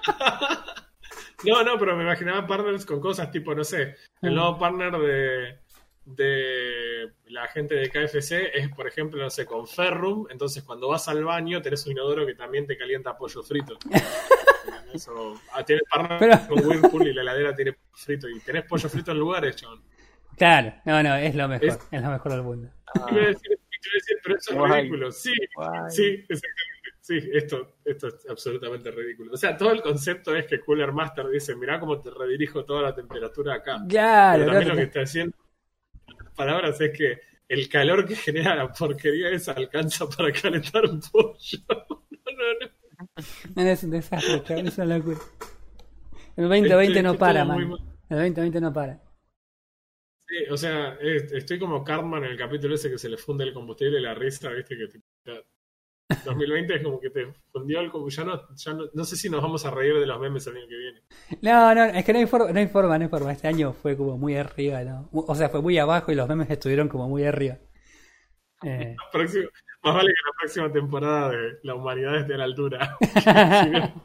No, 1.44 1.64
no, 1.64 1.80
pero 1.80 1.96
me 1.98 2.04
imaginaba 2.04 2.46
partners 2.46 2.86
con 2.86 3.00
cosas 3.02 3.32
tipo, 3.32 3.56
no 3.56 3.64
sé, 3.64 3.96
el 4.22 4.32
Mm. 4.32 4.36
nuevo 4.36 4.60
partner 4.60 4.92
de, 4.96 5.58
de 6.06 7.12
la 7.30 7.48
gente 7.48 7.74
de 7.74 7.90
KFC 7.90 8.52
es, 8.54 8.70
por 8.70 8.88
ejemplo, 8.88 9.20
no 9.20 9.30
sé, 9.32 9.46
con 9.48 9.68
Ferrum, 9.68 10.28
entonces 10.30 10.64
cuando 10.64 10.88
vas 10.90 11.08
al 11.08 11.24
baño 11.24 11.60
tenés 11.62 11.84
un 11.88 11.94
inodoro 11.94 12.28
que 12.28 12.36
también 12.36 12.68
te 12.68 12.78
calienta 12.78 13.18
pollo 13.18 13.42
frito. 13.42 13.76
¿Entendés? 14.68 15.08
O, 15.08 15.34
ah, 15.54 15.64
tienes 15.66 15.84
partner 15.90 16.20
Pero- 16.20 16.48
con 16.48 16.64
Whirlpool 16.68 17.08
y 17.08 17.14
la 17.14 17.22
heladera 17.24 17.56
tiene 17.56 17.74
pollo 17.74 17.96
frito 17.96 18.30
y 18.30 18.40
tenés 18.42 18.64
pollo 18.66 18.88
frito 18.88 19.12
en 19.12 19.18
lugares, 19.18 19.56
chabón. 19.56 19.82
Claro, 20.38 20.76
no, 20.86 21.02
no, 21.02 21.16
es 21.16 21.34
lo 21.34 21.48
mejor. 21.48 21.68
Es- 21.70 21.80
Es, 21.92 22.02
lo 22.04 22.10
mejor 22.12 22.32
del 22.34 22.44
mundo. 22.44 22.70
Y 23.10 23.14
me 23.16 23.20
decís, 23.22 23.42
y 23.46 23.80
te 23.82 23.90
voy 23.90 23.94
a 23.94 23.94
decir, 23.96 24.18
pero 24.24 24.38
eso 24.38 24.52
es 24.66 24.72
ridículo. 24.72 25.12
Sí, 25.12 25.34
Guay. 25.56 25.70
sí, 25.90 26.06
exactamente. 26.30 26.71
Sí, 27.04 27.18
esto, 27.34 27.78
esto 27.84 28.08
es 28.10 28.26
absolutamente 28.30 28.92
ridículo. 28.92 29.34
O 29.34 29.38
sea, 29.38 29.58
todo 29.58 29.72
el 29.72 29.82
concepto 29.82 30.36
es 30.36 30.46
que 30.46 30.60
Cooler 30.62 30.92
Master 30.92 31.28
dice, 31.30 31.56
mirá 31.56 31.80
cómo 31.80 32.00
te 32.00 32.12
redirijo 32.12 32.64
toda 32.64 32.84
la 32.84 32.94
temperatura 32.96 33.56
acá. 33.56 33.78
Claro, 33.90 34.44
Pero 34.46 34.52
también 34.54 34.70
lo 34.70 34.76
que 34.76 34.84
está 34.84 35.02
haciendo 35.02 35.36
en 36.08 36.14
otras 36.14 36.34
palabras 36.36 36.80
es 36.80 36.96
que 36.98 37.20
el 37.48 37.68
calor 37.70 38.06
que 38.06 38.16
genera 38.16 38.56
la 38.56 38.72
porquería 38.72 39.30
esa 39.32 39.54
alcanza 39.54 40.08
para 40.08 40.32
calentar 40.32 40.86
un 40.86 41.02
pollo. 41.02 41.38
No, 42.34 42.38
no, 43.56 43.64
no. 43.64 43.70
es 43.70 43.84
un 43.84 43.90
desastre, 43.92 44.62
es 44.62 44.78
una 44.78 44.98
locura. 44.98 45.18
El 46.38 46.48
2020 46.48 46.86
Estoy- 47.00 47.04
no 47.04 47.18
para, 47.18 47.44
man. 47.44 47.70
mal. 47.70 47.80
El 48.10 48.18
2020 48.18 48.62
no 48.62 48.72
para. 48.72 49.02
Sí, 50.28 50.36
o 50.50 50.56
sea, 50.56 50.94
es- 51.02 51.32
estoy 51.34 51.60
como 51.60 51.84
Cartman 51.84 52.24
en 52.24 52.32
el 52.32 52.38
capítulo 52.38 52.76
ese 52.76 52.90
que 52.90 52.98
se 52.98 53.10
le 53.10 53.18
funde 53.18 53.44
el 53.44 53.54
combustible 53.54 54.00
y 54.00 54.04
la 54.04 54.14
risa, 54.14 54.50
viste 54.52 54.78
que 54.78 54.88
ya- 55.26 55.42
2020 56.26 56.76
es 56.76 56.84
como 56.84 57.00
que 57.00 57.10
te 57.10 57.28
fundió 57.52 57.80
combustible. 57.92 58.32
Ya 58.32 58.38
no, 58.38 58.56
ya 58.56 58.74
no, 58.74 58.84
no 58.94 59.04
sé 59.06 59.16
si 59.16 59.30
nos 59.30 59.42
vamos 59.42 59.66
a 59.66 59.72
reír 59.72 59.96
de 60.00 60.06
los 60.06 60.20
memes 60.20 60.46
el 60.48 60.58
año 60.58 60.68
que 60.68 60.78
viene. 60.78 61.02
No, 61.42 61.74
no, 61.76 61.86
es 61.86 62.06
que 62.06 62.14
no 62.14 62.20
hay, 62.20 62.26
forma, 62.28 62.52
no 62.52 62.60
hay 62.60 62.68
forma, 62.68 62.98
no 62.98 63.04
hay 63.04 63.10
forma. 63.10 63.32
Este 63.32 63.48
año 63.48 63.74
fue 63.74 63.96
como 63.98 64.18
muy 64.18 64.36
arriba, 64.36 64.84
¿no? 64.84 65.10
O 65.12 65.36
sea, 65.36 65.50
fue 65.50 65.62
muy 65.62 65.78
abajo 65.78 66.12
y 66.12 66.16
los 66.16 66.28
memes 66.28 66.50
estuvieron 66.50 66.88
como 66.88 67.08
muy 67.10 67.24
arriba. 67.26 67.58
Eh, 68.64 68.96
Próximo- 69.12 69.50
más 69.84 69.96
vale 69.96 70.10
que 70.10 70.22
la 70.28 70.32
próxima 70.40 70.72
temporada 70.72 71.30
de 71.32 71.60
la 71.64 71.74
humanidad 71.76 72.16
esté 72.18 72.36
a 72.36 72.38
la 72.38 72.44
altura. 72.44 72.98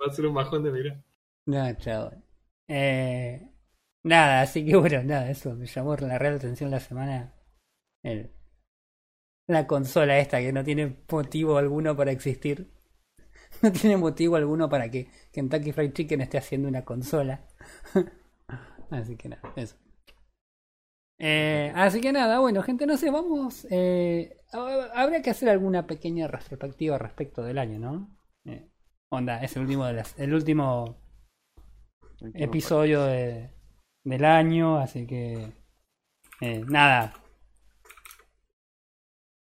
Va 0.00 0.06
a 0.06 0.12
ser 0.14 0.26
un 0.26 0.34
bajón 0.34 0.62
de 0.64 0.70
mirar. 0.72 1.02
no, 1.46 1.74
chaval. 1.76 2.24
Eh, 2.68 3.46
nada, 4.04 4.42
así 4.42 4.64
que 4.64 4.76
bueno, 4.76 5.02
nada, 5.02 5.30
eso 5.30 5.54
me 5.54 5.66
llamó 5.66 5.96
la 5.96 6.18
real 6.18 6.36
atención 6.36 6.70
la 6.70 6.80
semana. 6.80 7.34
El- 8.02 8.30
la 9.52 9.66
consola 9.66 10.18
esta 10.18 10.40
que 10.40 10.52
no 10.52 10.64
tiene 10.64 10.96
motivo 11.10 11.58
alguno 11.58 11.96
para 11.96 12.12
existir. 12.12 12.70
No 13.62 13.72
tiene 13.72 13.96
motivo 13.96 14.36
alguno 14.36 14.68
para 14.68 14.90
que 14.90 15.08
Kentucky 15.32 15.72
Fried 15.72 15.92
Chicken 15.92 16.20
esté 16.20 16.38
haciendo 16.38 16.68
una 16.68 16.84
consola. 16.84 17.46
así 18.90 19.16
que 19.16 19.28
nada, 19.28 19.42
eso. 19.56 19.76
Eh, 21.18 21.72
así 21.74 22.00
que 22.00 22.12
nada, 22.12 22.38
bueno, 22.38 22.62
gente, 22.62 22.86
no 22.86 22.96
sé, 22.96 23.10
vamos. 23.10 23.66
Eh, 23.70 24.36
ha- 24.52 25.02
habría 25.02 25.22
que 25.22 25.30
hacer 25.30 25.48
alguna 25.50 25.86
pequeña 25.86 26.26
retrospectiva 26.28 26.96
respecto 26.98 27.42
del 27.42 27.58
año, 27.58 27.78
¿no? 27.78 28.16
Eh, 28.46 28.68
onda, 29.10 29.42
es 29.42 29.54
el 29.56 29.62
último, 29.62 29.84
de 29.86 29.92
las, 29.94 30.18
el 30.18 30.32
último 30.32 30.96
episodio 32.34 33.04
de, 33.04 33.50
del 34.04 34.24
año, 34.24 34.78
así 34.78 35.06
que 35.06 35.52
eh, 36.40 36.64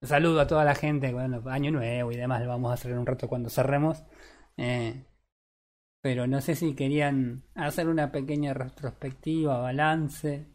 Saludo 0.05 0.39
a 0.41 0.47
toda 0.47 0.63
la 0.63 0.75
gente, 0.75 1.11
bueno, 1.13 1.41
año 1.49 1.71
nuevo 1.71 2.11
y 2.11 2.15
demás, 2.15 2.41
lo 2.41 2.49
vamos 2.49 2.71
a 2.71 2.75
hacer 2.75 2.91
en 2.91 2.99
un 2.99 3.05
rato 3.05 3.27
cuando 3.27 3.49
cerremos. 3.49 4.03
Eh, 4.57 5.05
pero 6.01 6.27
no 6.27 6.39
sé 6.41 6.55
si 6.55 6.75
querían 6.75 7.43
hacer 7.55 7.87
una 7.87 8.11
pequeña 8.11 8.53
retrospectiva, 8.53 9.59
balance 9.59 10.45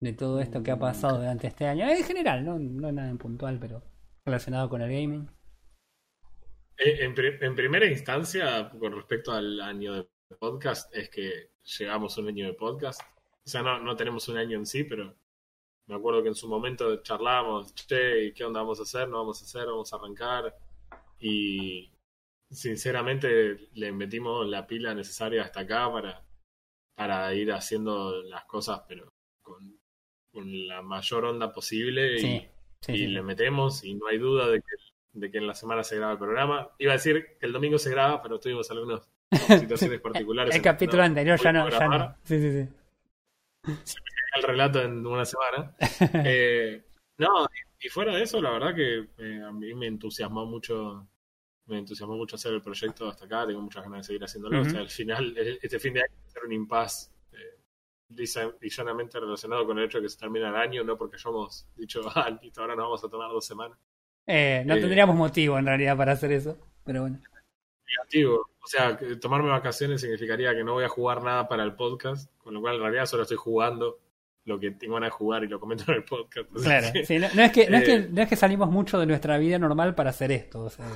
de 0.00 0.12
todo 0.12 0.40
esto 0.40 0.62
que 0.62 0.70
ha 0.70 0.78
pasado 0.78 1.18
durante 1.18 1.48
este 1.48 1.66
año. 1.66 1.88
En 1.88 2.02
general, 2.04 2.44
no, 2.44 2.58
no 2.58 2.90
nada 2.90 3.10
en 3.10 3.18
puntual, 3.18 3.58
pero 3.60 3.82
relacionado 4.24 4.68
con 4.68 4.80
el 4.80 4.90
gaming. 4.90 5.28
Eh, 6.78 7.04
En, 7.04 7.14
pri- 7.14 7.38
en 7.40 7.54
primera 7.54 7.86
instancia, 7.86 8.70
con 8.78 8.92
respecto 8.92 9.32
al 9.32 9.60
año 9.60 9.94
de 9.94 10.08
podcast, 10.38 10.94
es 10.96 11.10
que 11.10 11.50
llegamos 11.78 12.16
a 12.16 12.20
un 12.20 12.28
año 12.28 12.46
de 12.46 12.54
podcast. 12.54 13.02
O 13.44 13.50
sea, 13.50 13.62
no, 13.62 13.80
no 13.80 13.96
tenemos 13.96 14.28
un 14.28 14.38
año 14.38 14.56
en 14.56 14.66
sí, 14.66 14.84
pero 14.84 15.14
me 15.88 15.96
acuerdo 15.96 16.22
que 16.22 16.28
en 16.28 16.34
su 16.34 16.48
momento 16.48 17.02
charlábamos, 17.02 17.74
che, 17.74 18.26
¿y 18.26 18.32
¿qué 18.32 18.44
onda 18.44 18.60
vamos 18.60 18.78
a 18.80 18.84
hacer? 18.84 19.08
¿No 19.08 19.18
vamos 19.18 19.40
a 19.40 19.44
hacer? 19.44 19.66
¿Vamos 19.66 19.92
a 19.92 19.96
arrancar? 19.96 20.54
Y 21.18 21.90
sinceramente 22.50 23.68
le 23.74 23.92
metimos 23.92 24.46
la 24.46 24.66
pila 24.66 24.94
necesaria 24.94 25.42
hasta 25.42 25.60
acá 25.60 25.90
para, 25.92 26.22
para 26.94 27.34
ir 27.34 27.52
haciendo 27.52 28.22
las 28.22 28.44
cosas, 28.44 28.82
pero 28.86 29.08
con 29.42 29.78
con 30.32 30.68
la 30.68 30.82
mayor 30.82 31.24
onda 31.24 31.52
posible 31.52 32.16
y, 32.16 32.20
Sí, 32.80 32.92
y 32.92 32.98
sí, 32.98 33.06
le 33.08 33.20
sí. 33.20 33.26
metemos 33.26 33.84
y 33.84 33.94
no 33.94 34.06
hay 34.06 34.18
duda 34.18 34.48
de 34.48 34.60
que, 34.60 34.76
de 35.14 35.30
que 35.30 35.38
en 35.38 35.46
la 35.46 35.54
semana 35.54 35.82
se 35.82 35.96
graba 35.96 36.12
el 36.12 36.18
programa. 36.18 36.70
Iba 36.78 36.92
a 36.92 36.96
decir 36.96 37.36
que 37.40 37.46
el 37.46 37.52
domingo 37.52 37.78
se 37.78 37.90
graba, 37.90 38.22
pero 38.22 38.38
tuvimos 38.38 38.70
algunas 38.70 39.08
situaciones 39.58 40.00
particulares. 40.00 40.54
El 40.54 40.62
capítulo 40.62 41.02
anterior 41.02 41.40
ya 41.40 41.52
no, 41.52 41.68
ya 41.68 41.88
no. 41.88 42.14
Sí, 42.22 42.40
sí, 42.40 42.52
sí. 42.52 42.68
El 44.38 44.44
relato 44.44 44.80
en 44.80 45.06
una 45.06 45.24
semana. 45.24 45.74
Eh, 46.24 46.84
no, 47.18 47.48
y, 47.80 47.88
fuera 47.88 48.14
de 48.14 48.22
eso, 48.22 48.40
la 48.40 48.50
verdad 48.50 48.74
que 48.74 49.08
eh, 49.18 49.42
a 49.42 49.50
mí 49.50 49.74
me 49.74 49.86
entusiasmó 49.86 50.46
mucho, 50.46 51.08
me 51.66 51.78
entusiasmó 51.78 52.16
mucho 52.16 52.36
hacer 52.36 52.54
el 52.54 52.62
proyecto 52.62 53.08
hasta 53.08 53.26
acá, 53.26 53.46
tengo 53.46 53.60
muchas 53.60 53.82
ganas 53.82 53.98
de 53.98 54.04
seguir 54.04 54.24
haciéndolo. 54.24 54.60
O 54.60 54.64
sea, 54.64 54.80
al 54.80 54.88
final, 54.88 55.36
eh, 55.36 55.58
este 55.60 55.78
fin 55.80 55.94
de 55.94 56.00
año 56.00 56.14
va 56.22 56.26
a 56.26 56.30
ser 56.30 56.44
un 56.44 56.52
impasse 56.52 57.10
eh, 57.32 57.58
lisa 58.10 58.52
llanamente 58.60 59.18
relacionado 59.18 59.66
con 59.66 59.78
el 59.78 59.84
hecho 59.84 59.98
de 59.98 60.04
que 60.04 60.08
se 60.08 60.18
termina 60.18 60.48
el 60.48 60.56
año, 60.56 60.84
no 60.84 60.96
porque 60.96 61.16
hayamos 61.16 61.66
dicho, 61.74 62.00
ah, 62.14 62.30
listo, 62.40 62.60
ahora 62.60 62.76
nos 62.76 62.84
vamos 62.84 63.04
a 63.04 63.08
tomar 63.08 63.30
dos 63.30 63.44
semanas. 63.44 63.78
Eh, 64.26 64.62
no 64.66 64.74
Eh. 64.74 64.80
tendríamos 64.80 65.16
motivo 65.16 65.58
en 65.58 65.66
realidad 65.66 65.96
para 65.96 66.12
hacer 66.12 66.30
eso, 66.32 66.56
pero 66.84 67.02
bueno. 67.02 67.18
Negativo. 67.86 68.46
O 68.62 68.66
sea, 68.66 68.98
tomarme 69.18 69.48
vacaciones 69.48 70.02
significaría 70.02 70.54
que 70.54 70.62
no 70.62 70.74
voy 70.74 70.84
a 70.84 70.88
jugar 70.88 71.22
nada 71.22 71.48
para 71.48 71.64
el 71.64 71.74
podcast, 71.74 72.30
con 72.36 72.52
lo 72.54 72.60
cual 72.60 72.76
en 72.76 72.82
realidad 72.82 73.06
solo 73.06 73.22
estoy 73.22 73.38
jugando 73.38 73.98
lo 74.48 74.58
que 74.58 74.72
tengo 74.72 74.94
ganas 74.94 75.08
de 75.08 75.12
jugar 75.12 75.44
y 75.44 75.48
lo 75.48 75.60
comento 75.60 75.84
en 75.88 75.94
el 75.98 76.04
podcast. 76.04 76.50
Claro, 76.62 76.88
que- 76.92 77.04
sí, 77.04 77.18
no, 77.18 77.28
no 77.34 77.42
es 77.42 77.52
que, 77.52 77.70
no, 77.70 77.76
es 77.76 77.84
que, 77.84 77.94
Eh. 77.94 78.08
no 78.10 78.22
es 78.22 78.28
que 78.28 78.36
salimos 78.36 78.70
mucho 78.70 78.98
de 78.98 79.06
nuestra 79.06 79.38
vida 79.38 79.58
normal 79.58 79.94
para 79.94 80.10
hacer 80.10 80.32
esto. 80.32 80.62
O 80.62 80.70
sea, 80.70 80.86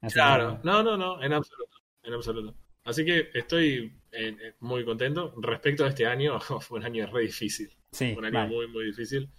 así 0.00 0.14
Claro, 0.14 0.60
no, 0.64 0.82
no, 0.82 0.96
no, 0.96 1.22
en 1.22 1.32
absoluto, 1.32 1.76
en 2.02 2.14
absoluto. 2.14 2.54
Así 2.84 3.04
que 3.04 3.28
estoy 3.34 3.94
eh, 4.12 4.36
eh, 4.40 4.54
muy 4.60 4.84
contento. 4.84 5.34
Respecto 5.38 5.84
a 5.84 5.88
este 5.88 6.06
año, 6.06 6.38
fue 6.60 6.78
un 6.80 6.84
año 6.84 7.06
re 7.06 7.22
difícil, 7.22 7.70
sí, 7.92 8.12
fue 8.12 8.18
un 8.18 8.24
año 8.26 8.38
vale. 8.38 8.54
muy, 8.54 8.68
muy 8.68 8.84
difícil. 8.86 9.30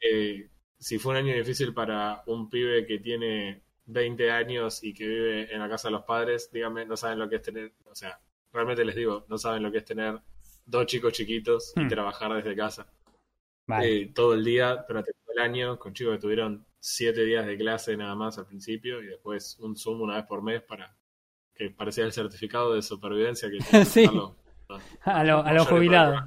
Eh, 0.00 0.48
si 0.78 0.98
fue 0.98 1.12
un 1.12 1.18
año 1.18 1.34
difícil 1.34 1.74
para 1.74 2.22
un 2.26 2.48
pibe 2.48 2.86
que 2.86 2.98
tiene 2.98 3.62
20 3.86 4.30
años 4.30 4.82
y 4.84 4.94
que 4.94 5.06
vive 5.06 5.52
en 5.54 5.58
la 5.60 5.68
casa 5.68 5.88
de 5.88 5.92
los 5.92 6.04
padres, 6.04 6.50
díganme, 6.52 6.86
no 6.86 6.96
saben 6.96 7.18
lo 7.18 7.28
que 7.28 7.36
es 7.36 7.42
tener, 7.42 7.72
o 7.84 7.94
sea, 7.94 8.18
realmente 8.52 8.84
les 8.84 8.94
digo, 8.94 9.26
no 9.28 9.36
saben 9.36 9.62
lo 9.62 9.70
que 9.72 9.78
es 9.78 9.84
tener 9.84 10.20
dos 10.70 10.86
chicos 10.86 11.12
chiquitos 11.12 11.72
y 11.76 11.80
Hmm. 11.80 11.88
trabajar 11.88 12.32
desde 12.34 12.54
casa 12.56 12.86
Vale. 13.66 14.02
eh, 14.02 14.12
todo 14.14 14.34
el 14.34 14.44
día 14.44 14.84
durante 14.88 15.12
todo 15.12 15.32
el 15.36 15.40
año, 15.42 15.78
con 15.78 15.92
chicos 15.94 16.14
que 16.14 16.20
tuvieron 16.20 16.64
siete 16.80 17.24
días 17.24 17.46
de 17.46 17.58
clase 17.58 17.96
nada 17.96 18.14
más 18.14 18.38
al 18.38 18.46
principio 18.46 19.02
y 19.02 19.06
después 19.06 19.58
un 19.60 19.76
Zoom 19.76 20.00
una 20.02 20.16
vez 20.16 20.24
por 20.26 20.42
mes 20.42 20.62
para 20.62 20.96
que 21.54 21.70
parecía 21.70 22.04
el 22.04 22.12
certificado 22.12 22.74
de 22.74 22.82
supervivencia 22.82 23.50
que 23.50 23.58
Sí. 23.84 24.06
los- 24.06 24.32
los 24.68 24.82
a 25.02 25.24
lo- 25.24 25.38
a 25.44 25.52
los 25.52 25.64
mayores 25.64 25.68
jubilados. 25.68 26.20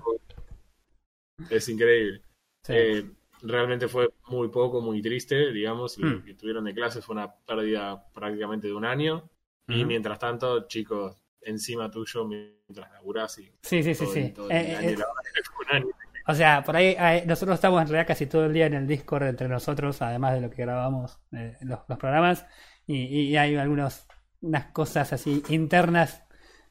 Es 1.49 1.67
increíble. 1.69 2.21
Sí. 2.63 2.73
Eh, 2.75 3.11
realmente 3.41 3.87
fue 3.87 4.09
muy 4.27 4.49
poco, 4.49 4.81
muy 4.81 5.01
triste, 5.01 5.51
digamos. 5.51 5.97
Lo 5.97 6.07
Hmm. 6.19 6.23
que 6.23 6.33
tuvieron 6.35 6.63
de 6.65 6.73
clase 6.73 7.01
fue 7.01 7.15
una 7.15 7.33
pérdida 7.33 8.05
prácticamente 8.13 8.67
de 8.67 8.73
un 8.73 8.85
año. 8.85 9.29
Y 9.67 9.85
mientras 9.85 10.19
tanto, 10.19 10.67
chicos, 10.67 11.15
encima 11.45 11.89
tuyo, 11.91 12.25
mientras 12.25 12.91
laburás 12.91 13.37
y 13.39 13.51
Sí, 13.61 13.81
sí, 13.83 13.95
sí, 13.95 14.05
sí. 14.07 14.19
Eh, 14.19 14.33
eh, 14.49 14.97
o 16.27 16.33
sea, 16.35 16.63
por 16.63 16.75
ahí 16.75 16.95
eh, 16.97 17.23
nosotros 17.25 17.55
estamos 17.55 17.81
en 17.81 17.87
realidad 17.87 18.07
casi 18.07 18.27
todo 18.27 18.45
el 18.45 18.53
día 18.53 18.65
en 18.67 18.73
el 18.75 18.87
Discord 18.87 19.23
entre 19.23 19.47
nosotros, 19.49 20.01
además 20.01 20.33
de 20.33 20.41
lo 20.41 20.49
que 20.49 20.61
grabamos 20.61 21.19
eh, 21.33 21.57
los, 21.61 21.79
los 21.87 21.97
programas, 21.97 22.45
y, 22.87 23.05
y 23.29 23.37
hay 23.37 23.55
algunos 23.57 24.07
unas 24.41 24.67
cosas 24.67 25.13
así 25.13 25.41
internas 25.49 26.25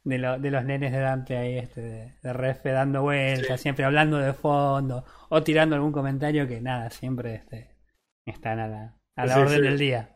de, 0.04 0.18
lo- 0.18 0.38
de 0.38 0.50
los 0.50 0.64
nenes 0.64 0.92
de 0.92 0.98
Dante 1.00 1.36
ahí, 1.36 1.58
este, 1.58 1.80
de, 1.80 2.14
de 2.22 2.32
Refe 2.32 2.70
dando 2.70 3.02
vueltas, 3.02 3.60
Sí. 3.60 3.62
siempre 3.62 3.84
hablando 3.84 4.18
de 4.18 4.32
fondo, 4.34 5.04
o 5.30 5.42
tirando 5.42 5.74
algún 5.76 5.92
comentario 5.92 6.46
que 6.48 6.60
nada, 6.60 6.90
siempre 6.90 7.34
este, 7.36 7.76
están 8.26 8.58
a 8.58 8.68
la, 8.68 8.96
a 9.16 9.26
la 9.26 9.34
Sí, 9.34 9.40
orden 9.40 9.62
sí. 9.62 9.62
del 9.62 9.78
día. 9.78 10.11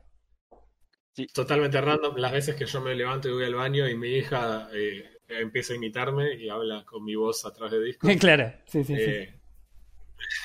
Totalmente 1.32 1.80
random. 1.80 2.16
Las 2.16 2.32
veces 2.32 2.56
que 2.56 2.66
yo 2.66 2.80
me 2.80 2.94
levanto 2.94 3.28
y 3.28 3.32
voy 3.32 3.44
al 3.44 3.54
baño 3.54 3.88
y 3.88 3.96
mi 3.96 4.08
hija 4.16 4.68
eh, 4.72 5.18
empieza 5.28 5.72
a 5.72 5.76
imitarme 5.76 6.34
y 6.34 6.48
habla 6.48 6.84
con 6.84 7.04
mi 7.04 7.14
voz 7.14 7.44
a 7.46 7.52
través 7.52 7.72
de 7.72 7.82
disco. 7.82 8.08
claro, 8.20 8.52
sí, 8.66 8.84
sí, 8.84 8.94
sí. 8.96 9.02
Eh, 9.02 9.34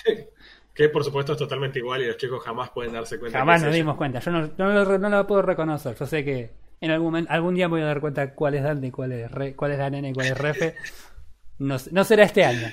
que 0.74 0.90
por 0.90 1.04
supuesto 1.04 1.34
es 1.34 1.38
totalmente 1.38 1.80
igual 1.80 2.02
y 2.02 2.08
los 2.08 2.18
chicos 2.18 2.42
jamás 2.44 2.70
pueden 2.72 2.94
darse 2.94 3.20
cuenta. 3.20 3.40
Jamás 3.40 3.62
nos 3.64 3.74
dimos 3.74 3.98
cuenta. 3.98 4.20
Yo 4.20 4.32
no, 4.32 4.50
no 4.58 4.72
lo, 4.86 4.98
no 4.98 5.10
lo 5.10 5.28
puedo 5.28 5.42
reconocer. 5.42 5.96
Yo 5.98 6.06
sé 6.06 6.24
que 6.24 6.52
en 6.80 6.92
algún 6.92 7.08
momento, 7.08 7.32
algún 7.32 7.54
día 7.56 7.68
me 7.68 7.74
voy 7.74 7.82
a 7.82 7.86
dar 7.86 8.02
cuenta 8.02 8.34
cuál 8.34 8.56
es 8.56 8.64
Dante 8.64 8.88
y 8.88 8.92
cuál 8.92 9.12
es, 9.12 9.30
Re- 9.30 9.56
cuál 9.56 9.72
es 9.74 9.78
la 9.80 9.90
nena 9.90 10.10
y 10.10 10.14
cuál 10.14 10.28
es 10.28 10.38
Refe. 10.38 10.76
No, 11.60 11.78
no 11.92 12.04
será 12.04 12.24
este 12.24 12.44
año. 12.44 12.70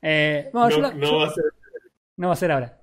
Eh, 0.00 0.48
bueno, 0.54 0.68
No, 0.70 0.76
yo 0.76 0.80
la- 0.82 0.94
no 0.94 1.10
yo- 1.10 1.18
va 1.18 1.26
a 1.26 1.30
ser. 1.30 1.44
no 2.16 2.28
va 2.28 2.32
a 2.32 2.36
ser 2.36 2.52
ahora. 2.52 2.77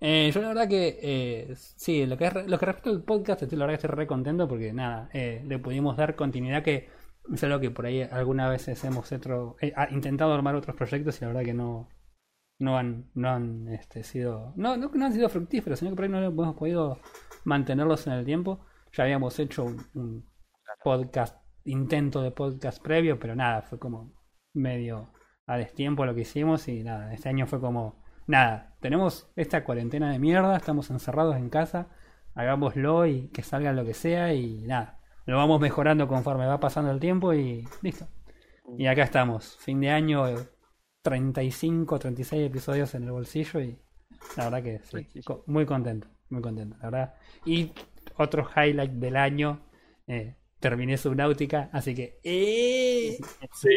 Eh, 0.00 0.30
yo 0.32 0.40
la 0.40 0.48
verdad 0.48 0.68
que 0.68 0.98
eh, 1.02 1.54
sí, 1.54 2.06
lo 2.06 2.16
que, 2.16 2.26
es, 2.26 2.34
lo 2.34 2.58
que 2.58 2.66
respecta 2.66 2.90
al 2.90 3.02
podcast, 3.02 3.42
estoy, 3.42 3.58
la 3.58 3.66
verdad 3.66 3.78
que 3.78 3.86
estoy 3.86 3.96
re 3.98 4.06
contento 4.06 4.48
porque 4.48 4.72
nada, 4.72 5.10
eh, 5.12 5.42
le 5.46 5.58
pudimos 5.58 5.96
dar 5.96 6.16
continuidad 6.16 6.62
que 6.62 6.88
es 7.32 7.44
algo 7.44 7.60
que 7.60 7.70
por 7.70 7.86
ahí 7.86 8.02
algunas 8.02 8.50
veces 8.50 8.82
hemos 8.84 9.12
hecho, 9.12 9.56
eh, 9.60 9.74
intentado 9.90 10.32
armar 10.32 10.54
otros 10.54 10.74
proyectos 10.74 11.18
y 11.18 11.20
la 11.22 11.28
verdad 11.28 11.44
que 11.44 11.54
no, 11.54 11.88
no 12.58 12.78
han, 12.78 13.10
no 13.14 13.28
han 13.28 13.68
este, 13.68 14.02
sido, 14.02 14.52
no, 14.56 14.76
no 14.76 14.90
no 14.92 15.06
han 15.06 15.12
sido 15.12 15.28
fructíferos, 15.28 15.78
sino 15.78 15.90
que 15.90 15.96
por 15.96 16.04
ahí 16.04 16.10
no 16.10 16.22
hemos 16.22 16.56
podido 16.56 16.98
mantenerlos 17.44 18.06
en 18.06 18.14
el 18.14 18.24
tiempo. 18.24 18.60
Ya 18.92 19.04
habíamos 19.04 19.38
hecho 19.38 19.64
un, 19.64 19.86
un 19.94 20.24
podcast, 20.82 21.36
intento 21.64 22.22
de 22.22 22.30
podcast 22.30 22.82
previo, 22.82 23.18
pero 23.18 23.36
nada, 23.36 23.62
fue 23.62 23.78
como 23.78 24.12
medio 24.54 25.12
a 25.46 25.56
destiempo 25.56 26.04
lo 26.06 26.14
que 26.14 26.22
hicimos 26.22 26.68
y 26.68 26.82
nada, 26.82 27.12
este 27.12 27.28
año 27.28 27.46
fue 27.46 27.60
como, 27.60 27.99
nada, 28.30 28.74
tenemos 28.80 29.30
esta 29.36 29.64
cuarentena 29.64 30.12
de 30.12 30.18
mierda, 30.18 30.56
estamos 30.56 30.90
encerrados 30.90 31.36
en 31.36 31.50
casa, 31.50 31.88
hagámoslo 32.34 33.06
y 33.06 33.28
que 33.28 33.42
salga 33.42 33.72
lo 33.72 33.84
que 33.84 33.94
sea 33.94 34.32
y 34.32 34.62
nada, 34.62 35.00
lo 35.26 35.36
vamos 35.36 35.60
mejorando 35.60 36.08
conforme 36.08 36.46
va 36.46 36.60
pasando 36.60 36.90
el 36.90 37.00
tiempo 37.00 37.34
y 37.34 37.68
listo. 37.82 38.06
Y 38.78 38.86
acá 38.86 39.02
estamos, 39.02 39.56
fin 39.58 39.80
de 39.80 39.90
año, 39.90 40.28
eh, 40.28 40.36
35, 41.02 41.98
36 41.98 42.46
episodios 42.46 42.94
en 42.94 43.04
el 43.04 43.10
bolsillo 43.10 43.60
y 43.60 43.78
la 44.36 44.44
verdad 44.44 44.62
que 44.62 44.80
sí, 44.84 45.22
muy 45.46 45.66
contento, 45.66 46.08
muy 46.28 46.40
contento, 46.40 46.76
la 46.78 46.90
verdad. 46.90 47.14
Y 47.44 47.72
otro 48.16 48.48
highlight 48.54 48.92
del 48.92 49.16
año, 49.16 49.66
eh, 50.06 50.36
terminé 50.60 50.96
Subnautica, 50.96 51.68
así 51.72 51.94
que... 51.94 52.20
¡eh! 52.22 53.18
Sí, 53.52 53.70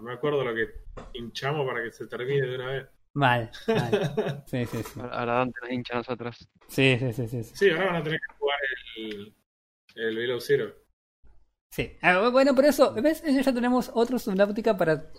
me 0.00 0.12
acuerdo 0.12 0.44
lo 0.44 0.54
que 0.54 0.68
hinchamos 1.14 1.66
para 1.66 1.82
que 1.82 1.90
se 1.90 2.06
termine 2.06 2.46
de 2.46 2.54
una 2.54 2.66
vez. 2.66 2.97
Mal, 3.14 3.50
mal. 3.66 4.44
Sí, 4.46 4.66
sí, 4.66 4.82
sí. 4.82 5.00
Ahora 5.00 5.34
Dante 5.34 5.60
nos 5.60 5.70
hincha 5.70 5.94
a 5.94 5.96
nosotros. 5.98 6.48
Sí, 6.68 6.96
sí, 6.98 7.12
sí, 7.12 7.28
sí. 7.28 7.44
sí. 7.44 7.56
Sí, 7.56 7.70
ahora 7.70 7.86
van 7.86 7.96
a 7.96 8.02
tener 8.02 8.20
que 8.20 8.34
jugar 8.38 8.58
el, 8.96 9.34
el 9.94 10.16
Below 10.16 10.40
Zero. 10.40 10.74
Sí. 11.70 11.96
Ah, 12.02 12.28
bueno, 12.30 12.54
por 12.54 12.64
eso, 12.64 12.94
¿ves? 12.94 13.22
Ya 13.22 13.52
tenemos 13.52 13.90
otro 13.94 14.18
Subnautica 14.18 14.76
para 14.76 15.10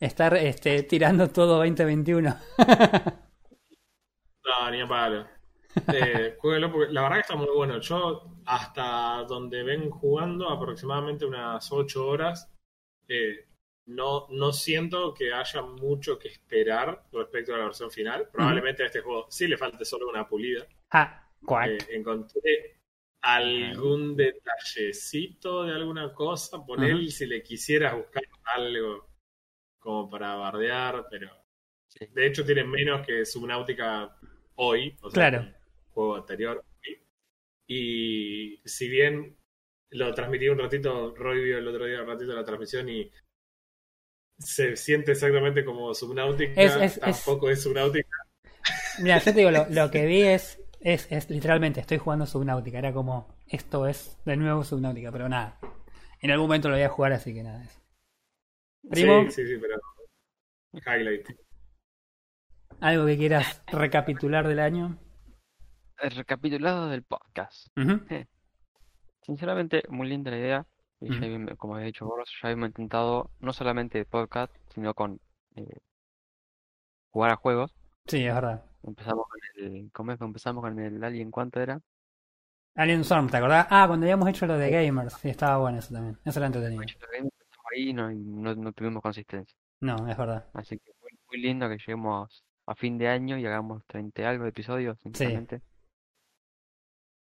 estar 0.00 0.34
este, 0.34 0.82
tirando 0.82 1.28
todo 1.28 1.56
2021. 1.56 2.36
No, 4.46 4.70
ni 4.70 4.80
a 4.80 4.86
palo. 4.86 5.26
Eh, 5.92 6.38
porque 6.40 6.60
la 6.60 7.02
verdad 7.02 7.16
que 7.16 7.20
está 7.20 7.34
muy 7.34 7.48
bueno. 7.54 7.80
Yo, 7.80 8.36
hasta 8.44 9.24
donde 9.28 9.64
ven 9.64 9.90
jugando, 9.90 10.48
aproximadamente 10.48 11.24
unas 11.24 11.70
8 11.72 12.06
horas, 12.06 12.48
eh, 13.08 13.48
no, 13.86 14.26
no 14.30 14.52
siento 14.52 15.14
que 15.14 15.32
haya 15.32 15.62
mucho 15.62 16.18
que 16.18 16.28
esperar 16.28 17.04
respecto 17.12 17.54
a 17.54 17.58
la 17.58 17.64
versión 17.64 17.90
final. 17.90 18.28
Probablemente 18.32 18.82
a 18.82 18.86
este 18.86 19.00
juego 19.00 19.26
sí 19.30 19.46
le 19.48 19.56
falte 19.56 19.84
solo 19.84 20.08
una 20.08 20.26
pulida. 20.28 20.66
ah. 20.90 21.22
Eh, 21.68 21.78
encontré 21.90 22.80
algún 23.20 24.16
detallecito 24.16 25.64
de 25.64 25.74
alguna 25.74 26.12
cosa. 26.12 26.64
Por 26.64 26.82
él, 26.82 27.10
si 27.12 27.26
le 27.26 27.42
quisieras 27.42 27.94
buscar 27.94 28.24
algo 28.56 29.08
como 29.78 30.10
para 30.10 30.34
bardear, 30.34 31.06
pero 31.10 31.30
Sí. 31.86 32.06
de 32.12 32.26
hecho 32.26 32.44
tiene 32.44 32.64
menos 32.64 33.06
que 33.06 33.24
Subnautica 33.24 34.16
hoy, 34.56 34.96
o 35.02 35.10
sea, 35.10 35.30
Claro. 35.30 35.44
el 35.44 35.54
juego 35.90 36.16
anterior. 36.16 36.64
Y 37.68 38.60
si 38.64 38.88
bien 38.88 39.36
lo 39.90 40.12
transmití 40.14 40.48
un 40.48 40.58
ratito, 40.58 41.14
Roy 41.16 41.44
vio 41.44 41.58
el 41.58 41.68
otro 41.68 41.84
día 41.86 42.02
un 42.02 42.08
ratito 42.08 42.32
la 42.34 42.44
transmisión 42.44 42.88
y 42.88 43.10
se 44.38 44.76
siente 44.76 45.12
exactamente 45.12 45.64
como 45.64 45.94
Subnautica, 45.94 46.60
Es- 46.60 46.76
es- 46.76 46.82
es- 46.96 47.00
tampoco 47.00 47.50
es, 47.50 47.62
Subnautica. 47.62 48.08
Mira, 49.02 49.18
yo 49.18 49.24
te 49.24 49.38
digo, 49.38 49.50
lo, 49.50 49.66
lo 49.70 49.90
que 49.90 50.06
vi 50.06 50.22
es, 50.22 50.60
es, 50.80 51.10
es 51.10 51.30
literalmente, 51.30 51.80
estoy 51.80 51.98
jugando 51.98 52.26
Subnautica. 52.26 52.78
Era 52.78 52.92
como, 52.92 53.34
esto 53.46 53.86
es 53.86 54.18
de 54.24 54.36
nuevo 54.36 54.64
Subnautica, 54.64 55.12
pero 55.12 55.28
nada. 55.28 55.58
En 56.20 56.30
algún 56.30 56.46
momento 56.48 56.68
lo 56.68 56.74
voy 56.76 56.84
a 56.84 56.88
jugar, 56.88 57.12
así 57.12 57.32
que 57.34 57.42
nada. 57.42 57.64
Primo, 58.90 59.24
Sí, 59.30 59.42
sí, 59.44 59.46
sí, 59.46 59.58
pero 59.60 59.78
highlight. 60.96 61.28
algo 62.80 63.06
que 63.06 63.16
quieras 63.16 63.62
recapitular 63.66 64.46
del 64.48 64.60
año. 64.60 64.98
El 65.98 66.10
recapitulado 66.10 66.88
del 66.88 67.02
podcast. 67.02 67.68
Sinceramente, 69.22 69.82
muy 69.88 70.08
linda 70.08 70.30
la 70.30 70.38
idea. 70.38 70.66
Y 71.00 71.08
ya 71.10 71.16
Ujú. 71.16 71.24
habíamos- 71.24 71.56
como 71.58 71.74
había 71.74 71.86
dicho 71.86 72.06
Boros, 72.06 72.30
ya 72.42 72.48
habíamos 72.48 72.68
intentado 72.68 73.30
no 73.40 73.52
solamente 73.52 74.04
podcast, 74.04 74.52
sino 74.72 74.94
con 74.94 75.20
eh, 75.56 75.78
jugar 77.10 77.32
a 77.32 77.36
juegos. 77.36 77.74
Sí, 78.06 78.24
es 78.24 78.34
verdad. 78.34 78.64
Empezamos 78.82 79.26
con 79.26 79.40
el, 79.64 79.90
¿cómo 79.92 80.12
es 80.12 80.18
que 80.18 80.24
empezamos 80.24 80.62
con 80.62 80.78
el 80.78 81.02
Alien? 81.02 81.30
¿Cuánto 81.30 81.60
era? 81.60 81.80
Alien 82.74 83.00
Storm, 83.00 83.28
¿te 83.28 83.38
acordás? 83.38 83.66
Ah, 83.70 83.86
cuando 83.88 84.04
habíamos 84.04 84.28
hecho 84.28 84.46
lo 84.46 84.58
de 84.58 84.70
Gamers. 84.70 85.14
Sí, 85.14 85.30
estaba 85.30 85.58
bueno 85.58 85.78
eso 85.78 85.94
también. 85.94 86.18
Eso 86.24 86.38
era 86.40 86.46
entretenido. 86.46 86.84
Ahí 87.72 87.92
no, 87.92 88.10
no, 88.12 88.54
no 88.54 88.72
tuvimos 88.72 89.02
consistencia. 89.02 89.56
No, 89.80 90.06
es 90.08 90.16
verdad. 90.16 90.46
Así 90.52 90.78
que 90.78 90.92
fue 91.00 91.10
muy 91.28 91.40
lindo 91.40 91.68
que 91.68 91.78
lleguemos 91.78 92.44
a 92.66 92.74
fin 92.74 92.96
de 92.98 93.08
año 93.08 93.38
y 93.38 93.46
hagamos 93.46 93.82
30 93.86 94.22
y 94.22 94.24
algo 94.24 94.44
de 94.44 94.50
episodios, 94.50 94.98
sinceramente. 95.00 95.62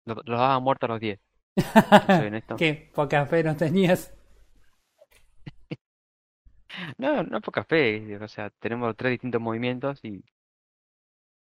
Los, 0.05 0.17
los 0.25 0.39
daba 0.39 0.59
muertos 0.59 0.89
a 0.89 0.93
los 0.93 0.99
10. 1.01 1.19
Qué 2.57 2.89
poca 2.93 3.25
fe 3.25 3.43
nos 3.43 3.57
tenías. 3.57 4.11
No, 6.97 7.23
no 7.23 7.41
poca 7.41 7.63
fe, 7.65 8.17
o 8.17 8.27
sea, 8.27 8.49
tenemos 8.59 8.95
tres 8.95 9.11
distintos 9.11 9.41
movimientos 9.41 9.99
y 10.05 10.23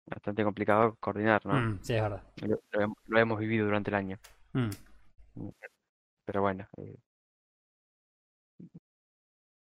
bastante 0.05 0.43
complicado 0.43 0.95
coordinar, 0.99 1.45
¿no? 1.45 1.53
Mm, 1.57 1.79
sí, 1.81 1.93
es 1.93 2.01
verdad. 2.01 2.23
Lo, 2.41 2.61
lo 2.71 2.81
hem- 2.81 2.95
lo 3.07 3.19
hemos 3.19 3.39
vivido 3.39 3.65
durante 3.65 3.89
el 3.91 3.95
año. 3.95 4.19
Mm. 4.53 4.71
Pero 6.25 6.41
bueno. 6.41 6.67
eh, 6.77 6.97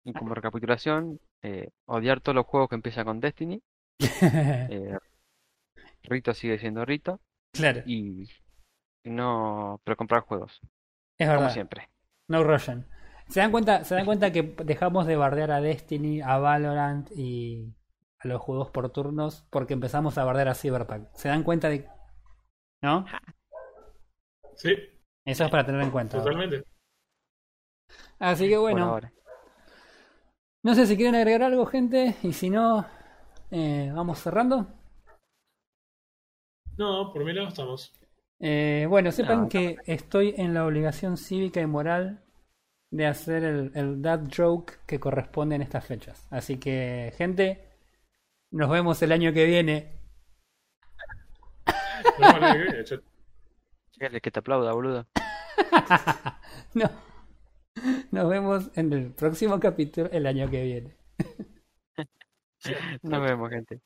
Y 0.04 0.12
como 0.14 0.34
recapitulación, 0.34 1.20
eh, 1.44 1.70
odiar 1.86 2.20
todos 2.20 2.36
los 2.36 2.48
juegos 2.48 2.70
que 2.70 2.76
empiezan 2.76 3.06
con 3.06 3.20
Destiny. 3.20 3.62
eh, 4.68 4.98
Rito 6.04 6.34
sigue 6.34 6.58
siendo 6.58 6.86
Rito. 6.86 7.20
claro, 7.52 7.84
y 7.86 8.28
no, 9.08 9.82
pero 9.84 9.98
comprar 9.98 10.22
juegos, 10.24 10.62
es 11.18 11.30
como 11.34 11.50
verdad. 11.50 11.50
siempre. 11.50 11.90
No 12.28 12.44
Russian. 12.44 12.88
¿Se 13.30 13.40
dan 13.42 13.52
cuenta, 13.52 13.84
se 13.84 13.96
dan 13.96 14.06
cuenta 14.06 14.32
que 14.32 14.44
dejamos 14.64 15.06
de 15.06 15.16
bardear 15.18 15.52
a 15.52 15.62
Destiny, 15.62 16.22
a 16.22 16.38
Valorant 16.38 17.10
y 17.12 17.76
a 18.20 18.28
los 18.28 18.42
juegos 18.42 18.72
por 18.72 18.90
turnos 18.92 19.46
porque 19.50 19.74
empezamos 19.74 20.18
a 20.18 20.24
bardear 20.26 20.50
a 20.50 20.56
Cyberpunk? 20.56 21.08
¿Se 21.14 21.28
dan 21.30 21.44
cuenta 21.44 21.70
de 21.70 21.88
¿No? 22.82 23.06
Sí, 24.56 24.74
Eso 25.26 25.44
es 25.46 25.52
para 25.52 25.66
tener 25.66 25.82
en 25.82 25.92
cuenta. 25.92 26.18
totalmente. 26.18 26.64
Así 28.20 28.48
que 28.48 28.56
Por 28.56 28.62
bueno, 28.62 28.84
ahora. 28.84 29.12
no 30.64 30.76
sé 30.76 30.86
si 30.86 30.96
quieren 30.96 31.16
agregar 31.16 31.44
algo, 31.44 31.66
gente, 31.66 32.16
y 32.24 32.34
si 32.34 32.50
no, 32.50 32.86
eh, 33.52 33.92
vamos 33.94 34.20
cerrando. 34.20 34.68
No, 36.78 37.12
por 37.12 37.26
mi 37.26 37.34
lado 37.34 37.50
estamos. 37.50 37.94
Eh, 38.40 38.86
bueno, 38.90 39.12
sepan 39.12 39.44
No, 39.44 39.50
que 39.50 39.78
estoy 39.86 40.34
en 40.38 40.54
la 40.54 40.66
obligación 40.66 41.18
cívica 41.18 41.60
y 41.62 41.66
moral 41.66 42.24
de 42.92 43.08
hacer 43.08 43.44
el, 43.44 43.72
el 43.76 44.02
dad 44.02 44.22
joke 44.36 44.80
que 44.86 45.00
corresponde 45.00 45.56
en 45.56 45.62
estas 45.62 45.86
fechas. 45.86 46.28
Así 46.30 46.58
que, 46.58 47.14
gente, 47.18 47.68
nos 48.52 48.70
vemos 48.70 49.02
el 49.02 49.12
año 49.12 49.34
que 49.34 49.46
viene. 49.46 49.98
No, 52.20 52.40
no, 52.40 54.22
que 54.22 54.32
te 54.32 54.40
aplauda, 54.40 54.74
boludo. 54.74 55.08
no. 56.74 56.90
Nos 58.12 58.30
vemos 58.30 58.72
en 58.76 58.94
el 58.94 59.12
próximo 59.12 59.60
capítulo 59.60 60.10
el 60.12 60.26
año 60.26 60.50
que 60.50 60.64
viene. 60.64 60.96
Nos 63.04 63.22
vemos, 63.22 63.50
gente. 63.50 63.82